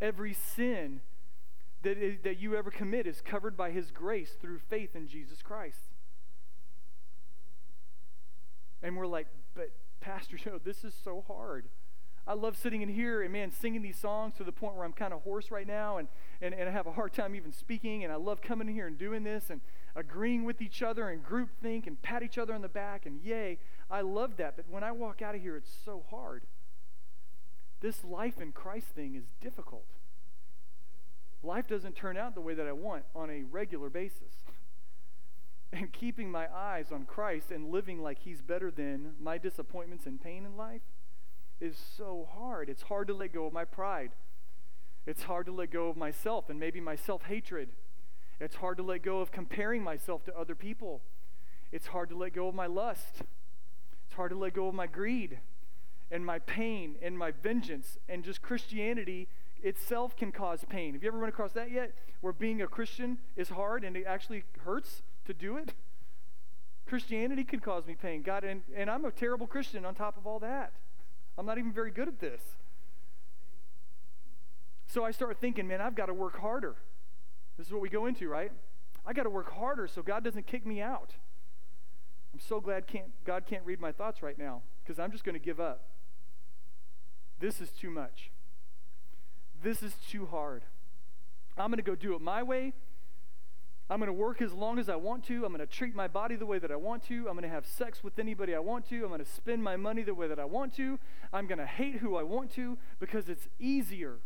Every 0.00 0.32
sin 0.32 1.02
that, 1.82 1.98
is, 1.98 2.20
that 2.24 2.38
you 2.38 2.56
ever 2.56 2.70
commit 2.70 3.06
is 3.06 3.20
covered 3.20 3.54
by 3.54 3.70
His 3.70 3.90
grace 3.90 4.30
through 4.40 4.60
faith 4.70 4.96
in 4.96 5.08
Jesus 5.08 5.42
Christ. 5.42 5.90
And 8.82 8.96
we're 8.96 9.06
like, 9.06 9.26
but 9.54 9.72
Pastor 10.00 10.36
Joe, 10.42 10.58
this 10.64 10.82
is 10.82 10.94
so 10.94 11.22
hard. 11.28 11.66
I 12.26 12.32
love 12.32 12.56
sitting 12.56 12.80
in 12.80 12.88
here 12.88 13.20
and 13.20 13.30
man, 13.30 13.50
singing 13.50 13.82
these 13.82 13.98
songs 13.98 14.36
to 14.38 14.44
the 14.44 14.52
point 14.52 14.74
where 14.74 14.86
I'm 14.86 14.94
kind 14.94 15.12
of 15.12 15.20
hoarse 15.20 15.50
right 15.50 15.66
now 15.66 15.98
and, 15.98 16.08
and, 16.40 16.54
and 16.54 16.66
I 16.66 16.72
have 16.72 16.86
a 16.86 16.92
hard 16.92 17.12
time 17.12 17.34
even 17.34 17.52
speaking. 17.52 18.04
And 18.04 18.12
I 18.12 18.16
love 18.16 18.40
coming 18.40 18.68
in 18.68 18.74
here 18.74 18.86
and 18.86 18.96
doing 18.96 19.22
this. 19.22 19.50
And 19.50 19.60
agreeing 19.96 20.44
with 20.44 20.60
each 20.60 20.82
other 20.82 21.08
and 21.08 21.24
group 21.24 21.48
think 21.62 21.86
and 21.86 22.00
pat 22.00 22.22
each 22.22 22.38
other 22.38 22.54
on 22.54 22.60
the 22.60 22.68
back 22.68 23.06
and 23.06 23.20
yay. 23.22 23.58
I 23.90 24.02
love 24.02 24.36
that. 24.36 24.54
But 24.56 24.66
when 24.68 24.84
I 24.84 24.92
walk 24.92 25.22
out 25.22 25.34
of 25.34 25.40
here, 25.40 25.56
it's 25.56 25.74
so 25.84 26.04
hard. 26.10 26.42
This 27.80 28.04
life 28.04 28.40
in 28.40 28.52
Christ 28.52 28.88
thing 28.88 29.14
is 29.14 29.24
difficult. 29.40 29.86
Life 31.42 31.66
doesn't 31.66 31.96
turn 31.96 32.16
out 32.16 32.34
the 32.34 32.40
way 32.40 32.54
that 32.54 32.66
I 32.66 32.72
want 32.72 33.04
on 33.14 33.30
a 33.30 33.42
regular 33.42 33.90
basis. 33.90 34.34
And 35.72 35.92
keeping 35.92 36.30
my 36.30 36.46
eyes 36.54 36.92
on 36.92 37.06
Christ 37.06 37.50
and 37.50 37.72
living 37.72 38.00
like 38.00 38.20
He's 38.20 38.40
better 38.40 38.70
than 38.70 39.14
my 39.20 39.36
disappointments 39.36 40.06
and 40.06 40.22
pain 40.22 40.46
in 40.46 40.56
life 40.56 40.80
is 41.60 41.76
so 41.76 42.28
hard. 42.32 42.68
It's 42.68 42.82
hard 42.82 43.08
to 43.08 43.14
let 43.14 43.32
go 43.32 43.46
of 43.46 43.52
my 43.52 43.64
pride. 43.64 44.12
It's 45.06 45.24
hard 45.24 45.44
to 45.46 45.52
let 45.52 45.72
go 45.72 45.88
of 45.88 45.96
myself 45.96 46.48
and 46.48 46.58
maybe 46.58 46.80
my 46.80 46.94
self 46.94 47.24
hatred. 47.24 47.70
It's 48.38 48.56
hard 48.56 48.76
to 48.76 48.82
let 48.82 49.02
go 49.02 49.20
of 49.20 49.32
comparing 49.32 49.82
myself 49.82 50.24
to 50.24 50.38
other 50.38 50.54
people. 50.54 51.00
It's 51.72 51.88
hard 51.88 52.10
to 52.10 52.16
let 52.16 52.34
go 52.34 52.48
of 52.48 52.54
my 52.54 52.66
lust. 52.66 53.22
It's 54.06 54.14
hard 54.14 54.30
to 54.30 54.38
let 54.38 54.54
go 54.54 54.68
of 54.68 54.74
my 54.74 54.86
greed 54.86 55.38
and 56.10 56.24
my 56.24 56.38
pain 56.40 56.96
and 57.02 57.18
my 57.18 57.30
vengeance. 57.30 57.98
And 58.08 58.22
just 58.22 58.42
Christianity 58.42 59.28
itself 59.62 60.16
can 60.16 60.32
cause 60.32 60.64
pain. 60.68 60.92
Have 60.94 61.02
you 61.02 61.08
ever 61.08 61.18
run 61.18 61.28
across 61.28 61.52
that 61.52 61.70
yet? 61.70 61.92
Where 62.20 62.32
being 62.32 62.62
a 62.62 62.66
Christian 62.66 63.18
is 63.36 63.48
hard 63.48 63.84
and 63.84 63.96
it 63.96 64.04
actually 64.06 64.44
hurts 64.64 65.02
to 65.24 65.34
do 65.34 65.56
it? 65.56 65.72
Christianity 66.86 67.42
can 67.42 67.60
cause 67.60 67.86
me 67.86 67.96
pain. 68.00 68.22
God, 68.22 68.44
and, 68.44 68.62
and 68.76 68.88
I'm 68.88 69.04
a 69.04 69.10
terrible 69.10 69.46
Christian 69.46 69.84
on 69.84 69.94
top 69.94 70.16
of 70.16 70.26
all 70.26 70.38
that. 70.40 70.72
I'm 71.36 71.46
not 71.46 71.58
even 71.58 71.72
very 71.72 71.90
good 71.90 72.06
at 72.06 72.20
this. 72.20 72.40
So 74.86 75.04
I 75.04 75.10
start 75.10 75.38
thinking, 75.40 75.66
man, 75.66 75.80
I've 75.80 75.96
got 75.96 76.06
to 76.06 76.14
work 76.14 76.38
harder. 76.38 76.76
This 77.56 77.66
is 77.66 77.72
what 77.72 77.82
we 77.82 77.88
go 77.88 78.06
into, 78.06 78.28
right? 78.28 78.52
I 79.06 79.12
got 79.12 79.22
to 79.22 79.30
work 79.30 79.52
harder 79.52 79.86
so 79.86 80.02
God 80.02 80.24
doesn't 80.24 80.46
kick 80.46 80.66
me 80.66 80.80
out. 80.80 81.14
I'm 82.32 82.40
so 82.40 82.60
glad 82.60 82.86
can't, 82.86 83.12
God 83.24 83.44
can't 83.46 83.64
read 83.64 83.80
my 83.80 83.92
thoughts 83.92 84.22
right 84.22 84.38
now 84.38 84.62
because 84.84 84.98
I'm 84.98 85.10
just 85.10 85.24
going 85.24 85.34
to 85.34 85.44
give 85.44 85.60
up. 85.60 85.84
This 87.40 87.60
is 87.60 87.70
too 87.70 87.90
much. 87.90 88.30
This 89.62 89.82
is 89.82 89.94
too 90.10 90.26
hard. 90.26 90.64
I'm 91.56 91.70
going 91.70 91.78
to 91.78 91.82
go 91.82 91.94
do 91.94 92.14
it 92.14 92.20
my 92.20 92.42
way. 92.42 92.74
I'm 93.88 94.00
going 94.00 94.08
to 94.08 94.12
work 94.12 94.42
as 94.42 94.52
long 94.52 94.78
as 94.78 94.88
I 94.88 94.96
want 94.96 95.24
to. 95.26 95.44
I'm 95.44 95.52
going 95.52 95.66
to 95.66 95.72
treat 95.72 95.94
my 95.94 96.08
body 96.08 96.34
the 96.34 96.44
way 96.44 96.58
that 96.58 96.72
I 96.72 96.76
want 96.76 97.04
to. 97.04 97.28
I'm 97.28 97.34
going 97.34 97.42
to 97.42 97.48
have 97.48 97.66
sex 97.66 98.02
with 98.02 98.18
anybody 98.18 98.54
I 98.54 98.58
want 98.58 98.88
to. 98.88 98.96
I'm 98.96 99.08
going 99.08 99.24
to 99.24 99.30
spend 99.30 99.62
my 99.62 99.76
money 99.76 100.02
the 100.02 100.14
way 100.14 100.26
that 100.26 100.40
I 100.40 100.44
want 100.44 100.74
to. 100.76 100.98
I'm 101.32 101.46
going 101.46 101.58
to 101.58 101.66
hate 101.66 101.96
who 101.96 102.16
I 102.16 102.24
want 102.24 102.52
to 102.54 102.78
because 102.98 103.28
it's 103.28 103.48
easier. 103.60 104.18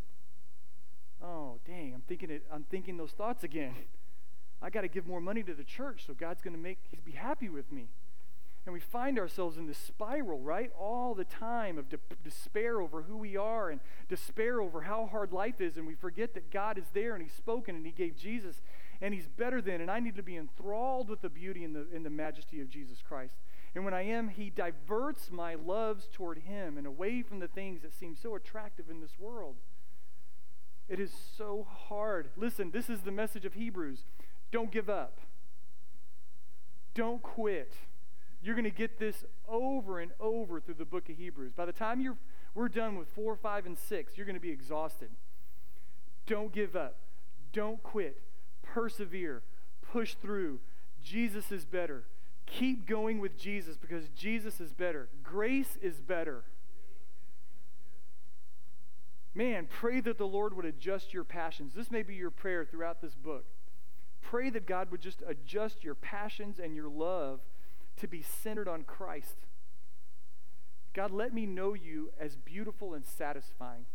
Oh, 1.23 1.59
dang, 1.66 1.93
I'm 1.95 2.03
thinking 2.03 2.31
it 2.31 2.45
I'm 2.53 2.64
thinking 2.64 2.97
those 2.97 3.12
thoughts 3.12 3.45
again. 3.45 3.75
I 4.62 4.71
got 4.71 4.83
to 4.83 4.89
give 4.89 5.07
more 5.07 5.21
money 5.21 5.43
to 5.43 5.55
the 5.55 5.64
church 5.64 6.05
so 6.07 6.14
God's 6.14 6.41
going 6.41 6.55
to 6.55 6.61
make 6.61 6.79
he's 6.91 7.01
be 7.01 7.12
happy 7.12 7.49
with 7.49 7.71
me. 7.73 7.89
And 8.66 8.75
we 8.75 8.81
find 8.81 9.18
ourselves 9.18 9.57
in 9.57 9.66
this 9.66 9.79
spiral, 9.79 10.41
right? 10.41 10.71
All 10.79 11.14
the 11.14 11.25
time 11.25 11.79
of 11.79 11.89
de- 11.89 11.99
despair 12.23 12.81
over 12.81 13.03
who 13.03 13.16
we 13.16 13.35
are 13.37 13.71
and 13.71 13.81
despair 14.09 14.61
over 14.61 14.83
how 14.83 15.07
hard 15.07 15.33
life 15.33 15.62
is. 15.62 15.79
And 15.79 15.87
we 15.87 15.95
forget 15.95 16.35
that 16.35 16.51
God 16.51 16.77
is 16.77 16.85
there 16.93 17.14
and 17.14 17.23
He's 17.23 17.33
spoken 17.33 17.75
and 17.75 17.87
He 17.87 17.93
gave 17.93 18.16
Jesus 18.16 18.61
and 19.01 19.14
He's 19.14 19.29
better 19.29 19.62
than. 19.62 19.81
And 19.81 19.91
I 19.91 19.99
need 19.99 20.16
to 20.16 20.23
be 20.23 20.37
enthralled 20.37 21.09
with 21.09 21.23
the 21.23 21.31
beauty 21.31 21.64
and 21.64 21.75
the, 21.75 21.87
and 21.95 22.05
the 22.05 22.11
majesty 22.11 22.61
of 22.61 22.68
Jesus 22.68 22.99
Christ. 23.01 23.37
And 23.75 23.85
when 23.85 23.95
I 23.95 24.03
am, 24.03 24.29
He 24.29 24.51
diverts 24.51 25.31
my 25.31 25.55
loves 25.55 26.07
toward 26.12 26.41
Him 26.41 26.77
and 26.77 26.87
away 26.87 27.23
from 27.23 27.39
the 27.39 27.49
things 27.49 27.81
that 27.81 27.99
seem 27.99 28.14
so 28.14 28.35
attractive 28.35 28.91
in 28.91 29.01
this 29.01 29.18
world. 29.18 29.57
It 30.91 30.99
is 30.99 31.12
so 31.38 31.68
hard. 31.88 32.30
Listen, 32.36 32.72
this 32.72 32.91
is 32.91 33.03
the 33.03 33.12
message 33.12 33.45
of 33.47 33.55
Hebrews 33.55 34.05
don't 34.51 34.72
give 34.72 34.91
up, 34.91 35.20
don't 36.95 37.22
quit. 37.22 37.72
You're 38.43 38.55
going 38.55 38.64
to 38.64 38.70
get 38.70 38.99
this 38.99 39.24
over 39.47 40.01
and 40.01 40.12
over 40.18 40.61
through 40.61 40.74
the 40.74 40.86
book 40.86 41.11
of 41.11 41.16
Hebrews. 41.16 41.53
By 41.53 41.66
the 41.66 41.72
time 41.72 42.01
you're, 42.01 42.16
we're 42.55 42.70
done 42.70 42.97
with 42.97 43.07
4, 43.09 43.36
5, 43.36 43.66
and 43.66 43.78
6, 43.78 44.16
you're 44.16 44.24
going 44.24 44.34
to 44.34 44.41
be 44.41 44.51
exhausted. 44.51 45.11
Don't 46.26 46.51
give 46.51 46.74
up. 46.74 46.97
Don't 47.53 47.82
quit. 47.82 48.22
Persevere. 48.62 49.43
Push 49.82 50.14
through. 50.14 50.61
Jesus 51.05 51.53
is 51.53 51.66
better. 51.66 52.05
Keep 52.47 52.86
going 52.86 53.20
with 53.20 53.38
Jesus 53.38 53.76
because 53.76 54.09
Jesus 54.16 54.59
is 54.59 54.72
better. 54.72 55.09
Grace 55.22 55.76
is 55.82 56.01
better. 56.01 56.45
Man, 59.35 59.68
pray 59.68 60.01
that 60.01 60.18
the 60.18 60.26
Lord 60.26 60.55
would 60.55 60.64
adjust 60.64 61.14
your 61.14 61.24
passions. 61.24 61.72
This 61.74 61.91
may 61.91 62.03
be 62.03 62.14
your 62.14 62.31
prayer 62.31 62.64
throughout 62.64 63.01
this 63.01 63.14
book. 63.14 63.47
Pray 64.22 64.51
that 64.51 64.66
God 64.66 64.91
would 64.91 65.01
just 65.01 65.22
adjust 65.26 65.85
your 65.85 65.95
passions 65.95 66.59
and 66.59 66.74
your 66.74 66.89
love 66.89 67.41
to 67.97 68.09
be 68.09 68.22
centered 68.22 68.68
on 68.68 68.83
Christ. 68.83 69.47
God, 70.93 71.12
let 71.12 71.33
me 71.33 71.47
know 71.47 71.74
you 71.74 72.11
as 72.18 72.37
beautiful 72.37 72.95
and 72.95 73.07
satisfying. 73.07 73.87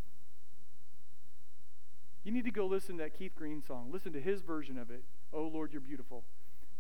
You 2.24 2.32
need 2.32 2.46
to 2.46 2.52
go 2.52 2.66
listen 2.66 2.98
to 2.98 3.04
that 3.04 3.18
Keith 3.18 3.36
Green 3.36 3.62
song. 3.62 3.90
Listen 3.92 4.14
to 4.14 4.22
his 4.22 4.42
version 4.42 4.80
of 4.80 4.90
it. 4.90 5.04
Oh, 5.34 5.44
Lord, 5.44 5.74
you're 5.74 5.82
beautiful. 5.82 6.24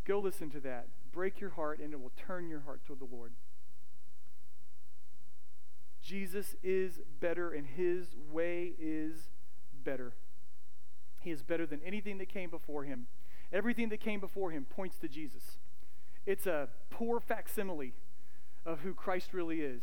Go 0.05 0.19
listen 0.19 0.49
to 0.51 0.59
that. 0.61 0.87
Break 1.11 1.39
your 1.39 1.51
heart, 1.51 1.79
and 1.79 1.93
it 1.93 1.99
will 1.99 2.13
turn 2.15 2.47
your 2.47 2.61
heart 2.61 2.81
toward 2.85 2.99
the 2.99 3.15
Lord. 3.15 3.33
Jesus 6.05 6.55
is 6.61 6.99
better, 7.19 7.51
and 7.51 7.65
his 7.65 8.15
way 8.31 8.73
is 8.79 9.29
better. 9.83 10.13
He 11.21 11.31
is 11.31 11.41
better 11.41 11.65
than 11.65 11.81
anything 11.83 12.19
that 12.19 12.29
came 12.29 12.51
before 12.51 12.83
him. 12.83 13.07
Everything 13.51 13.89
that 13.89 13.99
came 13.99 14.19
before 14.19 14.51
him 14.51 14.65
points 14.65 14.99
to 14.99 15.07
Jesus. 15.07 15.57
It's 16.27 16.45
a 16.45 16.69
poor 16.91 17.19
facsimile 17.19 17.93
of 18.67 18.81
who 18.81 18.93
Christ 18.93 19.33
really 19.33 19.61
is. 19.61 19.81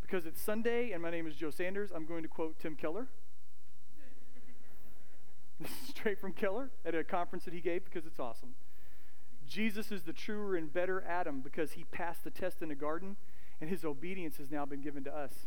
Because 0.00 0.24
it's 0.24 0.40
Sunday 0.40 0.92
and 0.92 1.02
my 1.02 1.10
name 1.10 1.26
is 1.26 1.36
Joe 1.36 1.50
Sanders, 1.50 1.90
I'm 1.94 2.06
going 2.06 2.22
to 2.22 2.28
quote 2.28 2.58
Tim 2.58 2.74
Keller. 2.74 3.08
this 5.60 5.70
is 5.82 5.88
straight 5.88 6.18
from 6.18 6.32
Keller 6.32 6.70
at 6.86 6.94
a 6.94 7.04
conference 7.04 7.44
that 7.44 7.52
he 7.52 7.60
gave 7.60 7.84
because 7.84 8.06
it's 8.06 8.18
awesome. 8.18 8.54
Jesus 9.46 9.92
is 9.92 10.04
the 10.04 10.14
truer 10.14 10.56
and 10.56 10.72
better 10.72 11.04
Adam 11.06 11.40
because 11.40 11.72
he 11.72 11.84
passed 11.84 12.24
the 12.24 12.30
test 12.30 12.62
in 12.62 12.70
the 12.70 12.74
garden 12.74 13.16
and 13.62 13.70
his 13.70 13.84
obedience 13.84 14.38
has 14.38 14.50
now 14.50 14.66
been 14.66 14.80
given 14.80 15.04
to 15.04 15.16
us. 15.16 15.46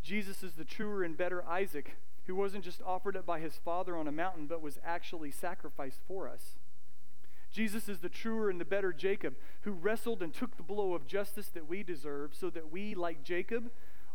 Jesus 0.00 0.44
is 0.44 0.52
the 0.52 0.64
truer 0.64 1.02
and 1.02 1.16
better 1.16 1.44
Isaac 1.44 1.96
who 2.28 2.36
wasn't 2.36 2.62
just 2.62 2.80
offered 2.86 3.16
up 3.16 3.26
by 3.26 3.40
his 3.40 3.56
father 3.56 3.96
on 3.96 4.06
a 4.06 4.12
mountain 4.12 4.46
but 4.46 4.62
was 4.62 4.78
actually 4.84 5.32
sacrificed 5.32 5.98
for 6.06 6.28
us. 6.28 6.54
Jesus 7.50 7.88
is 7.88 7.98
the 7.98 8.08
truer 8.08 8.48
and 8.48 8.60
the 8.60 8.64
better 8.64 8.92
Jacob 8.92 9.34
who 9.62 9.72
wrestled 9.72 10.22
and 10.22 10.32
took 10.32 10.56
the 10.56 10.62
blow 10.62 10.94
of 10.94 11.08
justice 11.08 11.48
that 11.48 11.68
we 11.68 11.82
deserve 11.82 12.32
so 12.32 12.48
that 12.50 12.70
we, 12.70 12.94
like 12.94 13.24
Jacob, 13.24 13.72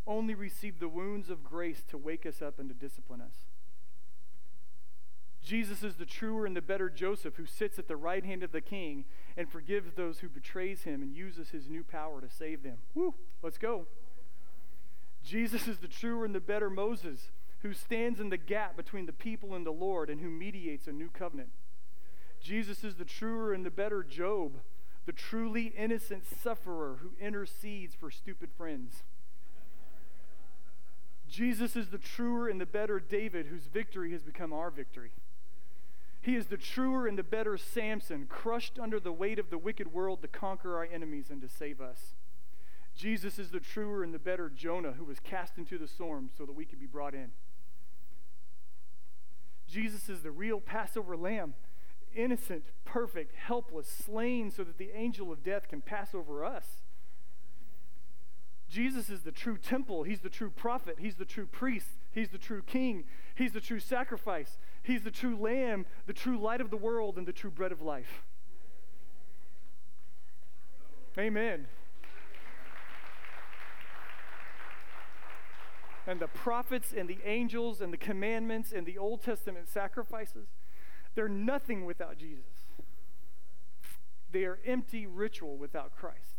only 0.07 0.33
receive 0.33 0.79
the 0.79 0.87
wounds 0.87 1.29
of 1.29 1.43
grace 1.43 1.83
to 1.89 1.97
wake 1.97 2.25
us 2.25 2.41
up 2.41 2.59
and 2.59 2.69
to 2.69 2.75
discipline 2.75 3.19
us. 3.19 3.35
Jesus 5.43 5.83
is 5.83 5.95
the 5.95 6.05
truer 6.05 6.45
and 6.45 6.55
the 6.55 6.61
better 6.61 6.89
Joseph 6.89 7.35
who 7.35 7.45
sits 7.45 7.79
at 7.79 7.87
the 7.87 7.95
right 7.95 8.23
hand 8.23 8.43
of 8.43 8.51
the 8.51 8.61
king 8.61 9.05
and 9.35 9.49
forgives 9.49 9.93
those 9.93 10.19
who 10.19 10.29
betrays 10.29 10.83
him 10.83 11.01
and 11.01 11.15
uses 11.15 11.49
his 11.49 11.67
new 11.67 11.83
power 11.83 12.21
to 12.21 12.29
save 12.29 12.63
them. 12.63 12.77
Woo, 12.93 13.15
let's 13.41 13.57
go. 13.57 13.87
Jesus 15.23 15.67
is 15.67 15.79
the 15.79 15.87
truer 15.87 16.25
and 16.25 16.35
the 16.35 16.39
better 16.39 16.69
Moses 16.69 17.31
who 17.61 17.73
stands 17.73 18.19
in 18.19 18.29
the 18.29 18.37
gap 18.37 18.75
between 18.75 19.05
the 19.05 19.13
people 19.13 19.55
and 19.55 19.65
the 19.65 19.71
Lord 19.71 20.09
and 20.09 20.21
who 20.21 20.29
mediates 20.29 20.87
a 20.87 20.91
new 20.91 21.09
covenant. 21.09 21.49
Jesus 22.39 22.83
is 22.83 22.95
the 22.95 23.05
truer 23.05 23.53
and 23.53 23.65
the 23.65 23.71
better 23.71 24.03
Job, 24.03 24.53
the 25.05 25.11
truly 25.11 25.73
innocent 25.77 26.23
sufferer 26.25 26.99
who 27.01 27.11
intercedes 27.23 27.93
for 27.95 28.09
stupid 28.09 28.49
friends. 28.57 29.03
Jesus 31.29 31.75
is 31.75 31.89
the 31.89 31.97
truer 31.97 32.47
and 32.49 32.59
the 32.59 32.65
better 32.65 32.99
David 32.99 33.45
whose 33.47 33.67
victory 33.67 34.11
has 34.11 34.21
become 34.21 34.51
our 34.51 34.69
victory. 34.69 35.11
He 36.21 36.35
is 36.35 36.47
the 36.47 36.57
truer 36.57 37.07
and 37.07 37.17
the 37.17 37.23
better 37.23 37.57
Samson, 37.57 38.27
crushed 38.27 38.77
under 38.79 38.99
the 38.99 39.11
weight 39.11 39.39
of 39.39 39.49
the 39.49 39.57
wicked 39.57 39.91
world 39.91 40.21
to 40.21 40.27
conquer 40.27 40.77
our 40.77 40.85
enemies 40.85 41.29
and 41.29 41.41
to 41.41 41.49
save 41.49 41.81
us. 41.81 42.13
Jesus 42.95 43.39
is 43.39 43.49
the 43.49 43.59
truer 43.59 44.03
and 44.03 44.13
the 44.13 44.19
better 44.19 44.49
Jonah 44.49 44.93
who 44.93 45.05
was 45.05 45.19
cast 45.19 45.57
into 45.57 45.77
the 45.77 45.87
storm 45.87 46.29
so 46.37 46.45
that 46.45 46.53
we 46.53 46.65
could 46.65 46.79
be 46.79 46.85
brought 46.85 47.15
in. 47.15 47.31
Jesus 49.67 50.09
is 50.09 50.21
the 50.21 50.31
real 50.31 50.59
Passover 50.59 51.17
lamb 51.17 51.55
innocent, 52.13 52.65
perfect, 52.83 53.33
helpless, 53.35 53.87
slain 53.87 54.51
so 54.51 54.63
that 54.63 54.77
the 54.77 54.91
angel 54.93 55.31
of 55.31 55.43
death 55.43 55.67
can 55.69 55.81
pass 55.81 56.13
over 56.13 56.43
us. 56.43 56.65
Jesus 58.69 59.09
is 59.09 59.21
the 59.21 59.31
true 59.31 59.57
temple. 59.57 60.03
He's 60.03 60.21
the 60.21 60.29
true 60.29 60.49
prophet. 60.49 60.97
He's 60.99 61.15
the 61.15 61.25
true 61.25 61.45
priest. 61.45 61.87
He's 62.11 62.29
the 62.29 62.37
true 62.37 62.61
king. 62.61 63.03
He's 63.35 63.51
the 63.51 63.59
true 63.59 63.79
sacrifice. 63.79 64.57
He's 64.83 65.03
the 65.03 65.11
true 65.11 65.37
lamb, 65.37 65.85
the 66.07 66.13
true 66.13 66.39
light 66.39 66.61
of 66.61 66.71
the 66.71 66.77
world, 66.77 67.17
and 67.17 67.27
the 67.27 67.33
true 67.33 67.51
bread 67.51 67.71
of 67.71 67.81
life. 67.81 68.23
Amen. 71.17 71.67
And 76.07 76.19
the 76.19 76.27
prophets 76.27 76.93
and 76.97 77.07
the 77.07 77.19
angels 77.25 77.79
and 77.79 77.93
the 77.93 77.97
commandments 77.97 78.71
and 78.71 78.85
the 78.85 78.97
Old 78.97 79.21
Testament 79.21 79.69
sacrifices 79.69 80.47
they're 81.13 81.27
nothing 81.27 81.85
without 81.85 82.17
Jesus. 82.17 82.45
They 84.31 84.45
are 84.45 84.59
empty 84.65 85.05
ritual 85.05 85.57
without 85.57 85.95
Christ. 85.95 86.37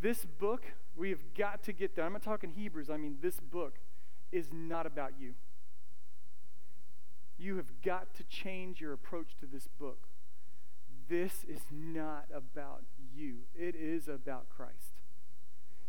This 0.00 0.26
book, 0.26 0.66
we 0.94 1.08
have 1.08 1.34
got 1.34 1.62
to 1.64 1.72
get 1.72 1.96
there. 1.96 2.04
I'm 2.04 2.12
not 2.12 2.22
talking 2.22 2.50
Hebrews, 2.50 2.90
I 2.90 2.98
mean, 2.98 3.16
this 3.22 3.40
book 3.40 3.78
is 4.32 4.48
not 4.52 4.86
about 4.86 5.12
you. 5.18 5.34
You 7.38 7.56
have 7.56 7.82
got 7.82 8.14
to 8.14 8.24
change 8.24 8.80
your 8.80 8.92
approach 8.92 9.36
to 9.40 9.46
this 9.46 9.68
book. 9.78 10.08
This 11.08 11.44
is 11.48 11.60
not 11.70 12.26
about 12.34 12.82
you, 13.14 13.38
it 13.54 13.74
is 13.74 14.08
about 14.08 14.48
Christ. 14.48 14.94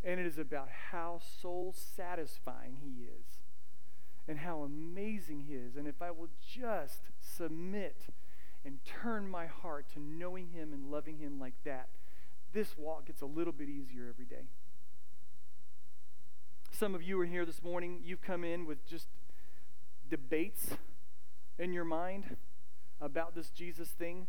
And 0.02 0.18
it 0.18 0.26
is 0.26 0.38
about 0.38 0.70
how 0.92 1.20
soul 1.42 1.76
satisfying 1.76 2.78
He 2.82 3.04
is 3.04 3.40
and 4.30 4.40
how 4.40 4.62
amazing 4.62 5.44
He 5.48 5.56
is. 5.56 5.76
And 5.76 5.88
if 5.88 6.02
I 6.02 6.12
will 6.12 6.30
just 6.40 7.10
submit 7.20 8.06
and 8.64 8.80
turn 8.86 9.28
my 9.28 9.48
heart 9.48 9.88
to 9.94 10.00
knowing 10.00 10.50
Him 10.50 10.72
and 10.72 10.90
loving 10.90 11.18
Him 11.18 11.38
like 11.38 11.56
that, 11.66 11.90
this 12.54 12.78
walk 12.78 13.08
gets 13.08 13.22
a 13.22 13.26
little 13.26 13.52
bit 13.52 13.68
easier 13.68 14.08
every 14.08 14.26
day. 14.26 14.46
Some 16.72 16.95
of 16.95 17.03
you 17.03 17.20
are 17.20 17.26
here 17.26 17.45
this 17.45 17.61
morning, 17.61 17.99
you've 18.03 18.22
come 18.22 18.43
in 18.43 18.65
with 18.65 18.86
just 18.86 19.07
debates 20.09 20.70
in 21.57 21.74
your 21.74 21.84
mind 21.84 22.38
about 23.01 23.36
this 23.36 23.49
Jesus 23.49 23.89
thing. 23.89 24.28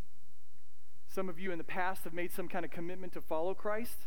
Some 1.08 1.28
of 1.28 1.38
you 1.38 1.52
in 1.52 1.58
the 1.58 1.64
past 1.64 2.04
have 2.04 2.12
made 2.12 2.32
some 2.32 2.48
kind 2.48 2.64
of 2.64 2.70
commitment 2.70 3.12
to 3.12 3.20
follow 3.20 3.54
Christ. 3.54 4.06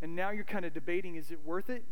And 0.00 0.16
now 0.16 0.30
you're 0.30 0.44
kind 0.44 0.64
of 0.64 0.72
debating 0.74 1.16
is 1.16 1.30
it 1.30 1.44
worth 1.44 1.70
it? 1.70 1.84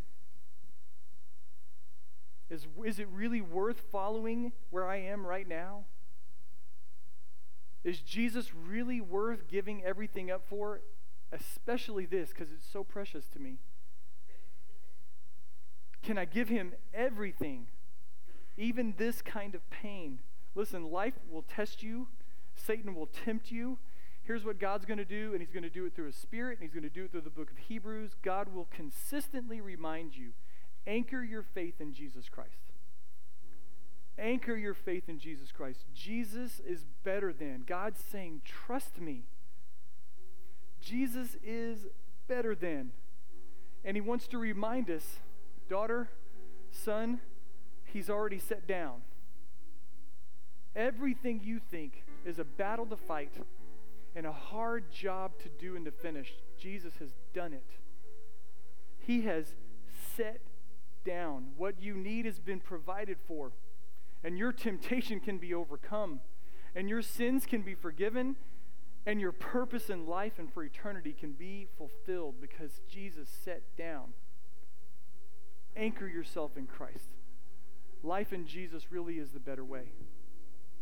Is, 2.49 2.67
is 2.85 2.99
it 2.99 3.07
really 3.11 3.39
worth 3.39 3.79
following 3.91 4.51
where 4.69 4.87
I 4.87 4.97
am 4.97 5.25
right 5.25 5.47
now? 5.47 5.85
Is 7.83 7.99
Jesus 7.99 8.53
really 8.53 8.99
worth 8.99 9.47
giving 9.47 9.83
everything 9.83 10.29
up 10.29 10.43
for? 10.47 10.81
Especially 11.31 12.05
this, 12.05 12.29
because 12.29 12.51
it's 12.51 12.67
so 12.69 12.83
precious 12.83 13.27
to 13.29 13.39
me. 13.39 13.57
Can 16.03 16.17
I 16.17 16.25
give 16.25 16.49
him 16.49 16.73
everything? 16.93 17.67
Even 18.57 18.95
this 18.97 19.21
kind 19.21 19.55
of 19.55 19.69
pain. 19.69 20.19
Listen, 20.55 20.91
life 20.91 21.13
will 21.29 21.43
test 21.43 21.81
you, 21.81 22.07
Satan 22.55 22.93
will 22.95 23.07
tempt 23.07 23.51
you. 23.51 23.77
Here's 24.23 24.45
what 24.45 24.59
God's 24.59 24.85
going 24.85 24.97
to 24.97 25.05
do, 25.05 25.31
and 25.31 25.41
He's 25.41 25.51
going 25.51 25.63
to 25.63 25.69
do 25.69 25.85
it 25.85 25.95
through 25.95 26.07
His 26.07 26.15
Spirit, 26.15 26.59
and 26.59 26.63
He's 26.63 26.73
going 26.73 26.83
to 26.83 26.89
do 26.89 27.05
it 27.05 27.11
through 27.11 27.21
the 27.21 27.29
book 27.29 27.49
of 27.51 27.57
Hebrews. 27.57 28.11
God 28.21 28.53
will 28.53 28.67
consistently 28.71 29.59
remind 29.59 30.15
you 30.15 30.31
anchor 30.85 31.23
your 31.23 31.43
faith 31.43 31.75
in 31.79 31.93
Jesus 31.93 32.29
Christ. 32.29 32.71
Anchor 34.17 34.55
your 34.55 34.73
faith 34.73 35.09
in 35.09 35.17
Jesus 35.17 35.51
Christ. 35.51 35.85
Jesus 35.95 36.61
is 36.65 36.85
better 37.03 37.33
than. 37.33 37.63
God's 37.65 38.03
saying, 38.03 38.41
trust 38.45 38.99
me. 38.99 39.23
Jesus 40.79 41.37
is 41.43 41.87
better 42.27 42.53
than. 42.53 42.91
And 43.83 43.97
He 43.97 44.01
wants 44.01 44.27
to 44.27 44.37
remind 44.37 44.89
us, 44.91 45.19
daughter, 45.71 46.09
son, 46.69 47.21
He's 47.85 48.09
already 48.09 48.39
set 48.39 48.67
down. 48.67 49.03
Everything 50.75 51.39
you 51.41 51.59
think 51.59 52.03
is 52.25 52.39
a 52.39 52.43
battle 52.43 52.85
to 52.87 52.97
fight 52.97 53.33
and 54.13 54.25
a 54.25 54.33
hard 54.33 54.91
job 54.91 55.31
to 55.39 55.49
do 55.49 55.77
and 55.77 55.85
to 55.85 55.91
finish, 55.91 56.33
Jesus 56.59 56.95
has 56.99 57.11
done 57.33 57.53
it. 57.53 57.65
He 58.99 59.21
has 59.21 59.55
set 60.15 60.41
down. 61.05 61.47
What 61.57 61.81
you 61.81 61.95
need 61.95 62.25
has 62.25 62.39
been 62.39 62.59
provided 62.59 63.17
for 63.25 63.53
and 64.23 64.37
your 64.37 64.51
temptation 64.51 65.19
can 65.19 65.37
be 65.37 65.53
overcome, 65.53 66.19
and 66.75 66.87
your 66.87 67.01
sins 67.01 67.45
can 67.45 67.61
be 67.61 67.73
forgiven, 67.73 68.35
and 69.05 69.19
your 69.19 69.31
purpose 69.31 69.89
in 69.89 70.05
life 70.05 70.33
and 70.37 70.53
for 70.53 70.63
eternity 70.63 71.15
can 71.17 71.31
be 71.31 71.67
fulfilled 71.77 72.35
because 72.39 72.81
Jesus 72.87 73.29
set 73.29 73.63
down. 73.75 74.13
Anchor 75.75 76.07
yourself 76.07 76.57
in 76.57 76.67
Christ. 76.67 77.09
Life 78.03 78.33
in 78.33 78.45
Jesus 78.45 78.91
really 78.91 79.15
is 79.15 79.29
the 79.29 79.39
better 79.39 79.63
way. 79.63 79.91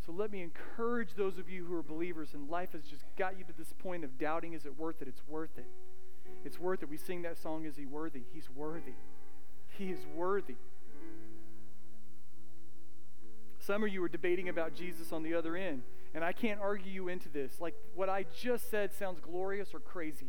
So 0.04 0.12
let 0.12 0.30
me 0.30 0.42
encourage 0.42 1.14
those 1.14 1.38
of 1.38 1.50
you 1.50 1.66
who 1.66 1.74
are 1.74 1.82
believers 1.82 2.30
and 2.32 2.48
life 2.48 2.72
has 2.72 2.82
just 2.84 3.04
got 3.18 3.38
you 3.38 3.44
to 3.44 3.52
this 3.56 3.72
point 3.74 4.02
of 4.02 4.18
doubting 4.18 4.54
is 4.54 4.64
it 4.64 4.78
worth 4.78 5.02
it? 5.02 5.08
It's 5.08 5.22
worth 5.28 5.58
it. 5.58 5.66
It's 6.44 6.58
worth 6.58 6.82
it. 6.82 6.88
We 6.88 6.96
sing 6.96 7.22
that 7.22 7.36
song, 7.36 7.66
Is 7.66 7.76
He 7.76 7.84
Worthy? 7.84 8.22
He's 8.32 8.48
worthy. 8.48 8.94
He 9.76 9.90
is 9.90 10.00
worthy. 10.14 10.56
Some 13.58 13.84
of 13.84 13.90
you 13.90 14.02
are 14.02 14.08
debating 14.08 14.48
about 14.48 14.74
Jesus 14.74 15.12
on 15.12 15.22
the 15.22 15.34
other 15.34 15.54
end, 15.54 15.82
and 16.14 16.24
I 16.24 16.32
can't 16.32 16.60
argue 16.60 16.90
you 16.90 17.08
into 17.08 17.28
this. 17.28 17.60
Like 17.60 17.74
what 17.94 18.08
I 18.08 18.24
just 18.40 18.70
said 18.70 18.94
sounds 18.94 19.20
glorious 19.20 19.74
or 19.74 19.80
crazy. 19.80 20.28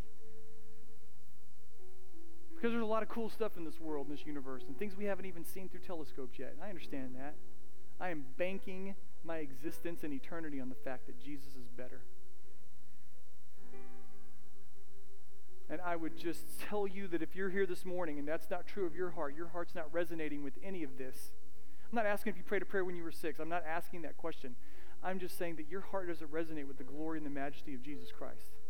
Because 2.61 2.73
there's 2.73 2.83
a 2.83 2.85
lot 2.85 3.01
of 3.01 3.09
cool 3.09 3.27
stuff 3.27 3.57
in 3.57 3.65
this 3.65 3.79
world, 3.79 4.05
in 4.07 4.15
this 4.15 4.23
universe, 4.23 4.61
and 4.67 4.77
things 4.77 4.95
we 4.95 5.05
haven't 5.05 5.25
even 5.25 5.43
seen 5.43 5.67
through 5.67 5.79
telescopes 5.79 6.37
yet. 6.37 6.53
I 6.63 6.69
understand 6.69 7.15
that. 7.15 7.33
I 7.99 8.09
am 8.11 8.23
banking 8.37 8.93
my 9.23 9.37
existence 9.37 10.03
and 10.03 10.13
eternity 10.13 10.61
on 10.61 10.69
the 10.69 10.75
fact 10.75 11.07
that 11.07 11.19
Jesus 11.19 11.55
is 11.55 11.67
better. 11.75 12.01
And 15.71 15.81
I 15.81 15.95
would 15.95 16.15
just 16.15 16.59
tell 16.59 16.85
you 16.85 17.07
that 17.07 17.23
if 17.23 17.35
you're 17.35 17.49
here 17.49 17.65
this 17.65 17.83
morning 17.83 18.19
and 18.19 18.27
that's 18.27 18.51
not 18.51 18.67
true 18.67 18.85
of 18.85 18.95
your 18.95 19.09
heart, 19.09 19.35
your 19.35 19.47
heart's 19.47 19.73
not 19.73 19.91
resonating 19.91 20.43
with 20.43 20.53
any 20.63 20.83
of 20.83 20.99
this, 20.99 21.31
I'm 21.91 21.95
not 21.95 22.05
asking 22.05 22.33
if 22.33 22.37
you 22.37 22.43
prayed 22.43 22.61
a 22.61 22.65
prayer 22.65 22.85
when 22.85 22.95
you 22.95 23.03
were 23.03 23.11
six. 23.11 23.39
I'm 23.39 23.49
not 23.49 23.63
asking 23.65 24.03
that 24.03 24.17
question. 24.17 24.55
I'm 25.03 25.17
just 25.17 25.35
saying 25.35 25.55
that 25.55 25.67
your 25.67 25.81
heart 25.81 26.09
doesn't 26.09 26.31
resonate 26.31 26.67
with 26.67 26.77
the 26.77 26.83
glory 26.83 27.17
and 27.17 27.25
the 27.25 27.31
majesty 27.31 27.73
of 27.73 27.81
Jesus 27.81 28.11
Christ. 28.15 28.60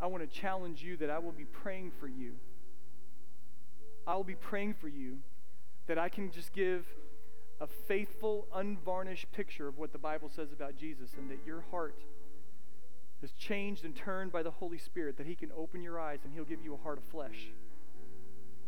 I 0.00 0.06
want 0.06 0.28
to 0.28 0.38
challenge 0.38 0.82
you 0.82 0.96
that 0.98 1.10
I 1.10 1.18
will 1.18 1.32
be 1.32 1.44
praying 1.44 1.92
for 1.98 2.06
you. 2.06 2.34
I 4.06 4.14
will 4.16 4.24
be 4.24 4.34
praying 4.34 4.74
for 4.74 4.88
you 4.88 5.18
that 5.86 5.98
I 5.98 6.08
can 6.08 6.30
just 6.30 6.52
give 6.52 6.86
a 7.60 7.66
faithful, 7.66 8.46
unvarnished 8.54 9.32
picture 9.32 9.66
of 9.66 9.78
what 9.78 9.92
the 9.92 9.98
Bible 9.98 10.30
says 10.34 10.52
about 10.52 10.76
Jesus 10.76 11.10
and 11.18 11.30
that 11.30 11.38
your 11.44 11.64
heart 11.70 11.96
is 13.22 13.32
changed 13.32 13.84
and 13.84 13.96
turned 13.96 14.30
by 14.30 14.42
the 14.42 14.50
Holy 14.50 14.78
Spirit, 14.78 15.16
that 15.18 15.26
He 15.26 15.34
can 15.34 15.50
open 15.56 15.82
your 15.82 15.98
eyes 15.98 16.20
and 16.24 16.32
He'll 16.32 16.44
give 16.44 16.62
you 16.62 16.74
a 16.74 16.76
heart 16.76 16.98
of 16.98 17.04
flesh. 17.04 17.50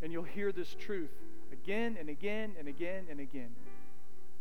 And 0.03 0.13
you'll 0.13 0.25
hear 0.25 0.51
this 0.51 0.75
truth 0.75 1.13
again 1.53 1.97
and 1.99 2.09
again 2.09 2.55
and 2.59 2.67
again 2.67 3.05
and 3.09 3.21
again 3.21 3.51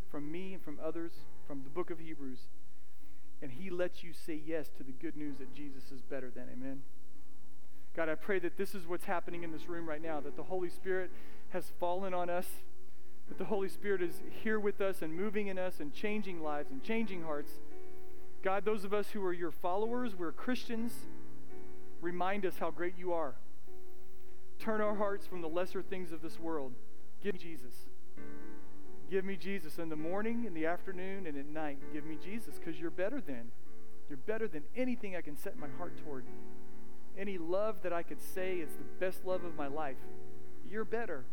from 0.10 0.32
me 0.32 0.54
and 0.54 0.64
from 0.64 0.80
others 0.84 1.12
from 1.48 1.64
the 1.64 1.70
book 1.70 1.92
of 1.92 2.00
Hebrews. 2.00 2.40
And 3.42 3.52
he 3.52 3.70
lets 3.70 4.04
you 4.04 4.12
say 4.14 4.42
yes 4.46 4.70
to 4.78 4.84
the 4.84 4.92
good 4.92 5.16
news 5.16 5.38
that 5.40 5.54
Jesus 5.54 5.92
is 5.92 6.02
better 6.02 6.30
than. 6.30 6.46
Amen. 6.52 6.82
God, 7.96 8.10
I 8.10 8.16
pray 8.16 8.40
that 8.40 8.58
this 8.58 8.76
is 8.76 8.86
what's 8.88 9.06
happening 9.06 9.44
in 9.44 9.52
this 9.52 9.68
room 9.68 9.88
right 9.88 10.02
now, 10.02 10.20
that 10.20 10.36
the 10.36 10.44
Holy 10.44 10.70
Spirit 10.70 11.10
has 11.50 11.72
fallen 11.80 12.14
on 12.14 12.30
us, 12.30 12.48
that 13.28 13.38
the 13.38 13.46
Holy 13.46 13.70
Spirit 13.70 14.02
is 14.02 14.22
here 14.44 14.60
with 14.60 14.82
us 14.82 15.02
and 15.02 15.16
moving 15.16 15.48
in 15.48 15.58
us 15.58 15.80
and 15.80 15.94
changing 15.94 16.44
lives 16.44 16.70
and 16.72 16.84
changing 16.84 17.24
hearts. 17.24 17.52
God, 18.44 18.66
those 18.66 18.84
of 18.84 18.94
us 18.94 19.10
who 19.12 19.24
are 19.24 19.34
your 19.34 19.52
followers, 19.52 20.16
we're 20.16 20.32
Christians, 20.32 20.94
remind 22.02 22.46
us 22.46 22.58
how 22.60 22.72
great 22.72 22.94
you 22.98 23.14
are. 23.14 23.36
Turn 24.60 24.82
our 24.82 24.96
hearts 24.96 25.26
from 25.26 25.42
the 25.42 25.50
lesser 25.50 25.82
things 25.82 26.12
of 26.12 26.22
this 26.22 26.40
world 26.40 26.74
Give 27.22 27.38
Jesus. 27.38 27.89
Give 29.10 29.26
me 29.26 29.38
Jesus 29.38 29.80
in 29.80 29.90
the 29.90 29.96
morning, 29.96 30.46
in 30.46 30.54
the 30.54 30.68
afternoon, 30.68 31.26
and 31.26 31.36
at 31.36 31.48
night. 31.48 31.80
Give 31.92 32.06
me 32.06 32.18
Jesus 32.24 32.60
because 32.60 32.80
you're 32.80 32.92
better 32.92 33.20
than. 33.20 33.52
You're 34.08 34.18
better 34.18 34.48
than 34.48 34.64
anything 34.76 35.16
I 35.16 35.22
can 35.22 35.36
set 35.36 35.58
my 35.58 35.68
heart 35.78 35.94
toward. 36.04 36.26
Any 37.18 37.38
love 37.38 37.78
that 37.82 37.92
I 37.92 38.04
could 38.04 38.22
say 38.22 38.58
is 38.58 38.70
the 38.74 39.06
best 39.06 39.26
love 39.26 39.44
of 39.44 39.56
my 39.56 39.68
life. 39.68 39.98
You're 40.70 40.86
better. 40.86 41.24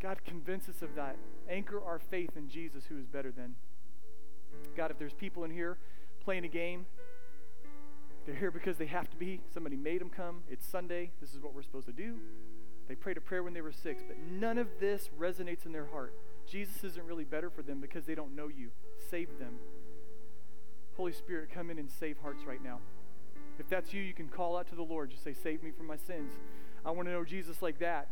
God, 0.00 0.18
convince 0.24 0.68
us 0.68 0.80
of 0.80 0.94
that. 0.94 1.16
Anchor 1.48 1.82
our 1.84 1.98
faith 1.98 2.30
in 2.36 2.48
Jesus, 2.48 2.84
who 2.86 2.98
is 2.98 3.06
better 3.06 3.30
than. 3.30 3.54
God, 4.76 4.90
if 4.90 4.98
there's 4.98 5.12
people 5.12 5.44
in 5.44 5.50
here 5.50 5.76
playing 6.20 6.44
a 6.44 6.48
game, 6.48 6.86
they're 8.24 8.34
here 8.34 8.50
because 8.50 8.78
they 8.78 8.86
have 8.86 9.10
to 9.10 9.16
be. 9.16 9.40
Somebody 9.52 9.76
made 9.76 10.00
them 10.00 10.10
come. 10.10 10.42
It's 10.50 10.66
Sunday. 10.66 11.10
This 11.20 11.34
is 11.34 11.40
what 11.40 11.54
we're 11.54 11.62
supposed 11.62 11.86
to 11.86 11.92
do. 11.92 12.16
They 12.88 12.94
prayed 12.94 13.18
a 13.18 13.20
prayer 13.20 13.42
when 13.42 13.52
they 13.52 13.60
were 13.60 13.72
six, 13.72 14.02
but 14.06 14.16
none 14.18 14.56
of 14.56 14.68
this 14.80 15.10
resonates 15.18 15.66
in 15.66 15.72
their 15.72 15.86
heart. 15.86 16.14
Jesus 16.46 16.84
isn't 16.84 17.06
really 17.06 17.24
better 17.24 17.50
for 17.50 17.62
them 17.62 17.80
because 17.80 18.04
they 18.04 18.14
don't 18.14 18.34
know 18.34 18.48
you. 18.48 18.70
Save 19.10 19.38
them. 19.38 19.54
Holy 20.96 21.12
Spirit, 21.12 21.50
come 21.52 21.70
in 21.70 21.78
and 21.78 21.90
save 21.90 22.18
hearts 22.18 22.44
right 22.46 22.62
now. 22.62 22.78
If 23.58 23.68
that's 23.68 23.92
you, 23.92 24.02
you 24.02 24.14
can 24.14 24.28
call 24.28 24.56
out 24.56 24.68
to 24.68 24.74
the 24.74 24.82
Lord. 24.82 25.10
Just 25.10 25.24
say, 25.24 25.34
Save 25.34 25.62
me 25.62 25.70
from 25.70 25.86
my 25.86 25.96
sins. 25.96 26.32
I 26.84 26.90
want 26.90 27.08
to 27.08 27.12
know 27.12 27.24
Jesus 27.24 27.62
like 27.62 27.78
that. 27.78 28.08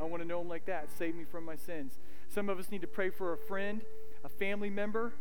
I 0.00 0.04
want 0.04 0.22
to 0.22 0.28
know 0.28 0.40
him 0.40 0.48
like 0.48 0.66
that. 0.66 0.90
Save 0.96 1.14
me 1.14 1.24
from 1.24 1.44
my 1.44 1.56
sins. 1.56 1.98
Some 2.28 2.48
of 2.48 2.58
us 2.58 2.70
need 2.70 2.80
to 2.80 2.86
pray 2.86 3.10
for 3.10 3.32
a 3.32 3.38
friend, 3.38 3.82
a 4.24 4.28
family 4.28 4.70
member, 4.70 5.12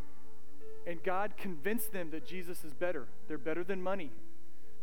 and 0.86 1.02
God 1.04 1.38
convince 1.38 1.86
them 1.86 2.10
that 2.12 2.26
Jesus 2.26 2.64
is 2.64 2.74
better. 2.74 3.08
They're 3.28 3.38
better 3.38 3.64
than 3.64 3.82
money, 3.82 4.12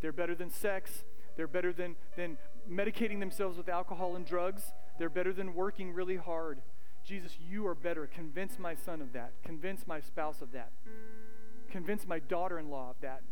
they're 0.01 0.13
better 0.13 0.35
than 0.35 0.51
sex, 0.51 1.05
they're 1.37 1.49
better 1.49 1.73
than, 1.73 1.97
than 2.17 2.39
medicating 2.71 3.21
themselves 3.21 3.57
with 3.57 3.69
alcohol 3.69 4.17
and 4.17 4.25
drugs. 4.25 4.63
They're 4.99 5.09
better 5.09 5.33
than 5.33 5.55
working 5.55 5.93
really 5.93 6.17
hard. 6.17 6.61
Jesus, 7.05 7.37
you 7.49 7.67
are 7.67 7.75
better. 7.75 8.07
Convince 8.07 8.59
my 8.59 8.75
son 8.75 9.01
of 9.01 9.13
that. 9.13 9.33
Convince 9.45 9.87
my 9.87 10.01
spouse 10.01 10.41
of 10.41 10.53
that. 10.53 10.71
Convince 11.71 12.07
my 12.07 12.19
daughter 12.19 12.59
in 12.59 12.71
law 12.71 12.91
of 12.91 12.97
that. 13.01 13.23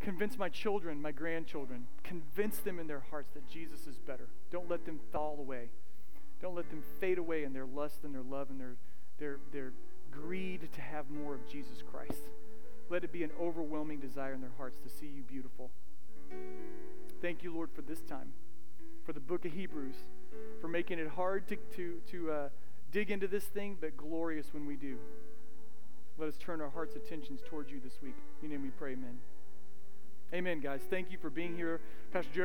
Convince 0.00 0.36
my 0.38 0.48
children, 0.48 1.00
my 1.00 1.12
grandchildren. 1.12 1.86
Convince 2.02 2.58
them 2.58 2.78
in 2.78 2.86
their 2.86 3.04
hearts 3.10 3.30
that 3.34 3.48
Jesus 3.48 3.86
is 3.86 3.96
better. 3.96 4.28
Don't 4.50 4.68
let 4.68 4.84
them 4.84 5.00
fall 5.12 5.36
away. 5.38 5.70
Don't 6.42 6.54
let 6.54 6.68
them 6.68 6.82
fade 7.00 7.18
away 7.18 7.44
in 7.44 7.52
their 7.52 7.64
lust 7.64 8.04
and 8.04 8.14
their 8.14 8.22
love 8.22 8.50
and 8.50 8.60
their, 8.60 8.76
their, 9.18 9.38
their 9.52 9.72
greed 10.10 10.68
to 10.72 10.80
have 10.80 11.10
more 11.10 11.34
of 11.34 11.48
Jesus 11.48 11.82
Christ. 11.90 12.28
Let 12.90 13.02
it 13.02 13.12
be 13.12 13.22
an 13.22 13.30
overwhelming 13.40 13.98
desire 13.98 14.34
in 14.34 14.40
their 14.40 14.52
hearts 14.58 14.78
to 14.82 14.90
see 14.90 15.06
you 15.06 15.22
beautiful. 15.22 15.70
Thank 17.22 17.42
you, 17.42 17.54
Lord, 17.54 17.70
for 17.74 17.82
this 17.82 18.00
time, 18.02 18.32
for 19.04 19.12
the 19.12 19.20
book 19.20 19.44
of 19.44 19.52
Hebrews, 19.52 19.96
for 20.60 20.68
making 20.68 20.98
it 20.98 21.08
hard 21.08 21.46
to, 21.48 21.56
to, 21.76 22.00
to 22.10 22.30
uh, 22.30 22.48
dig 22.90 23.10
into 23.10 23.26
this 23.28 23.44
thing, 23.44 23.76
but 23.80 23.96
glorious 23.96 24.46
when 24.52 24.66
we 24.66 24.76
do. 24.76 24.96
Let 26.18 26.28
us 26.28 26.36
turn 26.38 26.60
our 26.60 26.70
hearts' 26.70 26.96
attentions 26.96 27.40
towards 27.48 27.70
you 27.70 27.80
this 27.82 27.94
week. 28.02 28.14
In 28.42 28.50
your 28.50 28.58
name 28.58 28.66
we 28.66 28.70
pray, 28.70 28.92
amen. 28.92 29.18
Amen, 30.32 30.60
guys. 30.60 30.80
Thank 30.90 31.12
you 31.12 31.18
for 31.18 31.30
being 31.30 31.56
here. 31.56 31.80
Pastor 32.12 32.30
Jared. 32.32 32.42